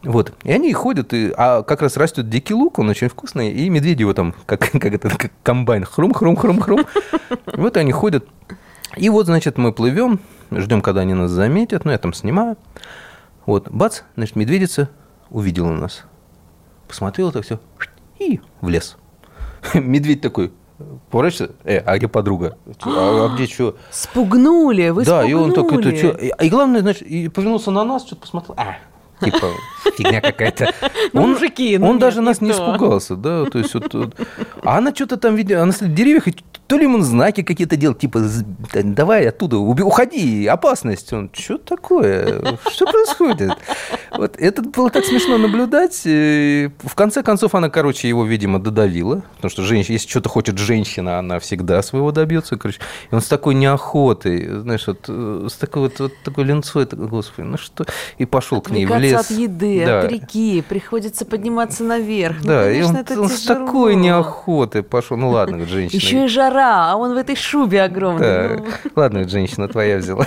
Вот. 0.03 0.33
И 0.43 0.51
они 0.51 0.73
ходят, 0.73 1.13
и, 1.13 1.31
а 1.37 1.61
как 1.61 1.81
раз 1.83 1.95
растет 1.95 2.27
дикий 2.27 2.55
лук, 2.55 2.79
он 2.79 2.89
очень 2.89 3.07
вкусный, 3.07 3.51
и 3.51 3.69
медведи 3.69 4.01
его 4.01 4.13
там, 4.13 4.33
как, 4.47 4.59
как 4.71 4.85
это, 4.85 5.09
как 5.09 5.31
комбайн, 5.43 5.83
хрум-хрум-хрум-хрум. 5.83 6.85
Вот 7.45 7.77
они 7.77 7.91
ходят. 7.91 8.25
И 8.97 9.09
вот, 9.09 9.25
значит, 9.25 9.57
мы 9.57 9.73
плывем, 9.73 10.19
ждем, 10.51 10.81
когда 10.81 11.01
они 11.01 11.13
нас 11.13 11.31
заметят, 11.31 11.85
ну, 11.85 11.91
я 11.91 11.97
там 11.97 12.13
снимаю. 12.13 12.57
Вот, 13.45 13.69
бац, 13.69 14.01
значит, 14.15 14.35
медведица 14.35 14.89
увидела 15.29 15.71
нас. 15.71 16.03
Посмотрела 16.87 17.31
так 17.31 17.43
все, 17.43 17.59
и 18.19 18.39
в 18.61 18.69
лес. 18.69 18.97
Медведь 19.73 20.21
такой, 20.21 20.53
поворачивается, 21.11 21.55
э, 21.63 21.79
а 21.79 21.97
где 21.97 22.07
подруга? 22.07 22.57
А, 22.83 23.25
а 23.25 23.35
где 23.35 23.47
что? 23.47 23.75
Спугнули, 23.91 24.89
вы 24.89 25.03
Да, 25.03 25.21
спугнули. 25.21 25.31
и 25.31 25.33
он 25.33 25.53
такой, 25.53 25.79
это 25.81 25.95
что? 25.97 26.09
И, 26.43 26.49
главное, 26.49 26.81
значит, 26.81 27.03
и 27.03 27.27
повернулся 27.27 27.71
на 27.71 27.83
нас, 27.83 28.05
что-то 28.05 28.21
посмотрел, 28.21 28.55
а, 28.57 28.77
типа 29.23 29.47
фигня 29.97 30.21
какая-то. 30.21 30.73
Ну, 31.13 31.23
он, 31.23 31.29
мужики, 31.31 31.77
ну 31.77 31.85
он 31.87 31.91
нет, 31.93 32.01
даже 32.01 32.19
не 32.19 32.25
нас 32.25 32.41
не 32.41 32.51
то. 32.51 32.55
испугался, 32.57 33.15
да, 33.15 33.45
то 33.45 33.59
есть 33.59 33.73
вот, 33.73 33.93
вот. 33.93 34.15
А 34.63 34.77
она 34.77 34.93
что-то 34.93 35.17
там 35.17 35.35
видела, 35.35 35.63
она 35.63 35.71
сидит 35.71 35.89
в 35.89 35.93
деревьях, 35.93 36.27
и 36.27 36.35
то 36.67 36.77
ли 36.77 36.83
ему 36.83 37.01
знаки 37.01 37.43
какие-то 37.43 37.75
делал, 37.75 37.95
типа, 37.95 38.21
давай 38.73 39.27
оттуда, 39.27 39.57
уходи, 39.57 40.45
опасность. 40.47 41.11
Он, 41.13 41.29
что 41.33 41.57
такое? 41.57 42.57
Что 42.69 42.85
происходит? 42.85 43.51
Вот 44.11 44.35
это 44.37 44.61
было 44.61 44.89
так 44.89 45.05
смешно 45.05 45.37
наблюдать. 45.37 46.01
И 46.05 46.69
В 46.83 46.95
конце 46.95 47.21
концов, 47.23 47.53
она, 47.55 47.69
короче, 47.69 48.07
его, 48.07 48.25
видимо, 48.25 48.59
додавила, 48.59 49.23
потому 49.35 49.49
что 49.51 49.63
женщина, 49.63 49.93
если 49.93 50.07
что-то 50.07 50.29
хочет 50.29 50.57
женщина, 50.57 51.19
она 51.19 51.39
всегда 51.39 51.81
своего 51.81 52.11
добьется, 52.11 52.57
короче. 52.57 52.79
И 53.11 53.15
он 53.15 53.21
с 53.21 53.27
такой 53.27 53.55
неохотой, 53.55 54.47
знаешь, 54.61 54.87
вот 54.87 55.05
э, 55.07 55.47
с 55.49 55.53
такой 55.53 55.83
вот, 55.83 55.99
вот 55.99 56.13
такой 56.23 56.45
такой, 56.61 57.07
господи, 57.07 57.47
ну 57.47 57.57
что, 57.57 57.85
и 58.17 58.25
пошел 58.25 58.61
к 58.61 58.69
ней 58.71 58.85
в 58.85 58.97
лес. 58.97 59.19
от 59.19 59.37
еды, 59.37 59.83
Да. 59.85 60.01
от 60.01 60.11
реки, 60.11 60.61
приходится 60.61 61.25
подниматься 61.25 61.83
наверх. 61.83 62.37
Ну, 62.41 62.47
Да, 62.47 62.63
конечно, 62.63 62.79
и 62.79 62.89
он, 62.89 62.95
это 62.97 63.21
он 63.21 63.29
с 63.29 63.43
такой 63.43 63.95
неохотой 63.95 64.83
пошел. 64.83 65.17
Ну 65.17 65.29
ладно, 65.29 65.65
женщина. 65.65 65.97
Еще 65.97 66.25
и 66.25 66.27
жара, 66.55 66.91
а 66.91 66.95
он 66.95 67.13
в 67.13 67.17
этой 67.17 67.35
шубе 67.35 67.83
огромной. 67.83 68.49
Да. 68.49 68.55
Ну, 68.57 68.65
Ладно, 68.95 69.19
говорит, 69.19 69.31
женщина 69.31 69.67
твоя 69.67 69.97
взяла. 69.97 70.25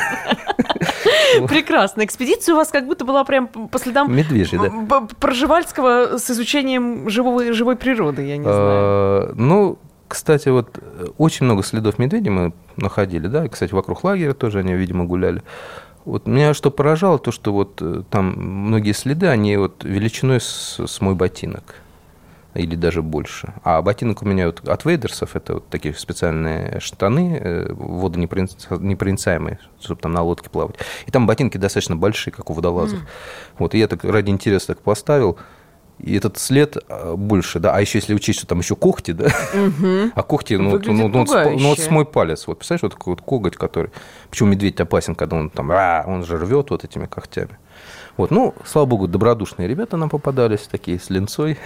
Прекрасно. 1.49 2.05
Экспедиция 2.05 2.55
у 2.55 2.57
вас 2.57 2.69
как 2.69 2.87
будто 2.87 3.05
была 3.05 3.25
прям 3.25 3.49
по 3.49 3.79
следам 3.79 4.15
Медвежья, 4.15 4.59
да. 4.59 5.07
Проживальского 5.21 6.19
с 6.19 6.31
изучением 6.31 7.09
живого, 7.11 7.53
живой 7.53 7.77
природы, 7.77 8.23
я 8.23 8.37
не 8.37 8.45
знаю. 8.45 8.59
А, 8.59 9.33
Ну, 9.35 9.79
кстати, 10.09 10.49
вот 10.49 10.79
э, 10.79 11.07
очень 11.19 11.45
много 11.45 11.63
следов 11.63 11.99
медведей 11.99 12.31
мы 12.31 12.53
находили, 12.77 13.27
да, 13.27 13.45
и, 13.45 13.49
кстати, 13.49 13.75
вокруг 13.75 14.05
лагеря 14.05 14.33
тоже 14.33 14.61
они, 14.61 14.73
видимо, 14.73 15.05
гуляли. 15.05 15.43
Вот 16.07 16.27
меня 16.27 16.55
что 16.55 16.71
поражало, 16.71 17.19
то, 17.19 17.31
что 17.31 17.53
вот 17.53 17.83
э, 17.83 18.03
там 18.11 18.33
многие 18.35 18.93
следы, 18.93 19.27
они 19.27 19.57
вот 19.59 19.85
величиной 19.85 20.41
с, 20.41 20.81
с 20.87 21.01
мой 21.03 21.15
ботинок 21.15 21.75
или 22.63 22.75
даже 22.75 23.03
больше. 23.03 23.55
А 23.65 23.81
ботинок 23.83 24.23
у 24.23 24.27
меня 24.27 24.47
вот 24.47 24.69
от 24.69 24.85
Вейдерсов, 24.85 25.37
это 25.37 25.55
вот 25.55 25.69
такие 25.69 25.95
специальные 25.95 26.81
штаны, 26.81 27.39
э, 27.41 27.73
водонепроницаемые, 27.73 29.59
чтобы 29.81 30.01
там 30.01 30.13
на 30.13 30.23
лодке 30.23 30.51
плавать. 30.51 30.77
И 31.07 31.11
там 31.11 31.27
ботинки 31.27 31.57
достаточно 31.59 31.97
большие, 31.97 32.33
как 32.33 32.51
у 32.51 32.53
водолазов. 32.53 33.01
Вот, 33.59 33.75
и 33.75 33.79
я 33.79 33.89
так 33.89 34.05
ради 34.05 34.31
интереса 34.31 34.69
так 34.69 34.81
поставил, 34.81 35.39
и 35.99 36.17
этот 36.17 36.39
след 36.39 36.77
а, 36.89 37.17
больше, 37.17 37.59
да, 37.59 37.75
а 37.75 37.81
еще 37.81 37.99
если 37.99 38.15
учесть, 38.15 38.39
что 38.39 38.47
там 38.47 38.61
еще 38.61 38.77
когти, 38.77 39.11
да, 39.11 39.27
а 40.15 40.23
когти, 40.23 40.55
ну, 40.55 40.71
вот, 40.71 40.87
Выглядит 40.87 40.97
ну, 40.97 41.09
ну, 41.09 41.27
по- 41.27 41.51
ну, 41.51 41.69
вот 41.71 41.79
с 41.79 41.83
пугающе. 41.83 41.91
мой 41.91 42.07
палец, 42.07 42.47
вот, 42.47 42.59
представляешь, 42.59 42.83
вот 42.83 42.93
такой 42.93 43.15
вот 43.15 43.23
коготь, 43.23 43.57
который, 43.57 43.91
почему 44.31 44.51
медведь 44.51 44.81
опасен, 44.81 45.17
когда 45.17 45.37
он 45.37 45.51
там, 45.51 45.73
«А», 45.73 46.05
он 46.07 46.25
же 46.25 46.39
рвет 46.39 46.71
вот 46.71 46.85
этими 46.85 47.07
когтями. 47.07 47.59
Вот, 48.17 48.31
ну, 48.31 48.55
слава 48.65 48.87
богу, 48.87 49.09
добродушные 49.09 49.67
ребята 49.67 49.97
нам 49.97 50.09
попадались, 50.09 50.69
такие 50.71 51.01
с 51.01 51.11
линцой, 51.11 51.59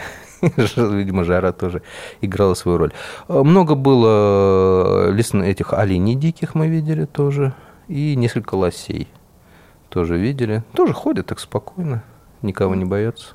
видимо, 0.76 1.24
жара 1.24 1.52
тоже 1.52 1.82
играла 2.20 2.54
свою 2.54 2.78
роль. 2.78 2.92
А, 3.28 3.42
Много 3.42 3.74
было 3.74 5.10
лесных 5.10 5.46
этих 5.46 5.72
оленей 5.72 6.14
диких 6.14 6.54
мы 6.54 6.68
видели 6.68 7.04
тоже, 7.04 7.54
и 7.88 8.16
несколько 8.16 8.56
лосей 8.56 9.08
тоже 9.88 10.16
видели. 10.16 10.64
Тоже 10.74 10.92
ходят 10.92 11.26
так 11.26 11.38
спокойно, 11.38 12.02
никого 12.42 12.74
не 12.74 12.84
боятся. 12.84 13.34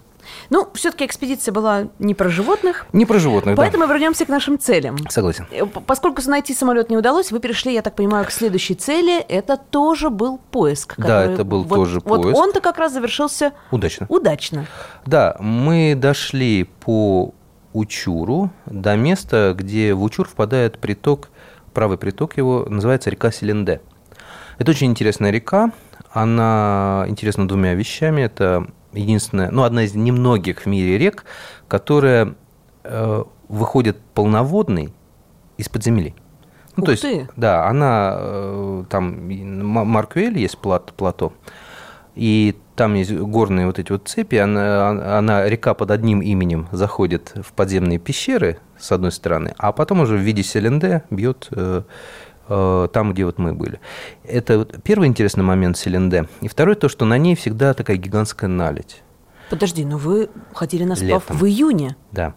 Ну, 0.50 0.68
все-таки 0.74 1.06
экспедиция 1.06 1.52
была 1.52 1.88
не 2.00 2.14
про 2.14 2.30
животных. 2.30 2.86
Не 2.94 3.06
про 3.06 3.20
животных, 3.20 3.56
Поэтому 3.56 3.88
да. 3.88 3.94
вернемся 3.94 4.26
к 4.26 4.30
нашим 4.30 4.58
целям. 4.60 4.98
Согласен. 5.10 5.48
Э, 5.52 5.66
Поскольку 5.66 6.22
найти 6.28 6.54
самолет 6.54 6.90
не 6.90 6.98
удалось, 6.98 7.32
вы 7.32 7.40
перешли, 7.40 7.74
я 7.74 7.82
так 7.82 7.96
понимаю, 7.96 8.26
к 8.26 8.32
следующей 8.32 8.76
цели. 8.76 9.20
Это 9.20 9.58
тоже 9.58 10.10
был 10.10 10.38
поиск. 10.52 10.96
Да, 10.98 11.04
который- 11.04 11.34
это 11.34 11.44
был 11.44 11.64
вот- 11.64 11.76
тоже 11.76 12.02
Вот 12.06 12.24
поиск. 12.24 12.38
он-то 12.40 12.62
как 12.62 12.78
раз 12.78 12.94
завершился 12.94 13.54
Удачно. 13.72 14.06
удачно. 14.10 14.66
Да, 15.06 15.36
мы 15.40 15.96
дошли 15.96 16.64
по 16.64 17.34
Учуру 17.74 18.50
до 18.66 18.96
места, 18.96 19.54
где 19.56 19.94
в 19.94 20.02
Учур 20.02 20.28
впадает 20.28 20.80
приток, 20.80 21.30
правый 21.74 21.98
приток 21.98 22.36
его, 22.38 22.66
называется 22.68 23.10
река 23.12 23.32
Селенде. 23.32 23.82
Это 24.58 24.72
очень 24.72 24.88
интересная 24.88 25.30
река, 25.30 25.72
она 26.12 27.06
интересна 27.08 27.48
двумя 27.48 27.74
вещами. 27.76 28.22
Это 28.22 28.66
единственная, 28.98 29.52
ну, 29.52 29.64
одна 29.64 29.84
из 29.84 29.96
немногих 29.96 30.62
в 30.62 30.66
мире 30.66 30.98
рек, 30.98 31.26
которая 31.68 32.36
э, 32.84 33.24
выходит 33.48 33.98
полноводной 34.14 34.94
из-под 35.58 35.84
земли. 35.84 36.16
Ну, 36.76 36.84
Ух 36.84 36.86
то 36.86 36.92
есть, 36.92 37.04
ты. 37.04 37.30
да, 37.36 37.68
она 37.68 38.16
э, 38.20 38.84
там 38.90 39.30
и 39.30 39.44
Ма- 39.44 39.86
Маркуэль 39.86 40.38
есть 40.38 40.58
плат, 40.60 40.94
плато, 40.94 41.34
и 42.16 42.56
там 42.76 42.94
есть 42.94 43.12
горные 43.12 43.66
вот 43.66 43.80
эти 43.80 43.92
вот 43.92 44.08
цепи, 44.08 44.36
она, 44.36 45.18
она, 45.18 45.50
река 45.50 45.74
под 45.74 45.90
одним 45.92 46.22
именем 46.22 46.68
заходит 46.72 47.34
в 47.44 47.54
подземные 47.54 47.98
пещеры, 47.98 48.60
с 48.78 48.92
одной 48.92 49.12
стороны, 49.12 49.56
а 49.58 49.72
потом 49.72 50.02
уже 50.02 50.16
в 50.16 50.22
виде 50.22 50.44
Селенде 50.44 51.04
бьет 51.10 51.48
э, 51.52 51.82
там, 52.48 53.14
где 53.14 53.26
вот 53.26 53.38
мы 53.38 53.54
были. 53.54 53.80
Это 54.24 54.58
вот 54.60 54.76
первый 54.84 55.08
интересный 55.08 55.44
момент 55.44 55.78
Селенде. 55.78 56.28
И 56.42 56.48
второй 56.48 56.76
то, 56.76 56.90
что 56.90 57.06
на 57.06 57.18
ней 57.18 57.36
всегда 57.36 57.74
такая 57.74 57.98
гигантская 57.98 58.50
наледь. 58.50 59.04
Подожди, 59.50 59.86
но 59.86 59.98
вы 59.98 60.30
ходили 60.54 60.84
на 60.84 60.96
сплав 60.96 61.24
Летом. 61.24 61.38
в 61.38 61.46
июне, 61.46 61.96
Да. 62.12 62.34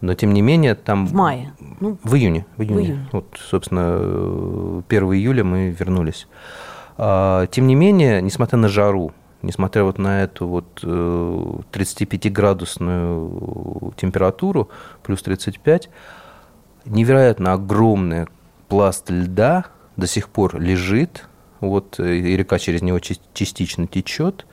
Но 0.00 0.14
тем 0.14 0.32
не 0.34 0.42
менее 0.42 0.74
там... 0.74 1.06
в 1.06 1.12
мае. 1.14 1.52
Ну, 1.78 1.96
В 2.02 2.16
июне. 2.16 2.44
В 2.56 2.62
июне. 2.62 2.84
июне. 2.86 3.08
Вот, 3.12 3.36
собственно, 3.38 3.98
э, 4.00 4.82
1 4.88 5.04
июля 5.12 5.44
мы 5.44 5.70
вернулись. 5.70 6.26
А, 6.98 7.46
Тем 7.46 7.68
не 7.68 7.76
менее, 7.76 8.20
несмотря 8.20 8.58
на 8.58 8.68
жару, 8.68 9.12
несмотря 9.42 9.84
вот 9.84 9.98
на 9.98 10.24
эту 10.24 10.48
вот 10.48 10.80
э, 10.82 11.54
35-градусную 11.72 13.94
температуру, 13.96 14.70
плюс 15.04 15.22
35, 15.22 15.88
невероятно 16.84 17.52
огромный 17.52 18.26
пласт 18.72 19.10
льда 19.10 19.66
до 19.98 20.06
сих 20.06 20.30
пор 20.30 20.58
лежит, 20.58 21.28
вот, 21.60 22.00
э, 22.00 22.16
и 22.16 22.36
река 22.38 22.58
через 22.58 22.80
него 22.80 23.00
частично 23.00 23.86
течет, 23.86 24.46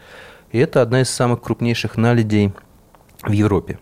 и 0.51 0.57
это 0.57 0.81
одна 0.81 0.99
из 1.03 1.09
самых 1.09 1.41
крупнейших 1.41 1.95
наледей 1.95 2.51
в 3.23 3.31
Европе. 3.31 3.79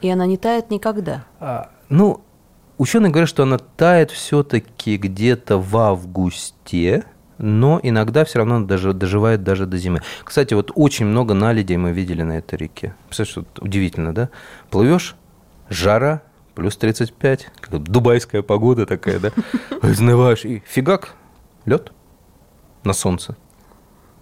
и 0.00 0.10
она 0.10 0.26
не 0.26 0.38
тает 0.38 0.70
никогда. 0.70 1.24
А, 1.38 1.70
Ну, 1.88 2.20
ученые 2.78 3.12
говорят, 3.12 3.28
что 3.28 3.44
она 3.44 3.58
тает 3.58 4.10
все-таки 4.10 4.96
где-то 4.96 5.58
в 5.58 5.76
августе, 5.76 7.04
но 7.38 7.78
иногда 7.80 8.24
все 8.24 8.40
равно 8.40 8.60
даже 8.64 8.92
доживает 8.92 9.44
даже 9.44 9.66
до 9.66 9.78
зимы. 9.78 10.02
Кстати, 10.24 10.52
вот 10.54 10.72
очень 10.74 11.06
много 11.06 11.32
наледей 11.32 11.76
мы 11.76 11.92
видели 11.92 12.22
на 12.22 12.38
этой 12.38 12.58
реке. 12.58 12.96
Представляешь, 13.06 13.36
вот 13.36 13.62
удивительно, 13.62 14.12
да? 14.12 14.30
Плывешь, 14.68 15.14
жара, 15.70 16.22
плюс 16.56 16.76
35, 16.76 17.48
как 17.60 17.82
дубайская 17.82 18.42
погода 18.42 18.86
такая, 18.86 19.20
да? 19.20 19.30
Изнываешь, 19.82 20.44
и 20.44 20.62
фигак, 20.66 21.10
лед 21.66 21.92
на 22.82 22.92
солнце. 22.94 23.36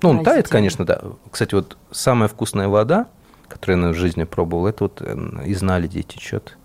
Ну, 0.02 0.10
он 0.10 0.24
тает, 0.24 0.48
конечно, 0.48 0.84
да. 0.84 1.00
Кстати, 1.30 1.54
вот 1.54 1.78
самая 1.90 2.28
вкусная 2.28 2.68
вода, 2.68 3.06
которую 3.48 3.86
я 3.86 3.92
в 3.92 3.94
жизни 3.94 4.24
пробовал, 4.24 4.66
это 4.66 4.84
вот 4.84 5.00
э, 5.00 5.16
из 5.46 5.62
наледей 5.62 6.02
течет. 6.02 6.58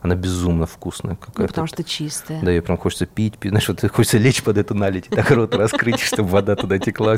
Она 0.00 0.14
безумно 0.14 0.66
вкусная 0.66 1.14
Ну, 1.14 1.16
какая-то. 1.26 1.48
потому 1.48 1.66
что 1.66 1.82
чистая. 1.82 2.40
Да, 2.40 2.50
ее 2.50 2.62
прям 2.62 2.78
хочется 2.78 3.06
пить, 3.06 3.36
пить. 3.38 3.50
Знаешь, 3.50 3.68
вот 3.68 3.80
хочется 3.90 4.18
лечь 4.18 4.42
под 4.44 4.56
эту 4.56 4.74
наледь, 4.74 5.08
так 5.08 5.28
рот 5.32 5.54
раскрыть, 5.56 5.98
чтобы 6.00 6.28
вода 6.28 6.54
туда 6.54 6.78
текла. 6.78 7.16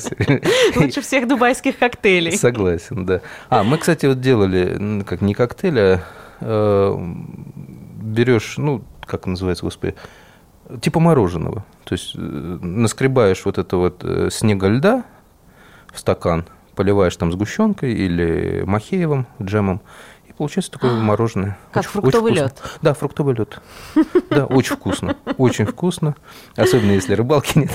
Лучше 0.75 1.03
всех 1.03 1.29
дубайских 1.29 1.79
коктейлей. 1.79 2.37
Согласен, 2.37 3.05
да. 3.05 3.21
А, 3.51 3.63
мы, 3.63 3.77
кстати, 3.77 4.07
вот 4.07 4.21
делали, 4.21 5.03
как 5.05 5.21
не 5.21 5.35
коктейль, 5.35 6.01
а 6.41 6.97
берешь, 8.09 8.55
ну, 8.59 8.83
как 9.07 9.27
называется, 9.27 9.65
господи, 9.65 9.95
типа 10.81 11.01
мороженого. 11.01 11.65
То 11.85 11.95
есть 11.95 12.15
э, 12.17 12.19
наскребаешь 12.19 13.45
вот 13.45 13.59
это 13.59 13.77
вот 13.77 14.01
э, 14.05 14.29
снега 14.31 14.69
льда 14.69 15.05
в 15.93 15.99
стакан, 15.99 16.45
поливаешь 16.75 17.17
там 17.17 17.33
сгущенкой 17.33 17.93
или 17.95 18.63
махеевым 18.67 19.27
джемом, 19.43 19.81
и 20.27 20.33
получается 20.35 20.71
такое 20.73 20.93
мороженое. 21.01 21.57
А, 21.71 21.75
Как 21.75 21.83
Очень- 21.85 21.91
фруктовый 21.93 22.33
очень 22.33 22.43
лед. 22.43 22.59
вкусно. 22.59 22.79
Да, 22.83 22.95
фруктовый 22.95 23.35
лед. 23.35 23.61
Да, 24.31 24.45
очень 24.45 24.77
вкусно. 24.77 25.17
Очень 25.39 25.65
вкусно. 25.65 26.15
Особенно 26.55 26.93
если 26.93 27.15
рыбалки 27.15 27.59
нет. 27.59 27.71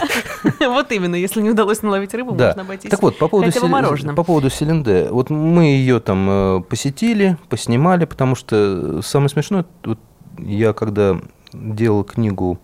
Вот 0.60 0.91
именно, 0.91 1.15
если 1.15 1.41
не 1.41 1.50
удалось 1.50 1.82
наловить 1.82 2.13
рыбу, 2.13 2.34
Да. 2.36 2.48
можно 2.50 2.62
обойтись 2.62 2.91
Так 2.91 3.02
вот, 3.02 3.17
по 3.17 3.28
поводу, 3.28 3.50
Селен- 3.50 4.13
по 4.15 4.24
поводу 4.24 4.50
Селенде. 4.52 5.08
Вот 5.10 5.32
мы 5.32 5.63
ее 5.65 6.00
там 6.00 6.28
э, 6.30 6.62
посетили, 6.62 7.38
поснимали, 7.50 8.06
потому 8.06 8.36
что 8.36 9.02
самое 9.02 9.30
смешное, 9.30 9.65
вот 9.84 9.98
я 10.38 10.74
когда 10.74 11.19
делал 11.54 12.04
книгу 12.04 12.60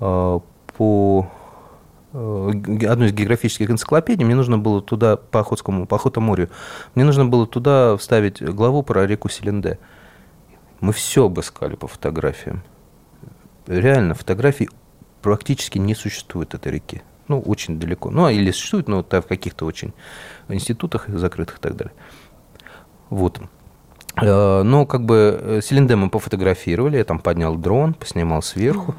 э, 0.00 0.40
по 0.76 1.30
э, 2.12 2.50
одной 2.88 3.08
из 3.08 3.12
географических 3.12 3.70
энциклопедий, 3.70 4.24
мне 4.24 4.34
нужно 4.34 4.58
было 4.58 4.82
туда, 4.82 5.16
по 5.16 5.40
Охотскому, 5.40 5.86
по 5.86 5.96
Охотоморью, 5.96 6.50
мне 6.94 7.04
нужно 7.04 7.26
было 7.26 7.46
туда 7.46 7.96
вставить 7.96 8.42
главу 8.42 8.82
про 8.82 9.06
реку 9.06 9.28
Селенде. 9.28 9.78
Мы 10.80 10.92
все 10.92 11.26
обыскали 11.26 11.76
по 11.76 11.86
фотографиям. 11.86 12.62
Реально, 13.66 14.14
фотографий 14.14 14.68
практически 15.22 15.78
не 15.78 15.94
существует 15.94 16.54
этой 16.54 16.72
реки. 16.72 17.02
Ну, 17.28 17.40
очень 17.40 17.78
далеко. 17.78 18.10
Ну, 18.10 18.24
а 18.24 18.32
или 18.32 18.50
существует, 18.50 18.88
но 18.88 19.02
там 19.02 19.22
в 19.22 19.26
каких-то 19.26 19.66
очень 19.66 19.92
институтах 20.48 21.08
закрытых 21.08 21.58
и 21.58 21.60
так 21.60 21.76
далее. 21.76 21.92
Вот. 23.10 23.40
Но 24.16 24.86
как 24.86 25.04
бы 25.04 25.38
э, 25.40 25.60
Селенде 25.62 25.96
мы 25.96 26.10
пофотографировали, 26.10 26.96
я 26.98 27.04
там 27.04 27.18
поднял 27.18 27.54
дрон, 27.56 27.94
поснимал 27.94 28.42
сверху. 28.42 28.94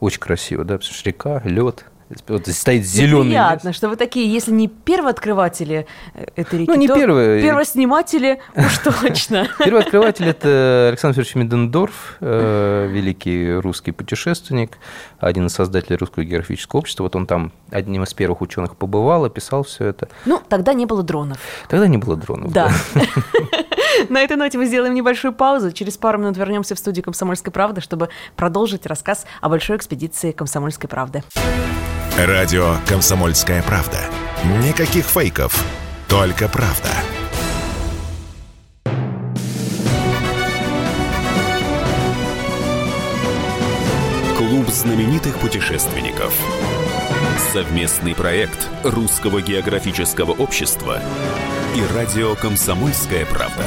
Очень 0.00 0.20
красиво, 0.20 0.64
да, 0.64 0.74
потому 0.78 0.94
что 0.94 1.08
река, 1.08 1.42
лед. 1.44 1.84
Вот 2.28 2.46
стоит 2.48 2.84
зеленый 2.84 3.28
Приятно, 3.30 3.72
что 3.72 3.88
вы 3.88 3.96
такие, 3.96 4.30
если 4.30 4.52
не 4.52 4.68
первооткрыватели 4.68 5.86
э, 6.12 6.26
этой 6.36 6.58
реки, 6.60 6.70
Ну, 6.70 6.76
не 6.76 6.86
то 6.86 6.94
первые. 6.94 7.42
первосниматели 7.42 8.38
уж 8.54 8.78
точно. 9.00 9.48
Первый 9.58 9.80
открыватель– 9.82 10.26
это 10.28 10.88
Александр 10.90 11.14
Федорович 11.14 11.34
Медендорф, 11.36 12.16
великий 12.20 13.54
русский 13.54 13.92
путешественник, 13.92 14.76
один 15.20 15.46
из 15.46 15.54
создателей 15.54 15.96
Русского 15.96 16.24
географического 16.24 16.80
общества. 16.80 17.04
Вот 17.04 17.16
он 17.16 17.26
там 17.26 17.50
одним 17.70 18.02
из 18.02 18.12
первых 18.12 18.42
ученых 18.42 18.76
побывал, 18.76 19.24
описал 19.24 19.62
все 19.62 19.86
это. 19.86 20.08
Ну, 20.26 20.38
тогда 20.46 20.74
не 20.74 20.84
было 20.84 21.02
дронов. 21.02 21.38
Тогда 21.68 21.86
не 21.86 21.96
было 21.96 22.16
дронов. 22.16 22.52
Да. 22.52 22.70
На 24.08 24.20
этой 24.20 24.36
ноте 24.36 24.58
мы 24.58 24.66
сделаем 24.66 24.94
небольшую 24.94 25.32
паузу. 25.32 25.72
Через 25.72 25.96
пару 25.96 26.18
минут 26.18 26.36
вернемся 26.36 26.74
в 26.74 26.78
студию 26.78 27.04
«Комсомольской 27.04 27.52
правды», 27.52 27.80
чтобы 27.80 28.08
продолжить 28.36 28.86
рассказ 28.86 29.26
о 29.40 29.48
большой 29.48 29.76
экспедиции 29.76 30.32
«Комсомольской 30.32 30.88
правды». 30.88 31.22
Радио 32.18 32.76
«Комсомольская 32.86 33.62
правда». 33.62 33.98
Никаких 34.64 35.04
фейков, 35.04 35.64
только 36.08 36.48
правда. 36.48 36.88
Клуб 44.36 44.68
знаменитых 44.68 45.38
путешественников. 45.38 46.34
Совместный 47.52 48.14
проект 48.14 48.68
Русского 48.82 49.40
географического 49.40 50.32
общества 50.32 51.00
и 51.74 51.82
радио 51.94 52.34
«Комсомольская 52.34 53.24
правда». 53.24 53.64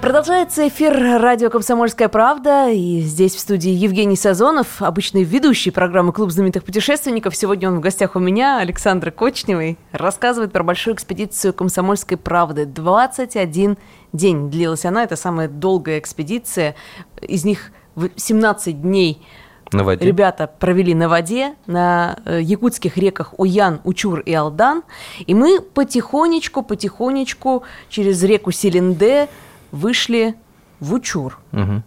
Продолжается 0.00 0.66
эфир 0.66 0.92
радио 1.20 1.48
«Комсомольская 1.48 2.08
правда». 2.08 2.70
И 2.70 3.00
здесь 3.02 3.36
в 3.36 3.38
студии 3.38 3.70
Евгений 3.70 4.16
Сазонов, 4.16 4.82
обычный 4.82 5.22
ведущий 5.22 5.70
программы 5.70 6.12
«Клуб 6.12 6.32
знаменитых 6.32 6.64
путешественников». 6.64 7.36
Сегодня 7.36 7.68
он 7.68 7.76
в 7.76 7.80
гостях 7.80 8.16
у 8.16 8.18
меня, 8.18 8.58
Александра 8.58 9.12
Кочневой, 9.12 9.78
рассказывает 9.92 10.50
про 10.50 10.64
большую 10.64 10.96
экспедицию 10.96 11.52
«Комсомольской 11.52 12.16
правды». 12.16 12.64
21 12.64 13.78
день 14.12 14.50
длилась 14.50 14.84
она. 14.84 15.04
Это 15.04 15.14
самая 15.14 15.46
долгая 15.46 16.00
экспедиция. 16.00 16.74
Из 17.20 17.44
них 17.44 17.70
в 17.94 18.08
17 18.16 18.82
дней 18.82 19.24
На 19.72 19.84
воде. 19.84 20.04
Ребята 20.04 20.48
провели 20.48 20.94
на 20.94 21.08
воде, 21.08 21.54
на 21.66 22.16
э, 22.24 22.40
якутских 22.42 22.96
реках 22.96 23.34
Уян, 23.38 23.80
Учур 23.84 24.20
и 24.20 24.32
Алдан. 24.34 24.82
И 25.26 25.34
мы 25.34 25.60
потихонечку, 25.60 26.62
потихонечку 26.62 27.62
через 27.88 28.22
реку 28.24 28.50
Селенде 28.50 29.28
вышли 29.70 30.34
в 30.80 30.94
Учур. 30.94 31.38
Мгм. 31.52 31.84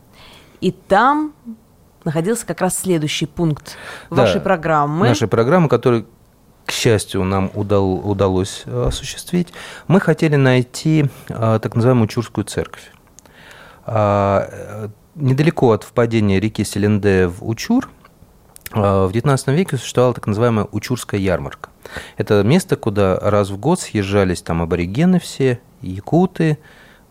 И 0.62 0.72
там 0.72 1.34
находился 2.06 2.46
как 2.46 2.62
раз 2.62 2.78
следующий 2.78 3.26
пункт 3.26 3.78
Да, 4.10 4.16
вашей 4.18 4.40
программы. 4.40 5.10
Нашей 5.10 5.28
программы, 5.28 5.68
который, 5.68 6.06
к 6.66 6.72
счастью, 6.72 7.24
нам 7.26 7.52
удал, 7.54 7.96
удалось 7.96 8.66
осуществить. 8.66 9.54
Мы 9.88 10.00
хотели 10.00 10.38
найти 10.38 11.10
так 11.28 11.76
называемую 11.76 12.08
Чурскую 12.08 12.46
церковь. 12.46 12.92
Недалеко 15.16 15.72
от 15.72 15.84
впадения 15.84 16.40
реки 16.40 16.64
Селенде 16.64 17.28
в 17.28 17.48
Учур 17.48 17.90
в 18.72 19.12
XIX 19.14 19.54
веке 19.54 19.78
существовала 19.78 20.16
так 20.16 20.26
называемая 20.26 20.68
Учурская 20.72 21.20
ярмарка. 21.20 21.70
Это 22.18 22.42
место, 22.44 22.76
куда 22.76 23.20
раз 23.20 23.52
в 23.52 23.58
год 23.58 23.80
съезжались 23.80 24.42
там 24.42 24.64
аборигены 24.64 25.20
все, 25.20 25.60
якуты, 25.82 26.58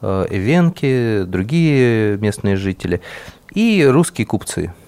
эвенки, 0.01 1.23
другие 1.25 2.19
местные 2.19 2.57
жители 2.57 3.01
и 3.55 3.87
русские 3.89 4.27
купцы– 4.27 4.75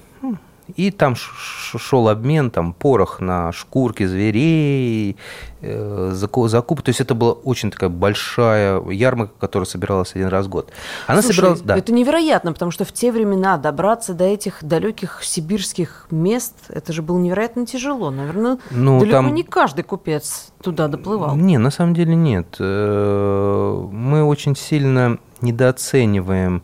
и 0.77 0.91
там 0.91 1.15
шел 1.17 2.09
обмен, 2.09 2.51
там 2.51 2.73
порох 2.73 3.21
на 3.21 3.53
шкурки 3.53 4.07
зверей, 4.07 5.17
э, 5.61 6.11
закуп. 6.15 6.83
То 6.83 6.89
есть 6.89 7.01
это 7.01 7.15
была 7.15 7.33
очень 7.33 7.71
такая 7.71 7.91
большая 7.91 8.83
ярмарка, 8.91 9.35
которая 9.39 9.67
собиралась 9.67 10.13
один 10.15 10.29
раз 10.29 10.47
в 10.47 10.49
год. 10.49 10.73
Она 11.07 11.21
Слушай, 11.21 11.37
собиралась, 11.37 11.61
да. 11.61 11.77
Это 11.77 11.93
невероятно, 11.93 12.53
потому 12.53 12.71
что 12.71 12.85
в 12.85 12.93
те 12.93 13.13
времена 13.13 13.59
добраться 13.59 14.15
до 14.15 14.25
этих 14.25 14.65
далеких 14.65 15.21
сибирских 15.23 16.07
мест, 16.11 16.55
это 16.69 16.93
же 16.93 17.03
было 17.03 17.19
невероятно 17.19 17.67
тяжело. 17.67 18.11
Наверное, 18.11 18.59
ну, 18.71 19.01
далеко 19.01 19.17
там... 19.17 19.35
не 19.35 19.43
каждый 19.43 19.85
купец 19.85 20.53
туда 20.63 20.89
доплывал. 20.89 21.37
Не, 21.37 21.59
на 21.59 21.71
самом 21.71 21.95
деле 21.95 22.15
нет. 22.15 22.57
Э, 22.59 23.89
мы 23.93 24.25
очень 24.25 24.57
сильно 24.57 25.19
недооцениваем 25.43 26.63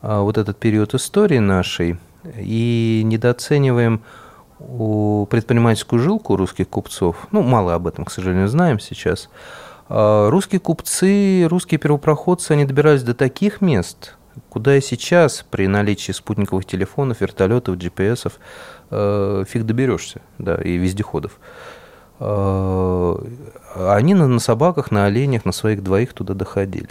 а, 0.00 0.22
вот 0.22 0.38
этот 0.38 0.58
период 0.58 0.94
истории 0.94 1.38
нашей 1.38 1.98
и 2.36 3.02
недооцениваем 3.04 4.02
предпринимательскую 4.58 6.00
жилку 6.00 6.36
русских 6.36 6.68
купцов. 6.68 7.28
Ну, 7.30 7.42
мало 7.42 7.74
об 7.74 7.86
этом, 7.86 8.04
к 8.04 8.10
сожалению, 8.10 8.48
знаем 8.48 8.80
сейчас. 8.80 9.28
А 9.88 10.28
русские 10.30 10.60
купцы, 10.60 11.46
русские 11.48 11.78
первопроходцы, 11.78 12.52
они 12.52 12.64
добирались 12.64 13.02
до 13.02 13.14
таких 13.14 13.60
мест, 13.60 14.16
куда 14.48 14.76
и 14.76 14.80
сейчас 14.80 15.44
при 15.48 15.66
наличии 15.66 16.12
спутниковых 16.12 16.66
телефонов, 16.66 17.20
вертолетов, 17.20 17.76
GPS 17.76 18.32
э, 18.90 19.44
фиг 19.48 19.64
доберешься, 19.64 20.20
да, 20.38 20.56
и 20.56 20.76
вездеходов. 20.76 21.38
Э, 22.20 23.16
они 23.76 24.14
на, 24.14 24.26
на 24.26 24.40
собаках, 24.40 24.90
на 24.90 25.06
оленях, 25.06 25.44
на 25.44 25.52
своих 25.52 25.82
двоих 25.82 26.12
туда 26.12 26.34
доходили. 26.34 26.88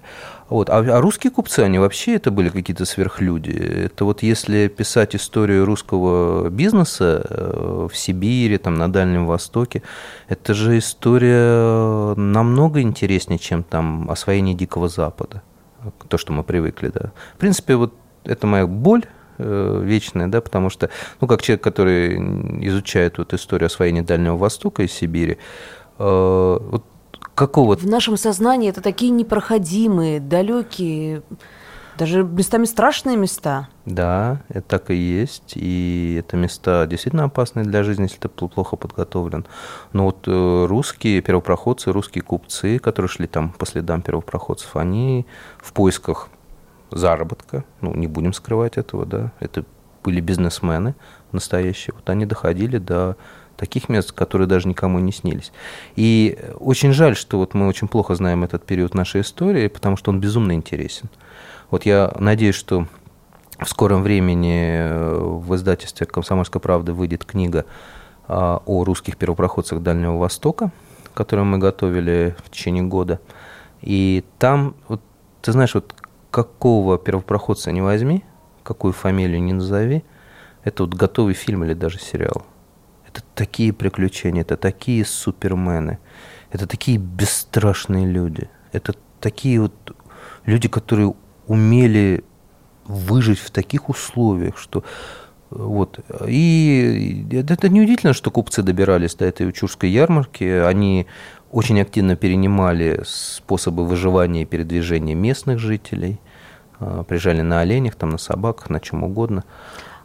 Вот. 0.50 0.70
А, 0.70 0.78
а 0.78 1.02
русские 1.02 1.32
купцы, 1.32 1.60
они 1.60 1.80
вообще 1.80 2.16
это 2.16 2.32
были 2.32 2.50
какие-то 2.50 2.86
сверхлюди. 2.86 3.52
Это 3.52 4.06
вот 4.06 4.24
если 4.24 4.68
писать 4.68 5.16
историю 5.16 5.66
русского 5.66 6.50
бизнеса 6.50 7.26
э, 7.30 7.88
в 7.92 7.98
Сибири, 7.98 8.58
там, 8.58 8.76
на 8.76 8.92
Дальнем 8.92 9.26
Востоке, 9.26 9.84
это 10.30 10.54
же 10.54 10.78
история 10.78 12.16
намного 12.16 12.82
интереснее, 12.82 13.40
чем 13.40 13.64
там 13.64 14.10
освоение 14.10 14.56
Дикого 14.56 14.88
Запада. 14.88 15.42
То, 16.08 16.18
что 16.18 16.32
мы 16.32 16.44
привыкли, 16.44 16.92
да. 16.94 17.12
В 17.36 17.38
принципе, 17.38 17.76
вот 17.76 17.94
это 18.24 18.48
моя 18.48 18.66
боль 18.66 19.06
Э, 19.40 19.82
вечное, 19.84 20.28
да, 20.28 20.42
потому 20.42 20.70
что, 20.70 20.90
ну, 21.22 21.28
как 21.28 21.44
человек, 21.44 21.64
который 21.64 22.18
изучает 22.68 23.20
вот 23.20 23.34
историю 23.34 23.68
освоения 23.68 24.02
Дальнего 24.02 24.36
Востока 24.36 24.82
и 24.82 24.88
Сибири, 24.88 25.38
э, 26.00 26.60
вот 26.60 26.84
какого... 27.36 27.76
В 27.76 27.86
нашем 27.86 28.18
сознании 28.18 28.70
это 28.70 28.82
такие 28.82 29.12
непроходимые, 29.12 30.20
далекие, 30.20 31.22
даже 32.00 32.24
местами 32.24 32.66
страшные 32.66 33.16
места. 33.16 33.70
Да, 33.86 34.42
это 34.50 34.68
так 34.68 34.90
и 34.90 34.96
есть. 34.96 35.54
И 35.56 36.18
это 36.20 36.36
места 36.36 36.88
действительно 36.88 37.26
опасные 37.26 37.64
для 37.66 37.84
жизни, 37.84 38.04
если 38.04 38.18
ты 38.18 38.30
плохо 38.30 38.76
подготовлен. 38.76 39.46
Но 39.94 40.06
вот 40.06 40.28
э, 40.28 40.66
русские 40.68 41.22
первопроходцы, 41.22 41.92
русские 41.92 42.24
купцы, 42.24 42.80
которые 42.80 43.10
шли 43.10 43.28
там 43.28 43.52
по 43.52 43.68
следам 43.68 44.02
первопроходцев, 44.02 44.76
они 44.76 45.28
в 45.60 45.74
поисках 45.74 46.30
заработка, 46.92 47.64
ну, 47.82 47.94
не 47.94 48.08
будем 48.08 48.34
скрывать 48.34 48.78
этого, 48.78 49.06
да, 49.06 49.32
это 49.40 49.66
были 50.04 50.22
бизнесмены 50.22 50.96
настоящие, 51.32 51.94
вот 51.94 52.10
они 52.10 52.26
доходили 52.26 52.78
до 52.78 53.18
таких 53.58 53.90
мест, 53.90 54.12
которые 54.12 54.48
даже 54.48 54.68
никому 54.68 55.00
не 55.00 55.12
снились. 55.12 55.52
И 55.96 56.38
очень 56.60 56.94
жаль, 56.94 57.18
что 57.18 57.40
вот 57.40 57.54
мы 57.54 57.68
очень 57.68 57.88
плохо 57.88 58.16
знаем 58.16 58.44
этот 58.44 58.66
период 58.66 58.94
нашей 58.94 59.22
истории, 59.22 59.68
потому 59.68 59.98
что 59.98 60.12
он 60.12 60.20
безумно 60.20 60.54
интересен. 60.54 61.10
Вот 61.72 61.86
я 61.86 62.14
надеюсь, 62.20 62.56
что 62.56 62.88
в 63.60 63.68
скором 63.68 64.04
времени 64.04 64.78
э, 64.80 65.18
в 65.20 65.56
издательстве 65.56 66.06
«Комсомольская 66.06 66.62
правда» 66.62 66.94
выйдет 66.94 67.26
книга 67.26 67.66
а, 68.28 68.62
о 68.66 68.84
русских 68.84 69.18
первопроходцах 69.18 69.82
Дальнего 69.82 70.18
Востока, 70.18 70.72
которую 71.14 71.46
мы 71.46 71.58
готовили 71.58 72.36
в 72.46 72.52
течение 72.52 72.84
года. 72.84 73.20
И 73.82 74.24
там, 74.38 74.76
вот, 74.88 75.02
ты 75.42 75.52
знаешь, 75.52 75.74
вот 75.74 75.96
какого 76.38 77.00
первопроходца 77.00 77.72
не 77.72 77.82
возьми, 77.82 78.24
какую 78.62 78.94
фамилию 78.94 79.42
не 79.42 79.54
назови, 79.54 80.04
это 80.64 80.84
вот 80.84 80.94
готовый 80.94 81.34
фильм 81.34 81.64
или 81.64 81.74
даже 81.74 81.98
сериал. 81.98 82.46
Это 83.08 83.24
такие 83.34 83.74
приключения, 83.74 84.42
это 84.42 84.56
такие 84.56 85.04
супермены, 85.04 85.98
это 86.52 86.68
такие 86.68 87.00
бесстрашные 87.00 88.06
люди, 88.06 88.52
это 88.72 88.94
такие 89.20 89.60
вот 89.62 89.74
люди, 90.46 90.68
которые 90.68 91.16
умели 91.48 92.24
выжить 92.86 93.40
в 93.40 93.50
таких 93.50 93.90
условиях, 93.90 94.60
что 94.60 94.84
вот. 95.50 96.00
И 96.28 97.26
это 97.32 97.68
неудивительно, 97.68 98.14
что 98.14 98.30
купцы 98.30 98.62
добирались 98.62 99.16
до 99.16 99.26
этой 99.26 99.48
Учурской 99.48 99.90
ярмарки. 99.90 100.44
Они 100.44 101.08
очень 101.52 101.82
активно 101.82 102.16
перенимали 102.16 103.02
способы 103.06 103.88
выживания 103.88 104.44
и 104.44 104.46
передвижения 104.46 105.16
местных 105.16 105.58
жителей. 105.58 106.20
А, 106.80 107.04
приезжали 107.04 107.42
на 107.42 107.62
оленях, 107.62 107.96
там, 107.96 108.10
на 108.10 108.18
собаках, 108.18 108.70
на 108.70 108.80
чем 108.80 109.04
угодно. 109.04 109.44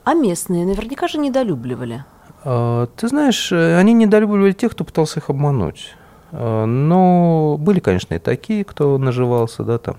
А 0.05 0.15
местные 0.15 0.65
наверняка 0.65 1.09
же 1.09 1.19
недолюбливали. 1.19 2.05
А, 2.45 2.87
ты 2.97 3.09
знаешь, 3.09 3.53
э, 3.53 3.79
они 3.79 3.93
недолюбливали 3.93 4.53
тех, 4.53 4.73
кто 4.73 4.85
пытался 4.85 5.21
их 5.21 5.31
обмануть. 5.31 5.97
Но 6.33 7.59
были, 7.61 7.79
конечно, 7.81 8.15
и 8.15 8.19
такие, 8.19 8.65
кто 8.65 8.97
наживался, 8.97 9.65
да, 9.65 9.77
там, 9.77 9.97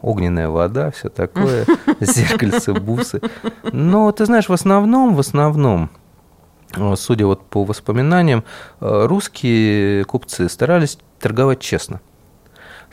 огненная 0.00 0.48
вода, 0.48 0.90
все 0.90 1.08
такое, 1.08 1.66
зеркальце, 2.00 2.74
бусы. 2.74 3.20
Но, 3.70 4.10
ты 4.10 4.26
знаешь, 4.26 4.48
в 4.48 4.52
основном, 4.52 5.14
в 5.14 5.20
основном, 5.20 5.88
судя 6.96 7.26
вот 7.26 7.46
по 7.46 7.62
воспоминаниям, 7.62 8.42
русские 8.80 10.04
купцы 10.04 10.48
старались 10.48 10.98
торговать 11.20 11.60
честно– 11.60 12.00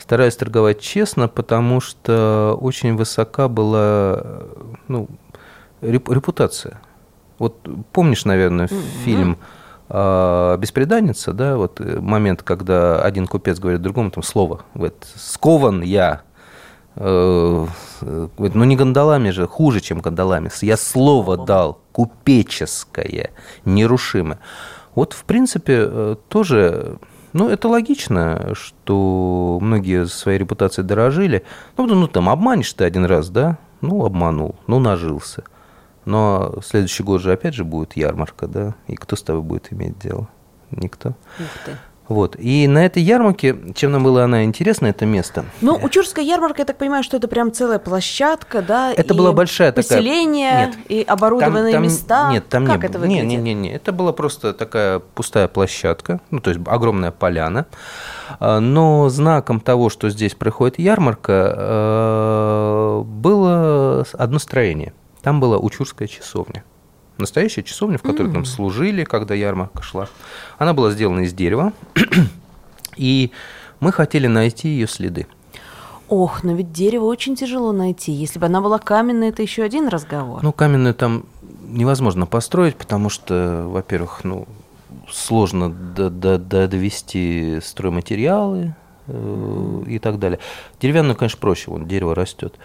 стараюсь 0.00 0.36
торговать 0.36 0.80
честно, 0.80 1.28
потому 1.28 1.80
что 1.80 2.56
очень 2.60 2.96
высока 2.96 3.48
была 3.48 4.42
ну, 4.88 5.08
репутация. 5.80 6.80
Вот 7.38 7.56
помнишь, 7.92 8.24
наверное, 8.24 8.66
mm-hmm. 8.66 9.04
фильм 9.04 9.38
«Беспреданница», 9.88 11.32
да, 11.32 11.56
вот 11.56 11.80
э, 11.80 11.98
момент, 11.98 12.44
когда 12.44 13.02
один 13.02 13.26
купец 13.26 13.58
говорит 13.58 13.82
другому 13.82 14.12
там 14.12 14.22
слово, 14.22 14.60
говорит, 14.72 15.04
скован 15.16 15.82
я, 15.82 16.20
э, 16.94 17.66
говорит, 18.00 18.54
ну 18.54 18.62
не 18.62 18.76
гондолами 18.76 19.30
же, 19.30 19.48
хуже, 19.48 19.80
чем 19.80 19.98
гондолами, 19.98 20.48
я 20.60 20.76
слово 20.76 21.44
дал, 21.44 21.80
купеческое, 21.90 23.30
нерушимое. 23.64 24.38
Вот, 24.94 25.12
в 25.12 25.24
принципе, 25.24 25.78
э, 25.80 26.16
тоже 26.28 26.98
ну, 27.32 27.48
это 27.48 27.68
логично, 27.68 28.54
что 28.54 29.58
многие 29.60 30.06
своей 30.06 30.38
репутацией 30.38 30.86
дорожили. 30.86 31.44
Ну, 31.76 31.86
ну, 31.86 32.08
там, 32.08 32.28
обманешь 32.28 32.72
ты 32.72 32.84
один 32.84 33.04
раз, 33.04 33.30
да? 33.30 33.58
Ну, 33.80 34.04
обманул, 34.04 34.56
ну, 34.66 34.78
нажился. 34.78 35.44
Но 36.04 36.54
следующий 36.64 37.02
год 37.02 37.20
же 37.20 37.32
опять 37.32 37.54
же 37.54 37.64
будет 37.64 37.96
ярмарка, 37.96 38.46
да? 38.46 38.74
И 38.86 38.96
кто 38.96 39.16
с 39.16 39.22
тобой 39.22 39.42
будет 39.42 39.72
иметь 39.72 39.98
дело? 39.98 40.28
Никто. 40.70 41.10
Ух 41.10 41.64
ты. 41.64 41.76
Вот. 42.10 42.34
И 42.40 42.66
на 42.66 42.84
этой 42.84 43.04
ярмарке, 43.04 43.56
чем 43.76 43.92
нам 43.92 44.02
было 44.02 44.24
она 44.24 44.42
интересна, 44.42 44.86
это 44.86 45.06
место? 45.06 45.44
Ну, 45.60 45.78
Учурская 45.80 46.24
ярмарка, 46.24 46.62
я 46.62 46.64
так 46.66 46.76
понимаю, 46.76 47.04
что 47.04 47.16
это 47.16 47.28
прям 47.28 47.52
целая 47.52 47.78
площадка, 47.78 48.62
да? 48.62 48.92
Это 48.92 49.14
была 49.14 49.30
большая 49.32 49.70
поселение, 49.70 50.50
такая... 50.50 50.66
Нет, 50.66 50.76
и 50.88 51.04
оборудованные 51.06 51.72
там, 51.72 51.72
там, 51.72 51.82
места. 51.84 52.30
Нет, 52.32 52.48
там 52.48 52.66
как 52.66 52.80
не 52.80 52.88
это 52.88 52.98
выглядит? 52.98 53.24
Не, 53.26 53.36
не, 53.36 53.54
не, 53.54 53.54
не. 53.54 53.70
Это 53.70 53.92
была 53.92 54.12
просто 54.12 54.52
такая 54.52 54.98
пустая 54.98 55.46
площадка, 55.46 56.20
ну, 56.32 56.40
то 56.40 56.50
есть 56.50 56.60
огромная 56.66 57.12
поляна. 57.12 57.66
А, 58.40 58.58
но 58.58 59.08
знаком 59.08 59.60
того, 59.60 59.88
что 59.88 60.10
здесь 60.10 60.34
проходит 60.34 60.80
ярмарка, 60.80 61.54
э, 61.56 63.02
было 63.04 64.04
одно 64.14 64.40
строение. 64.40 64.94
Там 65.22 65.38
была 65.38 65.58
Учурская 65.58 66.08
часовня. 66.08 66.64
Настоящая 67.20 67.62
часовня, 67.62 67.98
в 67.98 68.02
которой 68.02 68.28
mm-hmm. 68.28 68.32
там 68.32 68.44
служили, 68.44 69.04
когда 69.04 69.34
ярмарка 69.34 69.82
шла. 69.82 70.08
Она 70.58 70.72
была 70.72 70.90
сделана 70.90 71.20
из 71.20 71.32
дерева, 71.32 71.72
и 72.96 73.30
мы 73.80 73.92
хотели 73.92 74.26
найти 74.26 74.68
ее 74.68 74.88
следы. 74.88 75.26
Ох, 76.08 76.42
но 76.42 76.54
ведь 76.54 76.72
дерево 76.72 77.04
очень 77.04 77.36
тяжело 77.36 77.70
найти. 77.70 78.10
Если 78.10 78.40
бы 78.40 78.46
она 78.46 78.60
была 78.60 78.78
каменная, 78.78 79.28
это 79.28 79.42
еще 79.42 79.62
один 79.62 79.86
разговор. 79.86 80.42
Ну, 80.42 80.52
каменную 80.52 80.92
там 80.92 81.24
невозможно 81.62 82.26
построить, 82.26 82.74
потому 82.74 83.10
что, 83.10 83.64
во-первых, 83.68 84.24
ну, 84.24 84.48
сложно 85.08 85.70
до- 85.70 86.10
до- 86.10 86.38
до- 86.38 86.66
довести 86.66 87.60
стройматериалы 87.62 88.74
э, 89.06 89.82
и 89.86 89.98
так 90.00 90.18
далее. 90.18 90.40
Деревянную, 90.80 91.16
конечно, 91.16 91.38
проще, 91.38 91.70
вон 91.70 91.86
дерево 91.86 92.14
растет. 92.14 92.56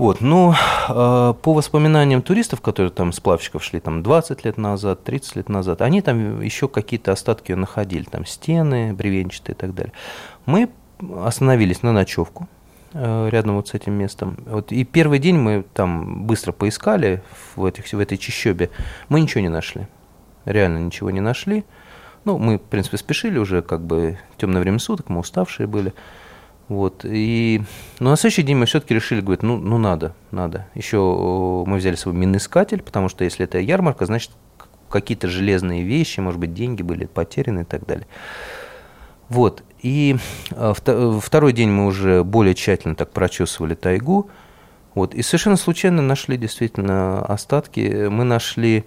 Вот, 0.00 0.22
но 0.22 0.54
э, 0.88 1.34
по 1.42 1.52
воспоминаниям 1.52 2.22
туристов, 2.22 2.62
которые 2.62 2.90
там 2.90 3.12
сплавщиков 3.12 3.62
шли 3.62 3.80
там 3.80 4.02
20 4.02 4.46
лет 4.46 4.56
назад, 4.56 5.04
30 5.04 5.36
лет 5.36 5.48
назад, 5.50 5.82
они 5.82 6.00
там 6.00 6.40
еще 6.40 6.68
какие-то 6.68 7.12
остатки 7.12 7.52
находили, 7.52 8.04
там 8.04 8.24
стены 8.24 8.94
бревенчатые 8.94 9.54
и 9.54 9.58
так 9.58 9.74
далее. 9.74 9.92
Мы 10.46 10.70
остановились 11.22 11.82
на 11.82 11.92
ночевку 11.92 12.48
э, 12.94 13.28
рядом 13.30 13.56
вот 13.56 13.68
с 13.68 13.74
этим 13.74 13.92
местом. 13.92 14.38
Вот, 14.46 14.72
и 14.72 14.84
первый 14.84 15.18
день 15.18 15.36
мы 15.36 15.66
там 15.74 16.24
быстро 16.24 16.52
поискали 16.52 17.22
в, 17.54 17.66
этих, 17.66 17.92
в 17.92 17.98
этой 17.98 18.16
чащобе, 18.16 18.70
мы 19.10 19.20
ничего 19.20 19.42
не 19.42 19.50
нашли. 19.50 19.86
Реально 20.46 20.78
ничего 20.78 21.10
не 21.10 21.20
нашли. 21.20 21.62
Ну, 22.24 22.38
мы, 22.38 22.56
в 22.56 22.62
принципе, 22.62 22.96
спешили 22.96 23.36
уже, 23.36 23.60
как 23.60 23.82
бы 23.82 24.18
темное 24.38 24.62
время 24.62 24.78
суток, 24.78 25.10
мы 25.10 25.20
уставшие 25.20 25.66
были. 25.66 25.92
Вот, 26.70 27.04
и, 27.04 27.62
но 27.98 28.10
на 28.10 28.16
следующий 28.16 28.44
день 28.44 28.56
мы 28.56 28.66
все-таки 28.66 28.94
решили, 28.94 29.20
говорит, 29.20 29.42
ну, 29.42 29.56
ну 29.56 29.76
надо, 29.76 30.14
надо. 30.30 30.68
Еще 30.76 30.98
мы 31.66 31.78
взяли 31.78 31.96
с 31.96 32.02
собой 32.02 32.16
миноискатель, 32.20 32.80
потому 32.80 33.08
что 33.08 33.24
если 33.24 33.44
это 33.44 33.58
ярмарка, 33.58 34.06
значит, 34.06 34.30
какие-то 34.88 35.26
железные 35.26 35.82
вещи, 35.82 36.20
может 36.20 36.38
быть, 36.38 36.54
деньги 36.54 36.82
были 36.82 37.06
потеряны 37.06 37.62
и 37.62 37.64
так 37.64 37.86
далее. 37.86 38.06
Вот, 39.28 39.64
и 39.82 40.14
а, 40.52 40.72
вто- 40.72 41.18
второй 41.18 41.52
день 41.52 41.70
мы 41.70 41.86
уже 41.86 42.22
более 42.22 42.54
тщательно 42.54 42.94
так 42.94 43.10
прочесывали 43.10 43.74
тайгу, 43.74 44.30
вот, 44.94 45.12
и 45.12 45.22
совершенно 45.22 45.56
случайно 45.56 46.02
нашли 46.02 46.36
действительно 46.36 47.20
остатки. 47.24 48.06
Мы 48.08 48.22
нашли 48.22 48.84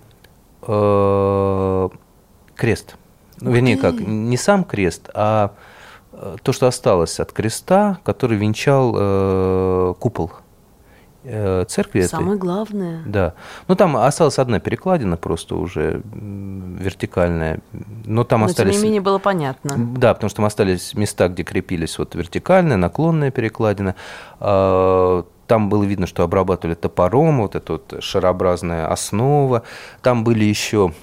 э, 0.62 1.90
крест. 2.56 2.96
Ну, 3.42 3.52
вернее, 3.52 3.76
как, 3.76 4.00
не 4.00 4.38
сам 4.38 4.64
крест, 4.64 5.10
а 5.14 5.54
то, 6.44 6.52
что 6.54 6.68
осталось 6.68 7.20
от 7.20 7.32
креста, 7.32 8.00
который 8.04 8.38
венчал 8.38 8.94
э, 8.96 9.94
купол 10.00 10.32
э, 11.24 11.66
церкви 11.68 12.02
этой. 12.02 12.10
Самое 12.10 12.38
главное. 12.38 13.04
Да. 13.06 13.34
Ну, 13.68 13.76
там 13.76 13.98
осталась 13.98 14.40
одна 14.40 14.60
перекладина 14.60 15.18
просто 15.18 15.56
уже 15.56 16.02
вертикальная. 16.14 17.62
Но 18.06 18.24
там 18.24 18.42
Но 18.42 18.46
остались... 18.48 18.74
тем 18.74 18.82
не 18.82 18.88
менее 18.88 19.02
было 19.02 19.20
понятно. 19.20 19.76
Да, 19.78 20.14
потому 20.14 20.30
что 20.30 20.38
там 20.38 20.46
остались 20.46 20.94
места, 20.94 21.28
где 21.30 21.44
крепились 21.44 21.98
вот 21.98 22.16
вертикальная, 22.16 22.78
наклонная 22.78 23.32
перекладина. 23.32 23.96
А, 24.40 25.24
Там 25.48 25.70
было 25.70 25.84
видно, 25.84 26.08
что 26.08 26.24
обрабатывали 26.24 26.76
топором, 26.76 27.42
вот 27.42 27.56
эта 27.56 27.74
вот 27.74 27.96
шарообразная 28.00 28.88
основа. 28.88 29.64
Там 30.02 30.24
были 30.24 30.46
еще 30.46 30.94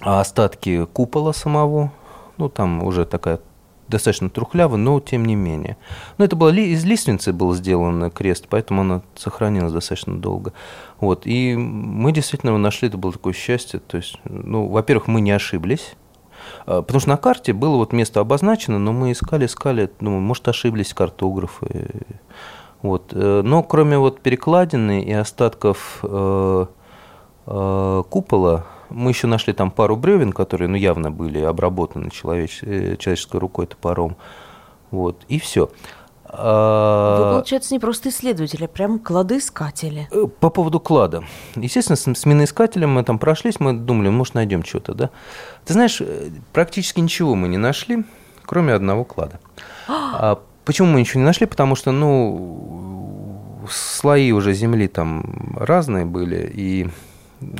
остатки 0.00 0.84
купола 0.86 1.32
самого. 1.32 1.92
Ну, 2.38 2.48
там 2.48 2.82
уже 2.82 3.04
такая 3.06 3.40
достаточно 3.88 4.30
трухлявая, 4.30 4.78
но 4.78 4.98
тем 5.00 5.24
не 5.24 5.34
менее. 5.34 5.76
Но 6.18 6.24
это 6.24 6.36
было 6.36 6.50
из 6.50 6.84
лиственницы 6.84 7.32
был 7.32 7.54
сделан 7.54 8.10
крест, 8.10 8.46
поэтому 8.48 8.82
она 8.82 9.02
сохранилась 9.14 9.72
достаточно 9.72 10.16
долго. 10.16 10.52
Вот. 11.00 11.26
И 11.26 11.56
мы 11.56 12.12
действительно 12.12 12.50
его 12.50 12.58
нашли, 12.58 12.88
это 12.88 12.98
было 12.98 13.12
такое 13.12 13.32
счастье. 13.32 13.80
То 13.80 13.96
есть, 13.96 14.18
ну, 14.24 14.66
во-первых, 14.68 15.06
мы 15.06 15.20
не 15.20 15.30
ошиблись. 15.30 15.94
А, 16.66 16.82
Потому 16.82 17.00
что 17.00 17.08
на 17.10 17.16
карте 17.16 17.52
было 17.52 17.76
вот 17.76 17.92
место 17.92 18.20
обозначено, 18.20 18.78
но 18.78 18.92
мы 18.92 19.12
искали, 19.12 19.46
искали, 19.46 19.90
ну, 20.00 20.18
может, 20.18 20.48
ошиблись 20.48 20.94
картографы. 20.94 21.90
Вот. 22.82 23.12
э, 23.12 23.42
Но 23.42 23.62
кроме 23.62 23.98
вот 23.98 24.20
перекладины 24.20 25.02
и 25.02 25.12
остатков 25.12 26.00
э, 26.02 26.66
э, 27.46 28.02
купола, 28.08 28.66
мы 28.90 29.10
еще 29.10 29.26
нашли 29.26 29.52
там 29.52 29.70
пару 29.70 29.96
бревен, 29.96 30.32
которые 30.32 30.68
ну, 30.68 30.76
явно 30.76 31.10
были 31.10 31.40
обработаны 31.40 32.08
человеч- 32.08 32.62
э, 32.62 32.96
человеческой 32.96 33.40
рукой 33.40 33.66
топором. 33.66 34.16
Вот. 34.90 35.22
И 35.28 35.38
все. 35.38 35.70
Вы, 36.28 37.30
получается, 37.32 37.72
не 37.72 37.78
просто 37.78 38.08
исследователи, 38.08 38.64
а 38.64 38.68
прям 38.68 38.98
кладоискатели. 38.98 40.08
Э, 40.10 40.26
По 40.40 40.50
поводу 40.50 40.80
клада. 40.80 41.24
Естественно, 41.54 41.96
с, 41.96 42.06
с 42.06 42.26
миноискателем 42.26 42.90
мы 42.90 43.04
там 43.04 43.18
прошлись, 43.18 43.60
мы 43.60 43.72
думали, 43.72 44.08
может, 44.08 44.34
найдем 44.34 44.64
что-то, 44.64 44.94
да? 44.94 45.10
Ты 45.64 45.72
знаешь, 45.72 46.00
э, 46.00 46.30
практически 46.52 47.00
ничего 47.00 47.34
мы 47.34 47.48
не 47.48 47.58
нашли, 47.58 48.04
кроме 48.44 48.72
одного 48.74 49.04
клада. 49.04 49.40
А 49.88 50.40
почему 50.64 50.88
мы 50.88 51.00
ничего 51.00 51.20
не 51.20 51.26
нашли? 51.26 51.46
Потому 51.46 51.76
что, 51.76 51.92
ну, 51.92 53.66
слои 53.70 54.32
уже 54.32 54.52
земли 54.52 54.88
там 54.88 55.54
разные 55.56 56.04
были, 56.04 56.50
и 56.52 56.88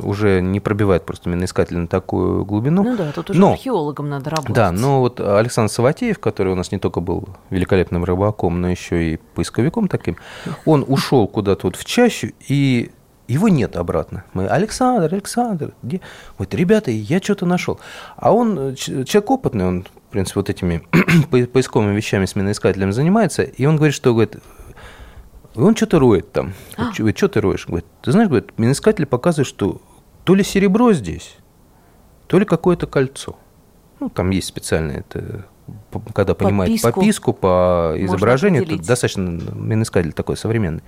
уже 0.03 0.41
не 0.41 0.61
пробивает 0.61 1.05
просто 1.05 1.29
миноискатель 1.29 1.77
на 1.77 1.87
такую 1.87 2.45
глубину. 2.45 2.83
Ну, 2.83 2.97
да, 2.97 3.13
тут 3.13 3.31
уже 3.31 3.41
но- 3.41 3.53
археологам 3.53 4.09
надо 4.09 4.31
работать. 4.31 4.55
Да, 4.55 4.73
но 4.73 5.01
вот 5.01 5.21
Александр 5.21 5.71
Саватеев, 5.73 6.19
который 6.19 6.53
у 6.53 6.57
нас 6.57 6.73
не 6.73 6.79
только 6.79 7.01
был 7.01 7.29
великолепным 7.51 8.05
рыбаком, 8.05 8.61
но 8.61 8.71
еще 8.71 9.13
и 9.13 9.17
поисковиком 9.35 9.89
таким, 9.89 10.17
он 10.65 10.85
ушел 10.87 11.29
куда-то 11.29 11.67
вот 11.67 11.77
в 11.77 11.85
чащу, 11.85 12.29
и 12.49 12.91
его 13.29 13.49
нет 13.49 13.77
обратно. 13.77 14.25
Мы, 14.35 14.47
Александр, 14.47 15.13
Александр, 15.13 15.75
где? 15.83 16.01
Вот, 16.39 16.55
ребята, 16.55 16.91
я 16.91 17.19
что-то 17.21 17.45
нашел. 17.45 17.81
А 18.17 18.33
он, 18.33 18.77
человек 18.77 19.31
опытный, 19.31 19.67
он, 19.67 19.83
в 19.85 20.13
принципе, 20.13 20.41
вот 20.41 20.49
этими 20.49 20.83
по- 21.31 21.47
поисковыми 21.53 21.95
вещами 21.95 22.25
с 22.25 22.37
миноискателем 22.37 22.93
занимается, 22.93 23.43
и 23.43 23.67
он 23.67 23.77
говорит, 23.77 23.95
что, 23.97 24.13
говорит, 24.13 24.37
и 25.57 25.61
он 25.61 25.75
что-то 25.75 25.99
роет 25.99 26.33
там. 26.33 26.53
Говорит, 26.77 27.17
что 27.17 27.29
ты 27.29 27.41
роешь? 27.41 27.67
Говорит, 27.67 27.87
ты 28.03 28.13
знаешь, 28.13 28.29
говорит, 28.29 28.59
миноискатель 28.59 29.07
показывает, 29.07 29.47
что 29.49 29.81
то 30.25 30.35
ли 30.35 30.45
серебро 30.45 30.93
здесь, 30.93 31.37
то 32.27 32.39
ли 32.39 32.45
какое-то 32.45 32.87
кольцо. 32.87 33.37
Ну, 34.01 34.11
там 34.11 34.31
есть 34.31 34.49
специальное, 34.49 35.01
это, 35.01 35.47
когда 36.15 36.35
понимает 36.35 36.71
Подписку. 36.71 37.01
подписку 37.01 37.33
по 37.33 37.95
изображению, 37.97 38.65
это 38.65 38.77
достаточно 38.77 39.23
миноискатель 39.55 40.13
такой 40.13 40.37
современный. 40.37 40.83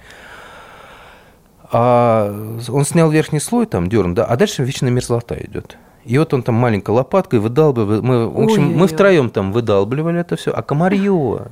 А 1.70 2.34
он 2.68 2.84
снял 2.84 3.10
верхний 3.10 3.40
слой, 3.40 3.66
там 3.66 3.88
дерн, 3.88 4.14
да, 4.14 4.24
а 4.24 4.36
дальше 4.36 4.64
вечная 4.64 4.90
мерзлота 4.90 5.34
идет. 5.36 5.76
И 6.04 6.16
вот 6.16 6.32
он 6.32 6.42
там 6.42 6.54
маленькой 6.54 6.90
лопаткой 6.92 7.38
выдалбливает. 7.40 8.02
Мы, 8.02 8.28
в 8.28 8.40
общем, 8.40 8.62
Ой-ой-ой. 8.62 8.80
мы 8.80 8.86
втроем 8.86 9.28
там 9.30 9.52
выдалбливали 9.52 10.20
это 10.20 10.36
все, 10.36 10.52
а 10.52 10.62
комарье 10.62 11.46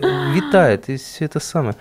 э, 0.00 0.32
витает, 0.34 0.88
и 0.88 0.96
все 0.96 1.24
это 1.24 1.40
самое. 1.40 1.74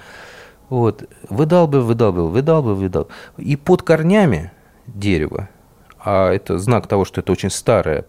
Вот, 0.69 1.03
выдалбливал, 1.29 1.85
выдалбливал, 1.85 2.29
выдалбливал, 2.29 2.75
выдалбливал. 2.75 3.07
И 3.37 3.55
под 3.55 3.83
корнями 3.83 4.51
дерева, 4.87 5.49
а 5.99 6.31
это 6.31 6.57
знак 6.57 6.87
того, 6.87 7.05
что 7.05 7.21
это 7.21 7.31
очень 7.31 7.49
старая 7.49 8.05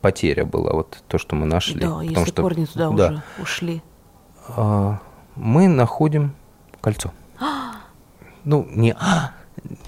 потеря 0.00 0.44
была, 0.44 0.72
вот 0.72 1.02
то, 1.08 1.18
что 1.18 1.36
мы 1.36 1.46
нашли. 1.46 1.80
Да, 1.80 1.88
Потому 1.88 2.02
если 2.10 2.24
что- 2.30 2.42
корни 2.42 2.64
туда 2.64 2.90
да, 2.90 3.06
уже 3.06 3.22
ушли. 3.40 3.82
а, 4.56 4.98
мы 5.36 5.68
находим 5.68 6.34
кольцо. 6.80 7.12
Ну, 8.44 8.66
не 8.70 8.92
а, 8.98 9.30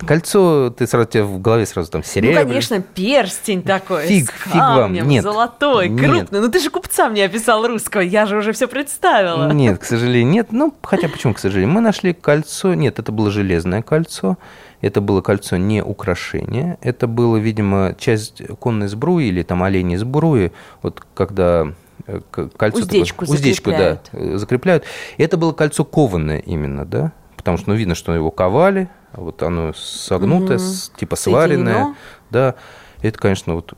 кольцо, 0.06 0.70
ты 0.70 0.86
сразу 0.86 1.08
тебе 1.08 1.22
в 1.24 1.40
голове 1.40 1.66
сразу 1.66 1.90
там 1.90 2.04
серебряное. 2.04 2.44
Ну, 2.44 2.48
конечно, 2.50 2.80
перстень 2.80 3.62
такой. 3.62 4.06
Фиг- 4.06 4.30
с 4.32 4.42
фиг 4.50 4.54
вам, 4.54 4.92
нет. 4.92 5.22
Золотой, 5.22 5.88
Нет. 5.88 6.00
крупный. 6.10 6.40
Ну 6.40 6.50
ты 6.50 6.60
же 6.60 6.70
купца 6.70 7.08
мне 7.08 7.24
описал 7.24 7.66
русского, 7.66 8.00
я 8.02 8.26
же 8.26 8.36
уже 8.36 8.52
все 8.52 8.68
представила. 8.68 9.50
Нет, 9.52 9.78
к 9.78 9.84
сожалению, 9.84 10.30
нет. 10.32 10.48
Ну, 10.52 10.74
хотя 10.82 11.08
почему, 11.08 11.34
к 11.34 11.38
сожалению? 11.38 11.72
Мы 11.74 11.80
нашли 11.80 12.12
кольцо. 12.12 12.74
Нет, 12.74 12.98
это 12.98 13.12
было 13.12 13.30
железное 13.30 13.82
кольцо. 13.82 14.36
Это 14.80 15.00
было 15.00 15.22
кольцо 15.22 15.56
не 15.56 15.82
украшение. 15.82 16.76
Это 16.82 17.06
было, 17.06 17.36
видимо, 17.38 17.94
часть 17.98 18.42
конной 18.60 18.88
сбруи 18.88 19.24
или 19.26 19.42
там 19.42 19.62
оленей 19.62 19.96
сбруи. 19.96 20.52
Вот 20.82 21.02
когда 21.14 21.68
э, 22.06 22.20
кольцо... 22.30 22.80
такое- 22.80 22.82
Уздечку 22.82 23.24
уздечку, 23.24 23.70
да, 23.70 23.76
закрепляют. 23.76 24.10
э, 24.12 24.36
закрепляют. 24.36 24.84
И 25.16 25.22
это 25.22 25.38
было 25.38 25.52
кольцо 25.52 25.84
кованное 25.84 26.38
именно, 26.38 26.84
да? 26.84 27.12
Потому 27.36 27.56
что, 27.56 27.70
ну, 27.70 27.76
видно, 27.76 27.94
что 27.94 28.14
его 28.14 28.30
ковали, 28.30 28.88
вот 29.16 29.42
оно 29.42 29.72
согнутое, 29.74 30.58
с- 30.58 30.90
типа 30.96 31.16
сваренное. 31.16 31.94
Да, 32.30 32.54
это, 33.02 33.18
конечно, 33.18 33.54
вот... 33.54 33.74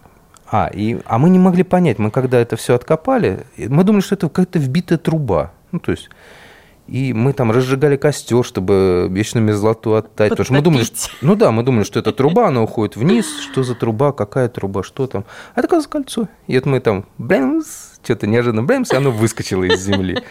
А, 0.51 0.71
и, 0.73 1.01
а 1.07 1.19
мы 1.19 1.31
не 1.31 1.39
могли 1.39 1.65
понять, 1.65 1.99
мы 1.99 2.11
когда 2.11 2.39
это 2.39 2.57
все 2.57 2.75
откопали, 2.75 3.47
мы 3.57 3.83
думали, 3.85 4.03
что 4.03 4.15
это 4.15 4.29
какая-то 4.29 4.59
вбитая 4.59 4.99
труба. 4.99 5.53
Ну, 5.73 5.81
то 5.81 5.93
есть... 5.93 6.09
И 6.89 7.13
мы 7.13 7.33
там 7.33 7.51
разжигали 7.51 7.97
костер, 7.97 8.45
чтобы 8.45 9.09
вечную 9.11 9.45
мерзлоту 9.45 9.97
оттать. 9.97 10.31
Потому 10.31 10.45
что 10.45 10.55
мы 10.55 10.61
думали, 10.61 10.85
что, 10.85 11.09
ну 11.21 11.35
да, 11.35 11.51
мы 11.51 11.65
думали, 11.65 11.83
что 11.83 11.99
это 11.99 12.13
труба, 12.13 12.47
она 12.47 12.63
уходит 12.63 12.95
вниз. 12.95 13.27
Что 13.41 13.65
за 13.65 13.75
труба, 13.75 14.13
какая 14.13 14.49
труба, 14.49 14.85
что 14.85 15.09
там. 15.09 15.25
А 15.57 15.59
это, 15.59 15.67
оказывается, 15.67 15.91
кольцо. 15.91 16.29
И 16.47 16.55
вот 16.55 16.67
мы 16.67 16.79
там, 16.79 17.05
блин, 17.19 17.65
что-то 18.07 18.27
неожиданно 18.29 18.63
брэмс, 18.63 18.93
и 18.93 18.97
оно 18.97 19.11
выскочило 19.11 19.65
из 19.65 19.81
земли. 19.83 20.23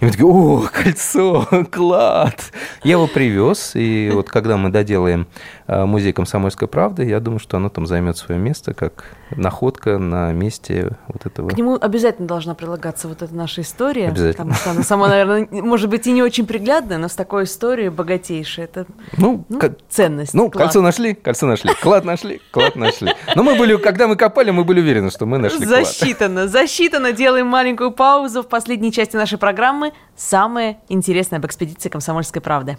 И 0.00 0.04
мы 0.04 0.10
такие, 0.10 0.26
о, 0.26 0.68
кольцо, 0.72 1.46
клад. 1.70 2.52
Я 2.82 2.92
его 2.92 3.06
привез, 3.06 3.72
и 3.74 4.10
вот 4.12 4.28
когда 4.28 4.56
мы 4.56 4.70
доделаем 4.70 5.26
э, 5.68 5.84
музей 5.84 6.12
комсомольской 6.12 6.66
правды, 6.68 7.04
я 7.04 7.20
думаю, 7.20 7.38
что 7.38 7.56
оно 7.58 7.68
там 7.68 7.86
займет 7.86 8.16
свое 8.16 8.40
место, 8.40 8.74
как 8.74 9.04
находка 9.30 9.98
на 9.98 10.32
месте 10.32 10.96
вот 11.06 11.26
этого. 11.26 11.48
К 11.50 11.56
нему 11.56 11.78
обязательно 11.80 12.26
должна 12.28 12.54
прилагаться 12.54 13.06
вот 13.08 13.22
эта 13.22 13.34
наша 13.34 13.60
история. 13.62 14.08
Обязательно. 14.08 14.32
Потому 14.32 14.54
что 14.54 14.70
она 14.72 14.82
сама, 14.82 15.08
наверное, 15.08 15.48
может 15.50 15.88
быть, 15.88 16.06
и 16.06 16.12
не 16.12 16.22
очень 16.22 16.46
приглядная, 16.46 16.98
но 16.98 17.08
с 17.08 17.14
такой 17.14 17.44
историей 17.44 17.88
богатейшей. 17.88 18.64
Это 18.64 18.86
Ну, 19.16 19.44
ну, 19.48 19.58
ко- 19.60 19.74
ценность. 19.88 20.34
ну, 20.34 20.50
клад. 20.50 20.64
кольцо 20.66 20.82
нашли, 20.82 21.14
кольцо 21.14 21.46
нашли, 21.46 21.70
клад 21.80 22.04
нашли, 22.04 22.40
клад 22.50 22.76
нашли. 22.76 23.12
Но 23.34 23.42
мы 23.42 23.54
были, 23.56 23.76
когда 23.76 24.08
мы 24.08 24.16
копали, 24.16 24.50
мы 24.50 24.64
были 24.64 24.80
уверены, 24.80 25.10
что 25.10 25.26
мы 25.26 25.38
нашли 25.38 25.64
клад. 25.66 25.86
Засчитано, 25.86 26.48
засчитано. 26.96 27.12
Делаем 27.12 27.46
маленькую 27.46 27.90
паузу 27.90 28.42
в 28.42 28.48
последней 28.48 28.92
части 28.92 29.16
нашей 29.16 29.38
программы. 29.38 29.92
Самое 30.16 30.78
интересное 30.88 31.38
об 31.38 31.46
экспедиции 31.46 31.88
«Комсомольской 31.88 32.40
правды». 32.40 32.78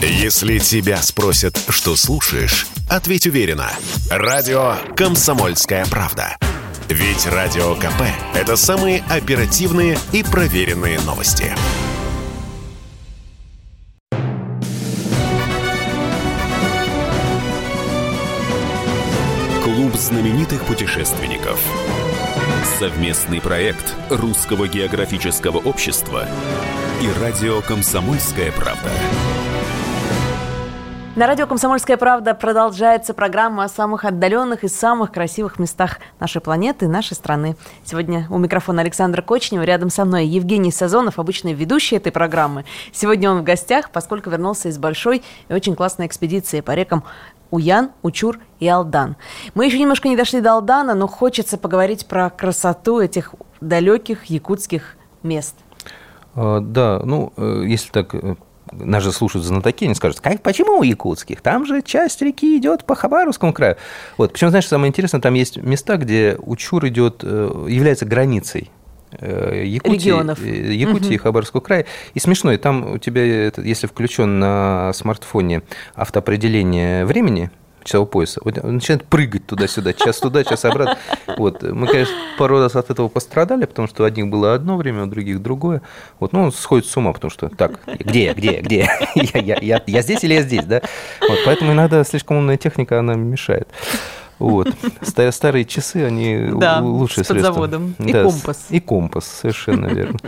Если 0.00 0.58
тебя 0.58 0.98
спросят, 0.98 1.58
что 1.70 1.96
слушаешь, 1.96 2.66
ответь 2.90 3.26
уверенно. 3.26 3.70
Радио 4.10 4.74
«Комсомольская 4.96 5.86
правда». 5.86 6.36
Ведь 6.88 7.26
Радио 7.26 7.74
КП– 7.74 8.02
это 8.34 8.56
самые 8.56 9.02
оперативные 9.10 9.98
и 10.12 10.22
проверенные 10.22 11.00
новости. 11.00 11.52
Клуб 19.64 19.94
знаменитых 19.96 20.64
путешественников. 20.64 21.58
Совместный 22.66 23.40
проект 23.40 23.94
Русского 24.10 24.66
географического 24.68 25.58
общества 25.58 26.26
и 27.00 27.22
радио 27.22 27.62
«Комсомольская 27.62 28.52
правда». 28.52 28.90
На 31.14 31.26
радио 31.26 31.46
«Комсомольская 31.46 31.96
правда» 31.96 32.34
продолжается 32.34 33.14
программа 33.14 33.64
о 33.64 33.68
самых 33.70 34.04
отдаленных 34.04 34.64
и 34.64 34.68
самых 34.68 35.12
красивых 35.12 35.58
местах 35.58 36.00
нашей 36.20 36.42
планеты 36.42 36.88
нашей 36.88 37.14
страны. 37.14 37.56
Сегодня 37.84 38.26
у 38.28 38.36
микрофона 38.36 38.82
Александра 38.82 39.22
Кочнева, 39.22 39.62
рядом 39.62 39.88
со 39.88 40.04
мной 40.04 40.26
Евгений 40.26 40.70
Сазонов, 40.70 41.18
обычный 41.18 41.54
ведущий 41.54 41.96
этой 41.96 42.12
программы. 42.12 42.66
Сегодня 42.92 43.30
он 43.30 43.40
в 43.40 43.44
гостях, 43.44 43.90
поскольку 43.92 44.28
вернулся 44.28 44.68
из 44.68 44.76
большой 44.76 45.22
и 45.48 45.54
очень 45.54 45.74
классной 45.74 46.06
экспедиции 46.06 46.60
по 46.60 46.72
рекам 46.72 47.02
Уян, 47.50 47.90
Учур 48.02 48.38
и 48.60 48.68
Алдан. 48.68 49.16
Мы 49.54 49.66
еще 49.66 49.78
немножко 49.78 50.08
не 50.08 50.16
дошли 50.16 50.40
до 50.40 50.54
Алдана, 50.54 50.94
но 50.94 51.06
хочется 51.06 51.58
поговорить 51.58 52.06
про 52.06 52.30
красоту 52.30 53.00
этих 53.00 53.34
далеких 53.60 54.24
якутских 54.26 54.96
мест. 55.22 55.54
А, 56.34 56.60
Да, 56.60 57.00
ну, 57.04 57.32
э, 57.36 57.64
если 57.66 57.90
так 57.90 58.14
э, 58.14 58.36
нас 58.72 59.02
же 59.02 59.12
слушают 59.12 59.46
знатоки, 59.46 59.84
они 59.84 59.94
скажут, 59.94 60.20
как, 60.20 60.42
почему 60.42 60.78
у 60.78 60.82
якутских? 60.82 61.40
Там 61.40 61.66
же 61.66 61.82
часть 61.82 62.20
реки 62.22 62.56
идет 62.56 62.84
по 62.84 62.94
Хабаровскому 62.94 63.52
краю. 63.52 63.76
Вот, 64.18 64.32
причем, 64.32 64.50
знаешь, 64.50 64.66
самое 64.66 64.88
интересное, 64.88 65.20
там 65.20 65.34
есть 65.34 65.56
места, 65.56 65.96
где 65.96 66.36
Учур 66.40 66.86
идет, 66.86 67.20
э, 67.22 67.66
является 67.68 68.06
границей 68.06 68.70
Якутии, 69.20 69.94
Регионов. 69.94 70.38
э, 70.42 70.72
Якутии 70.74 71.14
и 71.14 71.16
Хабаровского 71.16 71.60
края. 71.60 71.86
И 72.14 72.18
смешно, 72.20 72.52
и 72.52 72.56
там 72.56 72.92
у 72.94 72.98
тебя, 72.98 73.50
если 73.56 73.86
включен 73.86 74.38
на 74.38 74.92
смартфоне 74.94 75.62
автоопределение 75.94 77.04
времени, 77.04 77.50
часового 77.84 78.08
пояса, 78.08 78.40
вот 78.44 78.58
он 78.64 78.74
начинает 78.74 79.04
прыгать 79.04 79.46
туда-сюда, 79.46 79.92
час 79.92 80.18
туда, 80.18 80.42
час 80.42 80.64
обратно. 80.64 80.98
Вот. 81.36 81.62
Мы, 81.62 81.86
конечно, 81.86 82.14
пару 82.36 82.58
раз 82.58 82.74
от 82.74 82.90
этого 82.90 83.06
пострадали, 83.06 83.64
потому 83.64 83.86
что 83.86 84.02
у 84.02 84.06
одних 84.06 84.26
было 84.26 84.54
одно 84.54 84.76
время, 84.76 85.04
у 85.04 85.06
других 85.06 85.40
другое. 85.40 85.82
Вот. 86.18 86.32
Ну, 86.32 86.42
он 86.42 86.52
сходит 86.52 86.86
с 86.86 86.96
ума, 86.96 87.12
потому 87.12 87.30
что 87.30 87.48
так, 87.48 87.78
где 87.86 88.24
я, 88.24 88.34
где 88.34 88.54
я, 88.54 88.60
где 88.60 88.78
я? 88.78 88.98
Я, 89.14 89.40
я, 89.40 89.58
я, 89.60 89.82
я 89.86 90.02
здесь 90.02 90.24
или 90.24 90.34
я 90.34 90.42
здесь, 90.42 90.64
да? 90.64 90.82
Вот. 91.20 91.38
Поэтому 91.46 91.72
иногда 91.72 92.02
слишком 92.02 92.38
умная 92.38 92.56
техника, 92.56 92.98
она 92.98 93.14
мешает. 93.14 93.68
Вот. 94.38 94.68
Ста- 95.02 95.32
Старые 95.32 95.64
часы, 95.64 96.04
они 96.04 96.50
Да, 96.58 96.80
лучшие 96.80 97.24
с 97.24 97.28
средства. 97.28 97.48
подзаводом. 97.52 97.94
И 97.98 98.12
Да, 98.12 98.24
компас. 98.24 98.66
И 98.70 98.80
компас, 98.80 99.26
совершенно 99.26 99.86
верно. 99.86 100.18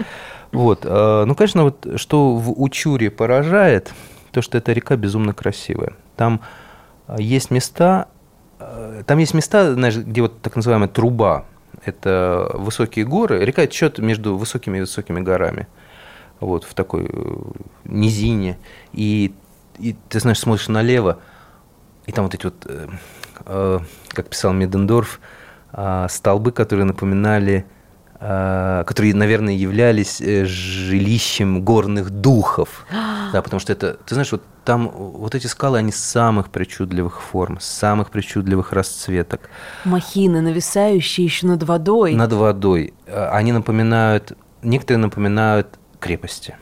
Вот. 0.52 0.80
а, 0.84 1.24
Ну, 1.26 1.34
конечно, 1.34 1.64
вот 1.64 1.86
что 1.96 2.34
в 2.36 2.60
Учуре 2.60 3.10
поражает, 3.10 3.92
то, 4.32 4.40
что 4.42 4.56
эта 4.58 4.72
река 4.72 4.96
безумно 4.96 5.34
красивая. 5.34 5.92
Там 6.16 6.40
а, 7.06 7.20
есть 7.20 7.50
места, 7.50 8.08
а, 8.58 9.02
там 9.04 9.18
есть 9.18 9.34
места, 9.34 9.74
знаешь, 9.74 9.96
где 9.96 10.22
вот 10.22 10.40
так 10.40 10.56
называемая 10.56 10.88
труба. 10.88 11.44
Это 11.84 12.50
высокие 12.54 13.04
горы. 13.04 13.44
Река 13.44 13.66
течет 13.66 13.98
между 13.98 14.36
высокими 14.36 14.78
и 14.78 14.80
высокими 14.80 15.20
горами. 15.20 15.66
Вот, 16.40 16.64
в 16.64 16.72
такой 16.74 17.08
э, 17.12 17.36
низине. 17.84 18.58
И, 18.92 19.34
и 19.78 19.96
ты 20.08 20.20
знаешь, 20.20 20.38
смотришь 20.38 20.68
налево, 20.68 21.18
и 22.06 22.12
там 22.12 22.24
вот 22.24 22.34
эти 22.34 22.44
вот, 22.44 22.54
э, 22.66 22.86
как 23.44 24.28
писал 24.28 24.52
Медендорф, 24.52 25.20
э, 25.72 26.06
столбы, 26.08 26.52
которые 26.52 26.84
напоминали, 26.84 27.64
э, 28.20 28.84
которые, 28.86 29.14
наверное, 29.14 29.54
являлись 29.54 30.20
э, 30.20 30.44
жилищем 30.44 31.62
горных 31.62 32.10
духов. 32.10 32.86
Да, 33.30 33.42
потому 33.42 33.60
что 33.60 33.74
это, 33.74 33.98
ты 34.06 34.14
знаешь, 34.14 34.32
вот 34.32 34.42
там 34.64 34.88
вот 34.88 35.34
эти 35.34 35.46
скалы, 35.46 35.76
они 35.78 35.92
самых 35.92 36.48
причудливых 36.48 37.20
форм, 37.20 37.58
самых 37.60 38.10
причудливых 38.10 38.72
расцветок. 38.72 39.50
Махины, 39.84 40.40
нависающие 40.40 41.26
еще 41.26 41.46
над 41.46 41.62
водой. 41.62 42.14
Над 42.14 42.32
водой. 42.32 42.94
Э, 43.06 43.28
Они 43.28 43.52
напоминают, 43.52 44.32
некоторые 44.62 45.02
напоминают 45.02 45.78
крепости. 46.00 46.56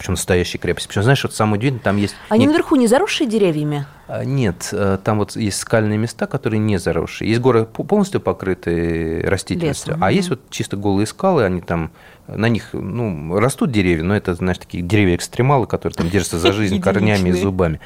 Причем 0.00 0.14
настоящие 0.14 0.58
крепости. 0.58 0.88
Причем, 0.88 1.02
знаешь, 1.02 1.22
вот 1.24 1.34
самое 1.34 1.58
удивительное, 1.58 1.82
там 1.84 1.98
есть... 1.98 2.14
Они 2.30 2.46
нек- 2.46 2.52
наверху 2.52 2.76
не 2.76 2.86
заросшие 2.86 3.28
деревьями? 3.28 3.84
а, 4.08 4.24
Нет, 4.24 4.70
э, 4.72 4.96
там 5.04 5.18
вот 5.18 5.36
есть 5.36 5.58
скальные 5.58 5.98
места, 5.98 6.26
которые 6.26 6.58
не 6.58 6.78
заросшие. 6.78 7.28
Есть 7.28 7.42
горы 7.42 7.66
по- 7.66 7.84
полностью 7.84 8.18
покрыты 8.22 9.20
растительностью, 9.26 9.90
Лесом, 9.90 10.02
а 10.02 10.06
мгм. 10.06 10.16
есть 10.16 10.30
вот 10.30 10.40
чисто 10.48 10.78
голые 10.78 11.06
скалы, 11.06 11.44
они 11.44 11.60
там, 11.60 11.90
на 12.26 12.48
них 12.48 12.70
ну, 12.72 13.38
растут 13.38 13.72
деревья, 13.72 14.02
но 14.02 14.16
это, 14.16 14.34
знаешь, 14.34 14.56
такие 14.56 14.82
деревья-экстремалы, 14.82 15.66
которые 15.66 15.94
там 15.94 16.08
держатся 16.08 16.38
за 16.38 16.52
жизнь 16.52 16.80
корнями 16.80 17.28
и 17.28 17.32
зубами. 17.32 17.78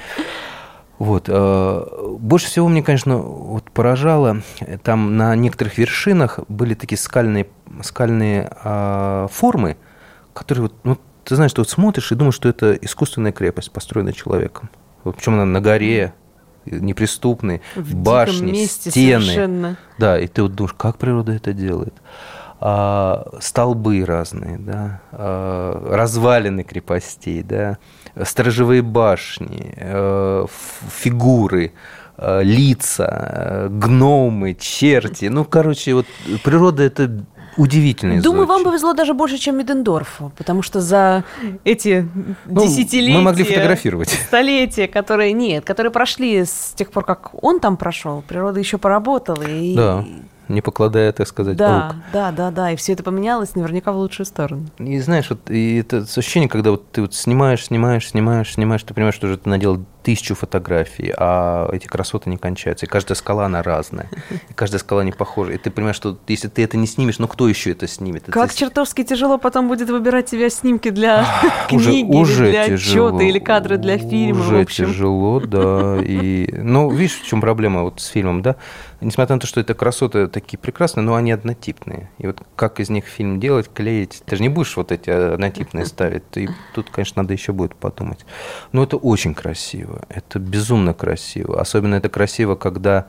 Вот. 1.01 1.25
э, 1.27 1.87
Больше 2.21 2.47
всего 2.47 2.69
мне, 2.69 2.85
конечно, 2.85 3.17
вот 3.17 3.73
поражало, 3.73 4.41
там 4.85 5.17
на 5.17 5.35
некоторых 5.35 5.79
вершинах 5.79 6.39
были 6.47 6.75
такие 6.75 6.97
скальные, 6.97 7.49
скальные 7.83 8.53
а, 8.63 9.27
формы, 9.33 9.77
которые 10.33 10.63
вот, 10.63 10.75
ну, 10.85 10.99
ты 11.25 11.37
знаешь, 11.37 11.53
ты 11.53 11.61
вот 11.61 11.69
смотришь 11.71 12.13
и 12.13 12.15
думаешь, 12.15 12.35
что 12.35 12.49
это 12.49 12.73
искусственная 12.75 13.33
крепость, 13.33 13.71
построенная 13.73 14.13
человеком. 14.13 14.71
Вот, 15.05 15.17
причем 15.17 15.35
она 15.35 15.45
на 15.45 15.61
горе, 15.61 16.15
неприступные, 16.67 17.61
В 17.77 17.95
башни, 17.95 18.53
месте 18.53 18.91
стены. 18.91 19.21
совершенно. 19.25 19.77
Да, 19.99 20.19
и 20.19 20.27
ты 20.27 20.43
вот 20.43 20.55
думаешь, 20.55 20.75
как 20.77 20.97
природа 20.99 21.33
это 21.33 21.53
делает? 21.53 21.95
А, 22.61 23.29
столбы 23.41 24.03
разные, 24.07 24.57
да, 24.59 25.01
а, 25.13 25.95
развалины 25.97 26.63
крепостей, 26.65 27.43
да, 27.43 27.77
сторожевые 28.25 28.81
башни, 28.81 29.75
ф- 29.77 30.81
фигуры, 30.91 31.73
э, 32.17 32.43
лица, 32.45 33.09
э, 33.11 33.69
гномы, 33.71 34.55
черти. 34.55 35.27
Ну, 35.27 35.45
короче, 35.45 35.95
вот 35.95 36.07
природа 36.45 36.85
это 36.85 37.25
удивительно. 37.57 38.21
Думаю, 38.23 38.47
вам 38.47 38.65
повезло 38.65 38.93
даже 38.95 39.15
больше, 39.15 39.39
чем 39.39 39.59
Медендорфу, 39.59 40.33
потому 40.37 40.63
что 40.63 40.81
за 40.81 41.25
эти 41.65 42.09
Ну, 42.47 42.63
десятилетия... 42.63 43.15
мы 43.17 43.23
могли 43.23 43.45
фотографировать. 43.45 44.09
Столетия, 44.11 44.87
которые... 44.89 45.33
Нет, 45.33 45.65
которые 45.65 45.91
прошли 45.93 46.45
с 46.45 46.73
тех 46.77 46.91
пор, 46.91 47.05
как 47.05 47.31
он 47.43 47.61
там 47.61 47.77
прошел. 47.77 48.23
Природа 48.27 48.59
еще 48.61 48.79
поработала. 48.79 49.43
И... 49.43 49.75
Да, 49.75 50.05
не 50.49 50.61
покладая, 50.61 51.13
так 51.13 51.27
сказать, 51.27 51.57
Да, 51.57 51.89
рук. 51.89 51.97
да, 52.13 52.31
да, 52.33 52.51
да. 52.51 52.71
И 52.73 52.77
все 52.77 52.93
это 52.93 53.03
поменялось 53.03 53.55
наверняка 53.55 53.93
в 53.93 53.97
лучшую 53.97 54.27
сторону. 54.27 54.67
И 54.79 54.99
знаешь, 55.01 55.31
вот 55.31 55.51
и 55.51 55.79
это 55.79 55.99
ощущение, 56.17 56.49
когда 56.49 56.71
вот 56.73 56.91
ты 56.91 57.01
вот 57.01 57.15
снимаешь, 57.15 57.65
снимаешь, 57.65 58.09
снимаешь, 58.09 58.53
снимаешь, 58.53 58.83
ты 58.83 58.93
понимаешь, 58.95 59.15
что 59.15 59.27
уже 59.27 59.39
ты 59.39 59.49
наделал 59.49 59.85
тысячу 60.05 60.35
фотографий, 60.35 61.13
а 61.17 61.69
эти 61.73 61.87
красоты 61.87 62.29
не 62.31 62.37
кончаются. 62.37 62.87
И 62.87 62.89
каждая 62.89 63.17
скала, 63.17 63.47
она 63.47 63.63
разная. 63.63 64.09
И 64.51 64.53
каждая 64.55 64.79
скала 64.79 65.03
не 65.03 65.13
похожа. 65.13 65.53
И 65.53 65.59
ты 65.59 65.71
понимаешь, 65.71 65.97
что 65.97 66.17
если 66.29 66.49
ты 66.49 66.63
это 66.63 66.77
не 66.77 66.87
снимешь, 66.87 67.19
ну 67.19 67.27
кто 67.27 67.49
еще 67.49 67.73
это 67.73 67.89
снимет? 67.89 68.25
Это 68.25 68.33
Как 68.33 68.53
с- 68.53 68.55
чертовски 68.55 69.03
тяжело 69.03 69.39
потом 69.39 69.67
будет 69.69 69.89
выбирать 69.91 70.27
тебе 70.27 70.51
снимки 70.51 70.91
для 70.91 71.27
уже, 71.73 71.91
книги, 71.91 72.15
уже 72.15 72.45
или 72.45 72.51
для 72.53 72.67
тяжело. 72.69 73.09
отчета, 73.09 73.25
или 73.25 73.39
кадры 73.39 73.79
для 73.79 73.99
фильма, 73.99 74.41
Уже 74.41 74.57
в 74.57 74.61
общем. 74.61 74.87
тяжело, 74.87 75.41
да. 75.41 75.99
И, 76.05 76.51
ну, 76.53 76.91
видишь, 76.91 77.19
в 77.21 77.27
чем 77.27 77.41
проблема 77.41 77.83
вот 77.83 78.01
с 78.01 78.07
фильмом, 78.07 78.43
да? 78.43 78.57
Несмотря 79.01 79.37
на 79.37 79.41
то, 79.41 79.47
что 79.47 79.61
это 79.61 79.75
красоты 79.75 80.29
такие 80.29 80.59
прекрасные, 80.59 81.05
но 81.05 81.15
они 81.15 81.31
однотипные. 81.33 82.11
И 82.19 82.27
вот 82.27 82.39
как 82.57 82.81
из 82.81 82.89
них 82.91 83.05
фильм 83.07 83.39
делать, 83.41 83.69
клеить, 83.73 84.23
ты 84.25 84.37
же 84.37 84.43
не 84.43 84.49
будешь 84.49 84.77
вот 84.77 84.93
эти 84.93 85.11
однотипные 85.11 85.85
ставить. 85.87 86.23
И 86.37 86.49
тут, 86.75 86.89
конечно, 86.91 87.23
надо 87.23 87.35
еще 87.35 87.53
будет 87.53 87.75
подумать. 87.75 88.25
Но 88.73 88.83
это 88.83 88.97
очень 88.97 89.35
красиво. 89.35 89.94
Это 90.09 90.39
безумно 90.39 90.95
красиво. 90.95 91.61
Особенно 91.61 91.97
это 91.97 92.09
красиво, 92.09 92.55
когда 92.55 93.07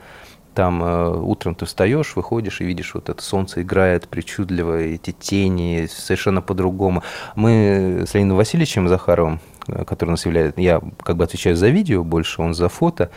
Там 0.55 0.81
э, 0.81 1.09
утром 1.17 1.53
ты 1.53 1.65
встаешь, 1.65 2.15
выходишь 2.15 2.61
и 2.61 2.65
видишь, 2.65 2.93
вот 2.93 3.09
это 3.09 3.21
солнце 3.21 3.61
играет 3.61 4.07
причудливо, 4.07 4.77
эти 4.77 5.11
тени 5.11 5.85
совершенно 5.91 6.41
по-другому. 6.41 7.03
Мы 7.35 8.05
с 8.07 8.13
Леонидом 8.13 8.37
Васильевичем 8.37 8.87
Захаровым, 8.87 9.41
э, 9.67 9.83
который 9.83 10.11
нас 10.11 10.25
является, 10.25 10.61
я 10.61 10.81
как 11.03 11.17
бы 11.17 11.25
отвечаю 11.25 11.57
за 11.57 11.67
видео 11.67 12.05
больше, 12.05 12.41
он 12.41 12.53
за 12.53 12.69
фото. 12.69 13.09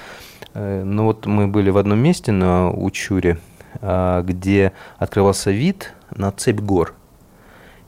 Э, 0.54 0.82
но 0.82 1.04
вот 1.04 1.26
мы 1.26 1.46
были 1.46 1.70
в 1.70 1.76
одном 1.76 2.00
месте 2.00 2.32
на 2.32 2.72
Учуре, 2.72 3.38
э, 3.80 4.22
где 4.24 4.72
открывался 4.98 5.52
вид 5.52 5.94
на 6.10 6.32
цепь 6.32 6.60
гор. 6.60 6.94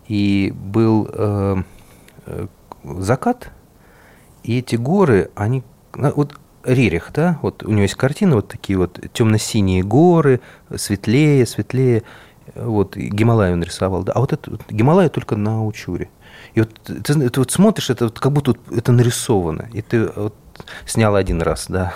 И 0.07 0.53
был 0.55 1.09
э, 1.12 1.57
э 2.26 2.47
закат, 2.85 3.51
и 4.43 4.59
эти 4.59 4.76
горы, 4.76 5.31
они... 5.35 5.62
Вот 5.95 6.34
Рерих, 6.62 7.11
да, 7.14 7.38
вот 7.43 7.62
у 7.62 7.70
него 7.70 7.82
есть 7.82 7.95
картина, 7.95 8.36
вот 8.36 8.49
такие 8.49 8.78
вот 8.78 9.01
темно-синие 9.14 9.82
горы, 9.82 10.41
светлее, 10.76 11.47
светлее, 11.47 12.03
вот 12.55 12.97
Гималай 12.97 13.53
он 13.55 13.62
рисовал, 13.62 14.03
да, 14.03 14.12
а 14.12 14.20
вот 14.20 14.32
это 14.32 14.51
вот, 14.51 14.62
Гималай 14.68 15.09
только 15.09 15.36
на 15.36 15.64
Учуре. 15.64 16.11
И 16.55 16.61
вот 16.61 16.70
ты, 16.84 17.03
ты 17.03 17.41
вот 17.41 17.51
смотришь, 17.51 17.88
это 17.88 18.05
вот 18.05 18.18
как 18.20 18.32
будто 18.32 18.57
это 18.70 18.93
нарисовано, 18.93 19.68
и 19.72 19.80
ты 19.80 20.07
вот 20.14 20.34
снял 20.84 21.14
один 21.14 21.41
раз, 21.41 21.66
да, 21.68 21.95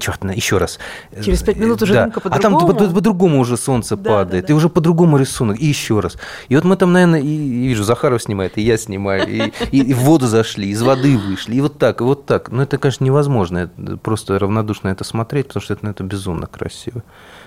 черт, 0.00 0.24
еще 0.24 0.58
раз. 0.58 0.78
Через 1.22 1.42
пять 1.42 1.56
минут 1.56 1.82
уже 1.82 1.94
да. 1.94 2.08
по-другому. 2.08 2.34
А 2.34 2.38
там 2.38 2.92
по-другому 2.92 3.36
по, 3.36 3.40
уже 3.40 3.56
солнце 3.56 3.96
да, 3.96 4.10
падает, 4.10 4.44
да, 4.44 4.48
да. 4.48 4.52
и 4.54 4.56
уже 4.56 4.68
по-другому 4.68 5.16
рисунок, 5.18 5.60
и 5.60 5.66
еще 5.66 6.00
раз. 6.00 6.16
И 6.48 6.54
вот 6.54 6.64
мы 6.64 6.76
там, 6.76 6.92
наверное, 6.92 7.20
и, 7.20 7.26
и 7.26 7.68
вижу, 7.68 7.84
Захаров 7.84 8.22
снимает, 8.22 8.58
и 8.58 8.62
я 8.62 8.76
снимаю, 8.76 9.28
и, 9.28 9.52
и, 9.70 9.78
и 9.82 9.94
в 9.94 10.00
воду 10.00 10.26
зашли, 10.26 10.68
из 10.68 10.82
воды 10.82 11.16
вышли, 11.18 11.54
и 11.54 11.60
вот 11.60 11.78
так, 11.78 12.00
и 12.00 12.04
вот 12.04 12.26
так. 12.26 12.50
Но 12.50 12.62
это, 12.62 12.78
конечно, 12.78 13.04
невозможно 13.04 13.70
просто 14.02 14.38
равнодушно 14.38 14.88
это 14.88 15.04
смотреть, 15.04 15.48
потому 15.48 15.62
что 15.62 15.74
это, 15.74 15.84
ну, 15.84 15.90
это 15.90 16.04
безумно 16.04 16.46
красиво. 16.46 17.02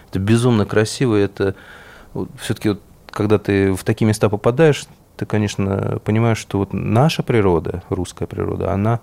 Это 0.09 0.19
безумно 0.19 0.65
красиво, 0.65 1.15
это 1.15 1.55
вот, 2.13 2.29
все-таки 2.39 2.69
вот, 2.69 2.81
когда 3.09 3.37
ты 3.39 3.73
в 3.73 3.83
такие 3.83 4.07
места 4.07 4.29
попадаешь, 4.29 4.85
ты, 5.17 5.25
конечно, 5.25 5.99
понимаешь, 6.03 6.37
что 6.37 6.59
вот 6.59 6.73
наша 6.73 7.23
природа, 7.23 7.83
русская 7.89 8.25
природа, 8.25 8.71
она 8.71 8.99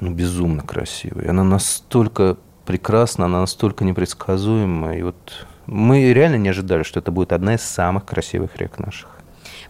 ну, 0.00 0.10
безумно 0.10 0.62
красивая. 0.62 1.30
Она 1.30 1.44
настолько 1.44 2.36
прекрасна, 2.64 3.24
она 3.26 3.40
настолько 3.40 3.84
непредсказуемая. 3.84 4.98
И 4.98 5.02
вот 5.02 5.46
мы 5.66 6.12
реально 6.12 6.36
не 6.36 6.50
ожидали, 6.50 6.82
что 6.82 7.00
это 7.00 7.10
будет 7.10 7.32
одна 7.32 7.54
из 7.54 7.62
самых 7.62 8.04
красивых 8.04 8.56
рек 8.56 8.78
наших. 8.78 9.08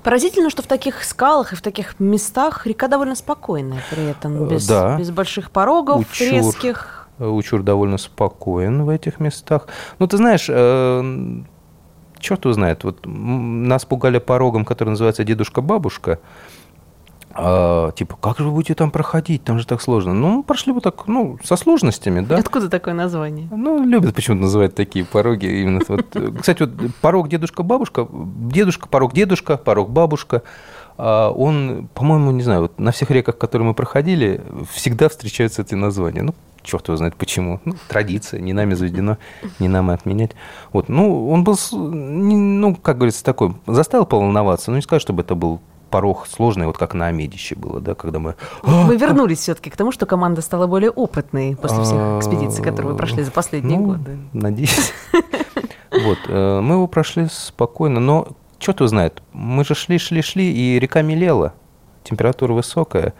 Поразительно, 0.02 0.50
что 0.50 0.62
в 0.62 0.66
таких 0.66 1.02
скалах 1.04 1.52
и 1.52 1.56
в 1.56 1.62
таких 1.62 1.98
местах 1.98 2.66
река 2.66 2.88
довольно 2.88 3.14
спокойная 3.14 3.82
при 3.90 4.04
этом, 4.04 4.44
э, 4.44 4.48
без, 4.48 4.66
да. 4.66 4.96
без 4.96 5.10
больших 5.10 5.50
порогов 5.50 6.00
Учур, 6.00 6.28
резких. 6.28 7.08
Учур 7.18 7.62
довольно 7.62 7.98
спокоен 7.98 8.84
в 8.84 8.88
этих 8.90 9.18
местах. 9.18 9.66
Ну, 9.98 10.06
ты 10.06 10.16
знаешь, 10.16 10.46
э, 10.48 11.42
черт 12.20 12.44
его 12.44 12.52
знает, 12.52 12.84
вот 12.84 13.00
нас 13.04 13.84
пугали 13.84 14.18
порогом, 14.18 14.64
который 14.64 14.90
называется 14.90 15.24
«дедушка-бабушка», 15.24 16.20
а, 17.30 17.92
типа, 17.92 18.16
как 18.20 18.38
же 18.38 18.44
вы 18.44 18.50
будете 18.50 18.74
там 18.74 18.90
проходить? 18.90 19.44
Там 19.44 19.58
же 19.58 19.66
так 19.66 19.80
сложно. 19.80 20.14
Ну, 20.14 20.42
прошли 20.42 20.72
вот 20.72 20.82
так, 20.82 21.06
ну, 21.06 21.38
со 21.44 21.56
сложностями, 21.56 22.20
да. 22.20 22.36
Откуда 22.36 22.68
такое 22.68 22.94
название? 22.94 23.48
Ну, 23.50 23.84
любят 23.84 24.14
почему-то 24.14 24.42
называть 24.42 24.74
такие 24.74 25.04
пороги. 25.04 25.46
Именно 25.46 25.80
вот. 25.88 26.16
Кстати, 26.40 26.62
вот 26.62 26.72
порог 27.00 27.28
дедушка-бабушка, 27.28 28.08
дедушка, 28.10 28.88
порог 28.88 29.12
дедушка, 29.12 29.56
порог 29.56 29.90
бабушка. 29.90 30.42
А 30.96 31.30
он, 31.30 31.88
по-моему, 31.94 32.32
не 32.32 32.42
знаю, 32.42 32.62
вот 32.62 32.78
на 32.80 32.90
всех 32.90 33.10
реках, 33.10 33.38
которые 33.38 33.68
мы 33.68 33.74
проходили, 33.74 34.40
всегда 34.72 35.08
встречаются 35.08 35.62
эти 35.62 35.74
названия. 35.74 36.22
Ну, 36.22 36.34
черт 36.62 36.88
его 36.88 36.96
знает 36.96 37.14
почему. 37.14 37.60
Ну, 37.64 37.74
традиция, 37.88 38.40
не 38.40 38.52
нами 38.52 38.74
заведено, 38.74 39.16
не 39.60 39.68
нам 39.68 39.90
и 39.92 39.94
отменять. 39.94 40.32
Вот, 40.72 40.88
ну, 40.88 41.30
он 41.30 41.44
был, 41.44 41.56
ну, 41.70 42.74
как 42.74 42.96
говорится, 42.96 43.24
такой, 43.24 43.54
заставил 43.66 44.06
поволноваться, 44.06 44.70
но 44.70 44.76
не 44.76 44.82
сказать, 44.82 45.02
чтобы 45.02 45.22
это 45.22 45.36
был 45.36 45.60
порог 45.90 46.26
сложный, 46.26 46.66
вот 46.66 46.78
как 46.78 46.94
на 46.94 47.06
Амедище 47.06 47.54
было, 47.54 47.80
да, 47.80 47.94
когда 47.94 48.18
мы... 48.18 48.34
Мы 48.62 48.96
вернулись 48.96 49.40
все-таки 49.40 49.70
к 49.70 49.76
тому, 49.76 49.92
что 49.92 50.06
команда 50.06 50.42
стала 50.42 50.66
более 50.66 50.90
опытной 50.90 51.56
после 51.56 51.82
всех 51.82 51.96
а, 51.96 52.18
экспедиций, 52.18 52.62
которые 52.62 52.92
вы 52.92 52.98
прошли 52.98 53.22
за 53.22 53.30
последние 53.30 53.78
ну, 53.78 53.86
годы. 53.86 54.18
Надеюсь. 54.32 54.92
Вот, 55.90 56.18
э, 56.28 56.60
мы 56.60 56.74
его 56.74 56.86
прошли 56.86 57.26
спокойно, 57.30 57.98
но 57.98 58.28
что-то 58.58 58.86
знает, 58.86 59.22
мы 59.32 59.64
же 59.64 59.74
шли, 59.74 59.98
шли, 59.98 60.20
шли, 60.20 60.52
и 60.52 60.78
река 60.78 61.00
мелела, 61.00 61.54
температура 62.04 62.52
высокая, 62.52 63.14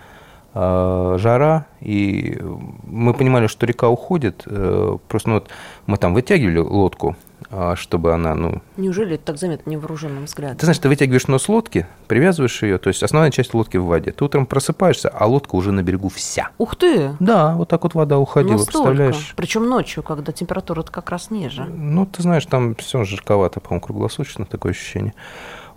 а, 0.53 1.17
жара, 1.19 1.67
и 1.81 2.39
мы 2.85 3.15
понимали, 3.15 3.47
что 3.47 3.65
река 3.65 3.89
уходит, 3.89 4.43
э, 4.47 4.99
просто 5.09 5.29
ну, 5.31 5.35
вот 5.37 5.49
мы 5.87 5.97
там 5.97 6.13
вытягивали 6.13 6.59
лодку, 6.59 7.17
а, 7.17 7.28
чтобы 7.77 8.13
она, 8.13 8.35
ну... 8.35 8.61
Неужели 8.77 9.15
это 9.15 9.27
так 9.27 9.39
заметно 9.39 9.71
невооруженным 9.71 10.25
взглядом? 10.25 10.57
Ты 10.57 10.67
знаешь, 10.67 10.79
ты 10.79 10.89
вытягиваешь 10.89 11.29
нос 11.29 11.49
лодки, 11.49 11.87
привязываешь 12.07 12.63
ее, 12.63 12.79
то 12.79 12.89
есть 12.89 13.03
основная 13.03 13.31
часть 13.31 13.55
лодки 13.55 13.77
в 13.77 13.85
воде. 13.85 14.11
Ты 14.13 14.25
утром 14.25 14.45
просыпаешься, 14.47 15.09
а 15.09 15.27
лодка 15.27 15.55
уже 15.55 15.73
на 15.73 15.83
берегу 15.83 16.09
вся. 16.09 16.51
Ух 16.59 16.77
ты! 16.77 17.17
Да, 17.21 17.55
вот 17.55 17.69
так 17.69 17.85
вот 17.85 17.95
вода 17.95 18.19
уходила, 18.19 18.59
Настолько. 18.59 18.73
представляешь? 18.73 19.35
Причем 19.37 19.69
ночью, 19.69 20.03
когда 20.03 20.33
температура 20.33 20.83
как 20.83 21.11
раз 21.11 21.31
ниже. 21.31 21.65
Ну, 21.65 22.07
ты 22.07 22.23
знаешь, 22.23 22.45
там 22.47 22.75
все 22.75 23.05
жарковато, 23.05 23.61
по-моему, 23.61 23.85
круглосуточно 23.85 24.45
такое 24.45 24.73
ощущение. 24.73 25.15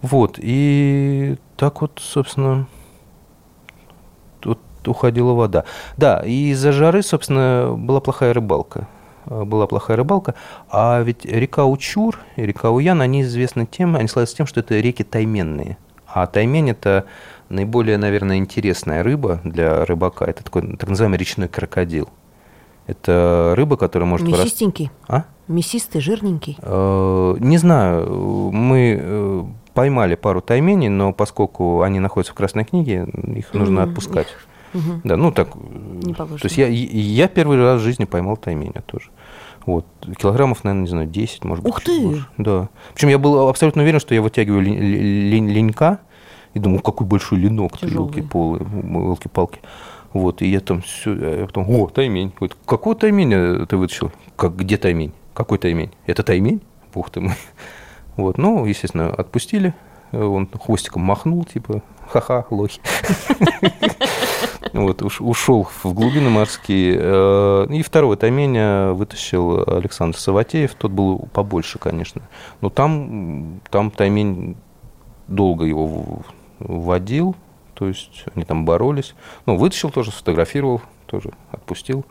Вот, 0.01 0.36
и 0.38 1.38
так 1.57 1.82
вот, 1.82 2.01
собственно, 2.03 2.68
вот 4.43 4.59
уходила 4.86 5.34
вода. 5.34 5.64
Да, 5.95 6.22
и 6.26 6.49
из-за 6.51 6.72
жары, 6.72 7.03
собственно, 7.03 7.76
была 7.78 8.01
плохая 8.01 8.34
рыбалка. 8.34 8.88
Э, 9.26 9.43
была 9.43 9.67
плохая 9.67 9.97
рыбалка. 9.97 10.36
А 10.69 11.01
ведь 11.01 11.26
река 11.26 11.65
Учур 11.65 12.19
и 12.36 12.45
река 12.45 12.72
Уян, 12.72 13.01
они 13.01 13.22
известны 13.22 13.65
тем, 13.65 13.95
они 13.95 14.07
славятся 14.07 14.38
тем, 14.38 14.47
что 14.47 14.59
это 14.59 14.80
реки 14.80 15.03
тайменные. 15.03 15.78
А 16.07 16.28
таймень– 16.28 16.69
это 16.72 17.05
наиболее, 17.49 17.97
наверное, 17.97 18.38
интересная 18.38 19.03
рыба 19.03 19.39
для 19.43 19.86
рыбака. 19.86 20.26
Это 20.26 20.43
такой 20.43 20.76
так 20.76 20.89
называемый 20.89 21.17
речной 21.17 21.47
крокодил. 21.47 22.09
Это 22.88 23.53
рыба, 23.55 23.78
которая 23.78 24.09
может... 24.09 24.28
Мясистенький? 24.28 24.91
А? 25.07 25.24
Мясистый, 25.47 26.01
жирненький? 26.01 26.57
Э, 26.61 27.36
не 27.39 27.57
знаю. 27.57 28.51
Мы 28.51 28.99
э, 29.01 29.43
поймали 29.74 30.15
пару 30.15 30.41
тайменей, 30.41 30.89
но 30.89 31.13
поскольку 31.13 31.82
они 31.82 31.99
находятся 31.99 32.34
в 32.34 32.36
Красной 32.36 32.65
книге, 32.65 33.07
их 33.36 33.53
нужно 33.53 33.84
отпускать. 33.84 34.28
Угу. 34.74 35.01
Да, 35.03 35.17
ну 35.17 35.32
так. 35.32 35.55
Не 35.55 36.13
то 36.13 36.28
есть 36.43 36.57
я, 36.57 36.67
я 36.67 37.28
первый 37.28 37.57
раз 37.57 37.82
в 37.82 37.84
жизни 37.84 38.05
поймал 38.05 38.38
тайменя 38.38 38.82
тоже. 38.86 39.09
Вот. 39.65 39.86
Килограммов, 40.19 40.63
наверное, 40.63 40.84
не 40.84 40.89
знаю, 40.89 41.07
10, 41.07 41.43
может 41.43 41.63
быть. 41.63 41.74
Ух 41.74 41.82
ты! 41.82 42.01
Больше. 42.01 42.28
Да. 42.38 42.69
Причем 42.93 43.09
я 43.09 43.19
был 43.19 43.47
абсолютно 43.47 43.84
уверен, 43.84 43.99
что 43.99 44.15
я 44.15 44.22
вытягиваю 44.22 44.61
ленька 44.61 45.99
и 46.53 46.59
думал, 46.59 46.80
какой 46.80 47.07
большой 47.07 47.39
ленок, 47.39 47.82
елки 47.82 48.22
полы, 48.22 48.59
елки 48.59 49.30
Вот, 50.13 50.41
и 50.41 50.47
я 50.47 50.59
там 50.59 50.82
все, 50.82 51.39
я 51.39 51.45
потом, 51.45 51.69
о, 51.69 51.88
таймень. 51.88 52.34
Вот, 52.39 52.57
какого 52.65 52.95
тайменя 52.95 53.65
ты 53.65 53.78
вытащил? 53.78 54.11
Как, 54.36 54.55
где 54.55 54.78
таймень? 54.78 55.13
Какой 55.34 55.57
таймень? 55.57 55.91
Это 56.05 56.24
таймень? 56.24 56.61
Ух 56.93 57.09
ты 57.09 57.22
мой. 57.22 57.36
Вот, 58.17 58.38
ну, 58.38 58.65
естественно, 58.65 59.09
отпустили. 59.09 59.74
Он 60.11 60.47
хвостиком 60.47 61.03
махнул, 61.03 61.45
типа, 61.45 61.82
ха-ха, 62.09 62.45
лохи. 62.49 62.82
Вот, 64.74 65.01
ушел 65.01 65.67
в 65.84 65.93
глубины 65.93 66.30
морские. 66.30 66.97
Э, 66.99 67.67
и 67.69 67.82
второго 67.82 68.15
тайменя 68.15 68.93
вытащил 68.93 69.63
Александр 69.67 70.17
Саватеев. 70.17 70.74
Тот 70.76 70.91
был 70.91 71.28
побольше, 71.34 71.78
конечно. 71.78 72.22
Но 72.61 72.69
там, 72.69 73.59
там 73.69 73.91
таймень 73.91 74.55
долго 75.28 75.65
его 75.65 76.22
водил. 76.59 77.36
То 77.74 77.88
есть 77.88 78.26
они 78.36 78.45
там 78.45 78.63
боролись. 78.63 79.15
Ну, 79.45 79.57
вытащил 79.57 79.89
тоже, 79.89 80.11
сфотографировал, 80.11 80.82
тоже 81.05 81.32
отпустил. 81.51 82.05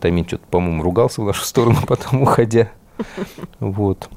Таймень 0.00 0.26
что-то, 0.26 0.46
по-моему, 0.46 0.82
ругался 0.82 1.22
в 1.22 1.24
нашу 1.24 1.44
сторону, 1.44 1.78
потом 1.86 2.22
уходя. 2.22 2.70
Вот. 3.58 4.08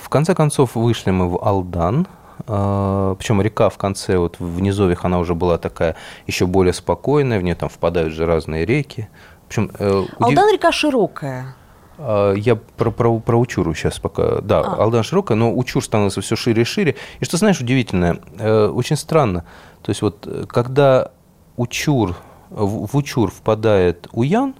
В 0.00 0.08
конце 0.08 0.34
концов 0.34 0.74
вышли 0.74 1.12
мы 1.12 1.28
в 1.28 1.38
Алдан, 1.42 2.06
Причем 2.46 3.42
река 3.42 3.70
в 3.70 3.76
конце, 3.76 4.18
вот 4.18 4.38
в 4.38 4.60
низовьях, 4.60 5.04
она 5.04 5.18
уже 5.18 5.34
была 5.34 5.58
такая 5.58 5.96
еще 6.28 6.46
более 6.46 6.72
спокойная, 6.72 7.40
в 7.40 7.42
нее 7.42 7.56
там 7.56 7.68
впадают 7.68 8.12
же 8.12 8.24
разные 8.24 8.64
реки. 8.64 9.08
Причем, 9.48 9.70
э, 9.78 9.98
удив... 9.98 10.14
Алдан 10.20 10.52
река 10.52 10.70
широкая. 10.70 11.56
А, 11.98 12.34
я 12.34 12.56
про, 12.56 12.90
про, 12.90 13.18
про 13.18 13.36
Учуру 13.36 13.74
сейчас 13.74 13.98
пока. 13.98 14.40
Да, 14.40 14.60
а. 14.60 14.82
Алдан 14.84 15.02
широкая, 15.02 15.36
но 15.36 15.52
Учур 15.52 15.84
становится 15.84 16.20
все 16.20 16.36
шире 16.36 16.62
и 16.62 16.64
шире. 16.64 16.96
И 17.20 17.24
что 17.24 17.36
знаешь, 17.36 17.60
удивительное, 17.60 18.20
э, 18.38 18.66
очень 18.68 18.96
странно. 18.96 19.44
То 19.82 19.90
есть 19.90 20.02
вот 20.02 20.46
когда 20.48 21.10
Учур, 21.56 22.14
в, 22.50 22.86
в 22.86 22.96
Учур 22.96 23.30
впадает 23.30 24.08
Уян, 24.12 24.54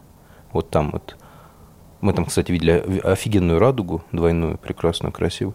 вот 0.52 0.70
там 0.70 0.90
вот, 0.90 1.16
мы 2.00 2.12
там, 2.12 2.24
кстати, 2.24 2.50
видели 2.50 3.00
офигенную 3.04 3.58
радугу, 3.58 4.02
двойную, 4.12 4.58
прекрасную, 4.58 5.12
красивую, 5.12 5.54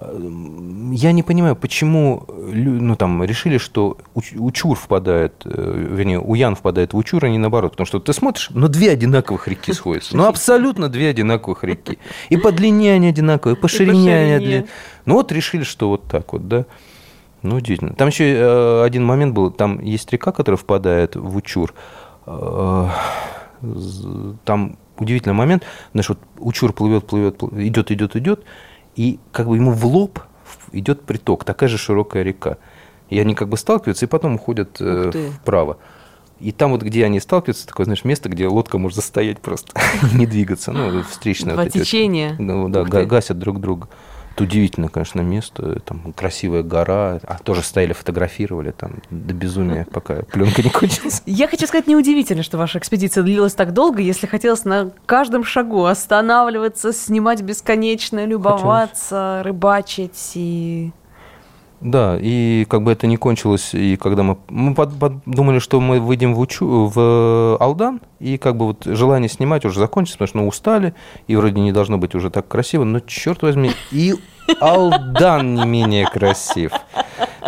Я 0.00 1.12
не 1.12 1.22
понимаю, 1.22 1.56
почему 1.56 2.24
ну, 2.28 2.94
там, 2.94 3.24
решили, 3.24 3.58
что 3.58 3.98
Учур 4.14 4.76
впадает, 4.76 5.42
э, 5.44 5.86
вернее, 5.90 6.20
Уян 6.20 6.54
впадает 6.54 6.92
в 6.92 6.96
Учур, 6.96 7.24
а 7.24 7.28
не 7.28 7.38
наоборот. 7.38 7.72
Потому 7.72 7.86
что 7.86 7.98
ты 7.98 8.12
смотришь, 8.12 8.50
ну, 8.50 8.68
две 8.68 8.90
одинаковых 8.90 9.48
реки 9.48 9.72
сходятся. 9.72 10.16
Ну, 10.16 10.26
абсолютно 10.26 10.88
две 10.88 11.08
одинаковых 11.08 11.64
реки. 11.64 11.98
И 12.28 12.36
по 12.36 12.52
длине 12.52 12.92
они 12.92 13.08
одинаковые, 13.08 13.56
и 13.56 13.60
по 13.60 13.66
ширине 13.66 14.16
они 14.16 14.32
одинаковые. 14.32 14.66
Ну, 15.04 15.14
вот 15.14 15.32
решили, 15.32 15.64
что 15.64 15.88
вот 15.88 16.04
так 16.04 16.32
вот, 16.32 16.46
да. 16.46 16.66
Ну, 17.42 17.56
удивительно. 17.56 17.94
Там 17.94 18.08
еще 18.08 18.24
э, 18.24 18.82
один 18.84 19.04
момент 19.04 19.34
был. 19.34 19.50
Там 19.50 19.80
есть 19.80 20.12
река, 20.12 20.30
которая 20.32 20.58
впадает 20.58 21.16
в 21.16 21.36
Учур. 21.36 21.74
Э, 22.26 22.88
там 24.44 24.76
удивительный 24.96 25.34
момент. 25.34 25.64
Знаешь, 25.92 26.08
вот 26.08 26.18
Учур 26.38 26.72
плывет, 26.72 27.06
плывет, 27.06 27.42
идет, 27.42 27.90
идет, 27.90 28.16
идет 28.16 28.44
и 28.98 29.20
как 29.30 29.46
бы 29.46 29.54
ему 29.54 29.70
в 29.70 29.86
лоб 29.86 30.18
идет 30.72 31.02
приток, 31.02 31.44
такая 31.44 31.68
же 31.68 31.78
широкая 31.78 32.24
река. 32.24 32.58
И 33.10 33.18
они 33.20 33.36
как 33.36 33.48
бы 33.48 33.56
сталкиваются, 33.56 34.06
и 34.06 34.08
потом 34.08 34.34
уходят 34.34 34.76
э, 34.80 35.30
вправо. 35.40 35.78
И 36.40 36.50
там 36.50 36.72
вот, 36.72 36.82
где 36.82 37.04
они 37.04 37.20
сталкиваются, 37.20 37.66
такое, 37.66 37.84
знаешь, 37.84 38.04
место, 38.04 38.28
где 38.28 38.48
лодка 38.48 38.76
может 38.76 38.96
застоять 38.96 39.40
просто, 39.40 39.72
не 40.14 40.26
двигаться. 40.26 40.72
Ну, 40.72 41.04
встречное. 41.04 41.54
Два 41.54 41.68
течения. 41.68 42.34
Ну, 42.40 42.68
да, 42.68 42.82
гасят 42.82 43.38
друг 43.38 43.60
друга. 43.60 43.88
Это 44.38 44.44
удивительное, 44.44 44.88
конечно, 44.88 45.20
место. 45.20 45.80
Там 45.80 46.12
красивая 46.12 46.62
гора. 46.62 47.18
А 47.26 47.38
тоже 47.42 47.62
стояли, 47.62 47.92
фотографировали 47.92 48.70
там 48.70 49.02
до 49.10 49.34
безумия, 49.34 49.84
пока 49.92 50.22
пленка 50.22 50.62
не 50.62 50.70
кончилась. 50.70 51.22
Я 51.26 51.48
хочу 51.48 51.66
сказать, 51.66 51.88
неудивительно, 51.88 52.44
что 52.44 52.56
ваша 52.56 52.78
экспедиция 52.78 53.24
длилась 53.24 53.54
так 53.54 53.72
долго, 53.72 54.00
если 54.00 54.28
хотелось 54.28 54.64
на 54.64 54.92
каждом 55.06 55.42
шагу 55.42 55.86
останавливаться, 55.86 56.92
снимать 56.92 57.42
бесконечно, 57.42 58.24
любоваться, 58.26 59.38
хотелось. 59.38 59.44
рыбачить 59.44 60.32
и 60.36 60.92
да, 61.80 62.18
и 62.20 62.66
как 62.68 62.82
бы 62.82 62.92
это 62.92 63.06
не 63.06 63.16
кончилось, 63.16 63.74
и 63.74 63.96
когда 63.96 64.22
мы, 64.22 64.38
мы 64.48 64.74
подумали, 64.74 65.58
что 65.60 65.80
мы 65.80 66.00
выйдем 66.00 66.34
в, 66.34 66.40
Учу, 66.40 66.86
в 66.86 67.56
Алдан, 67.60 68.00
и 68.18 68.36
как 68.36 68.56
бы 68.56 68.66
вот 68.66 68.84
желание 68.84 69.28
снимать 69.28 69.64
уже 69.64 69.78
закончится, 69.78 70.18
потому 70.18 70.28
что 70.28 70.38
ну, 70.38 70.48
устали, 70.48 70.94
и 71.28 71.36
вроде 71.36 71.60
не 71.60 71.72
должно 71.72 71.98
быть 71.98 72.14
уже 72.14 72.30
так 72.30 72.48
красиво, 72.48 72.84
но 72.84 73.00
черт 73.00 73.42
возьми, 73.42 73.70
и 73.92 74.14
Алдан 74.60 75.54
не 75.54 75.66
менее 75.66 76.06
красив. 76.06 76.72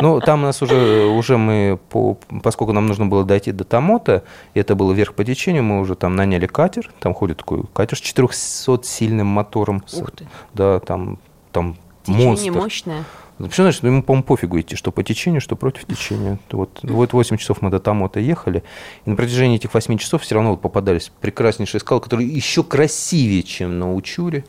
Ну, 0.01 0.21
там 0.21 0.43
у 0.43 0.47
нас 0.47 0.63
уже, 0.63 1.07
уже 1.07 1.37
мы, 1.37 1.79
по, 1.91 2.17
поскольку 2.43 2.73
нам 2.73 2.87
нужно 2.87 3.07
было 3.07 3.25
дойти 3.25 3.53
до 3.53 3.65
Тамота, 3.65 4.23
и 4.55 4.61
это 4.61 4.75
было 4.75 4.93
вверх 4.93 5.15
по 5.15 5.25
течению, 5.25 5.65
мы 5.65 5.81
уже 5.81 5.95
там 5.95 6.17
наняли 6.17 6.47
катер, 6.47 6.91
там 7.01 7.15
ходит 7.15 7.39
такой 7.39 7.65
катер 7.73 7.99
с 7.99 8.03
400-сильным 8.03 9.25
мотором. 9.25 9.83
Ух 9.93 10.11
ты. 10.13 10.27
Да, 10.55 10.81
там, 10.81 11.19
там 11.53 11.77
Течение 12.05 12.27
монстр. 12.27 12.53
мощное. 12.53 13.05
Почему 13.49 13.65
значит, 13.65 13.83
ему, 13.85 14.03
по-моему, 14.03 14.25
пофигу 14.25 14.61
идти, 14.61 14.77
что 14.77 14.93
по 14.93 15.03
течению, 15.03 15.41
что 15.41 15.57
против 15.57 15.87
течения. 15.87 16.39
Вот, 16.51 16.81
вот 16.83 17.13
8 17.13 17.37
часов 17.37 17.63
мы 17.63 17.71
до 17.71 17.81
Тамота 17.81 18.21
ехали, 18.21 18.63
и 19.05 19.11
на 19.11 19.17
протяжении 19.17 19.57
этих 19.57 19.73
8 19.73 19.99
часов 19.99 20.23
все 20.23 20.35
равно 20.35 20.51
вот 20.51 20.61
попадались 20.61 21.11
прекраснейшие 21.21 21.81
скалы, 21.81 22.01
которые 22.01 22.29
еще 22.29 22.63
красивее, 22.63 23.43
чем 23.43 23.79
на 23.79 23.95
Учуре. 23.95 24.45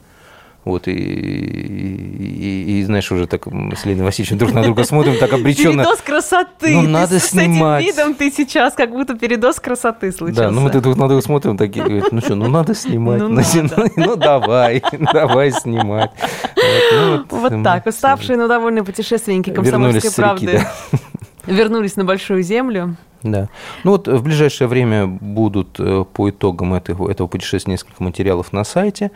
Вот, 0.64 0.88
и, 0.88 0.92
и, 0.92 0.96
и, 0.96 2.80
и 2.80 2.84
знаешь, 2.84 3.12
уже 3.12 3.26
так 3.26 3.48
с 3.48 3.86
Леной 3.86 4.06
Васильевичем 4.06 4.38
друг 4.38 4.54
на 4.54 4.62
друга 4.62 4.84
смотрим, 4.84 5.18
так 5.18 5.34
обреченно. 5.34 5.84
Передоз 5.84 6.02
красоты. 6.02 6.76
Ну, 6.76 6.82
надо 6.84 7.20
с, 7.20 7.30
снимать. 7.30 7.84
С 7.84 7.88
этим 7.88 7.98
видом 7.98 8.14
ты 8.14 8.32
сейчас 8.32 8.76
как 8.76 8.92
будто 8.92 9.16
передоз 9.16 9.60
красоты 9.60 10.12
случился. 10.12 10.44
Да, 10.44 10.52
ну 10.52 10.62
мы 10.62 10.70
друг 10.70 10.96
на 10.98 11.08
друга 11.08 11.24
смотрим, 11.24 11.58
такие, 11.58 11.84
говорят, 11.84 12.12
ну 12.12 12.22
что, 12.22 12.36
ну 12.36 12.48
надо 12.48 12.76
снимать. 12.76 13.20
Ну, 13.20 13.28
ну, 13.30 13.36
надо. 13.36 13.92
ну 13.96 14.16
давай, 14.16 14.84
давай 15.14 15.52
снимать. 15.52 16.12
Вот, 16.56 16.94
ну, 16.94 17.26
вот, 17.30 17.52
вот 17.52 17.64
так, 17.64 17.88
уставшие, 17.88 18.38
но 18.38 18.48
довольные 18.48 18.84
путешественники 18.84 19.50
комсомольской 19.50 20.12
правды. 20.12 20.46
Реки, 20.46 20.64
да. 20.92 21.00
Вернулись 21.48 21.96
на 21.96 22.06
Большую 22.06 22.44
Землю. 22.44 22.98
Да. 23.24 23.50
Ну 23.84 23.92
вот 23.92 24.08
в 24.08 24.24
ближайшее 24.24 24.68
время 24.68 25.08
будут 25.08 25.80
э, 25.80 26.06
по 26.12 26.30
итогам 26.30 26.74
этого, 26.74 27.10
этого 27.10 27.28
путешествия 27.28 27.72
несколько 27.72 28.02
материалов 28.04 28.52
на 28.52 28.64
сайте. 28.64 29.12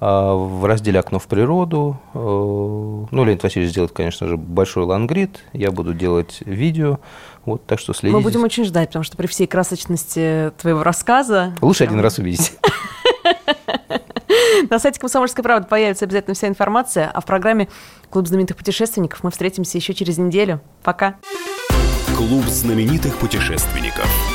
А, 0.00 0.34
в 0.34 0.64
разделе 0.64 0.98
«Окно 0.98 1.18
в 1.18 1.26
природу». 1.26 2.00
Э, 2.14 2.18
ну, 2.18 3.24
Леонид 3.24 3.42
Васильевич 3.42 3.72
сделает, 3.72 3.92
конечно 3.92 4.26
же, 4.26 4.38
большой 4.38 4.84
лангрид. 4.84 5.40
Я 5.52 5.70
буду 5.70 5.92
делать 5.92 6.38
видео. 6.46 7.00
Вот, 7.44 7.66
так 7.66 7.78
что 7.78 7.92
следите. 7.92 8.16
Мы 8.16 8.22
будем 8.22 8.42
очень 8.42 8.64
ждать, 8.64 8.88
потому 8.88 9.02
что 9.02 9.18
при 9.18 9.26
всей 9.26 9.46
красочности 9.46 10.52
твоего 10.56 10.82
рассказа... 10.82 11.54
Лучше 11.60 11.84
один 11.84 12.00
раз 12.00 12.18
увидеть. 12.18 12.54
На 14.70 14.78
сайте 14.78 15.00
«Комсомольской 15.00 15.44
правды» 15.44 15.68
появится 15.68 16.06
обязательно 16.06 16.34
вся 16.34 16.48
информация, 16.48 17.10
а 17.10 17.20
в 17.20 17.26
программе 17.26 17.68
«Клуб 18.08 18.26
знаменитых 18.26 18.56
путешественников» 18.56 19.22
мы 19.22 19.30
встретимся 19.30 19.76
еще 19.76 19.92
через 19.92 20.16
неделю. 20.16 20.62
Пока. 20.82 21.16
Клуб 22.16 22.44
знаменитых 22.44 23.18
путешественников. 23.18 24.29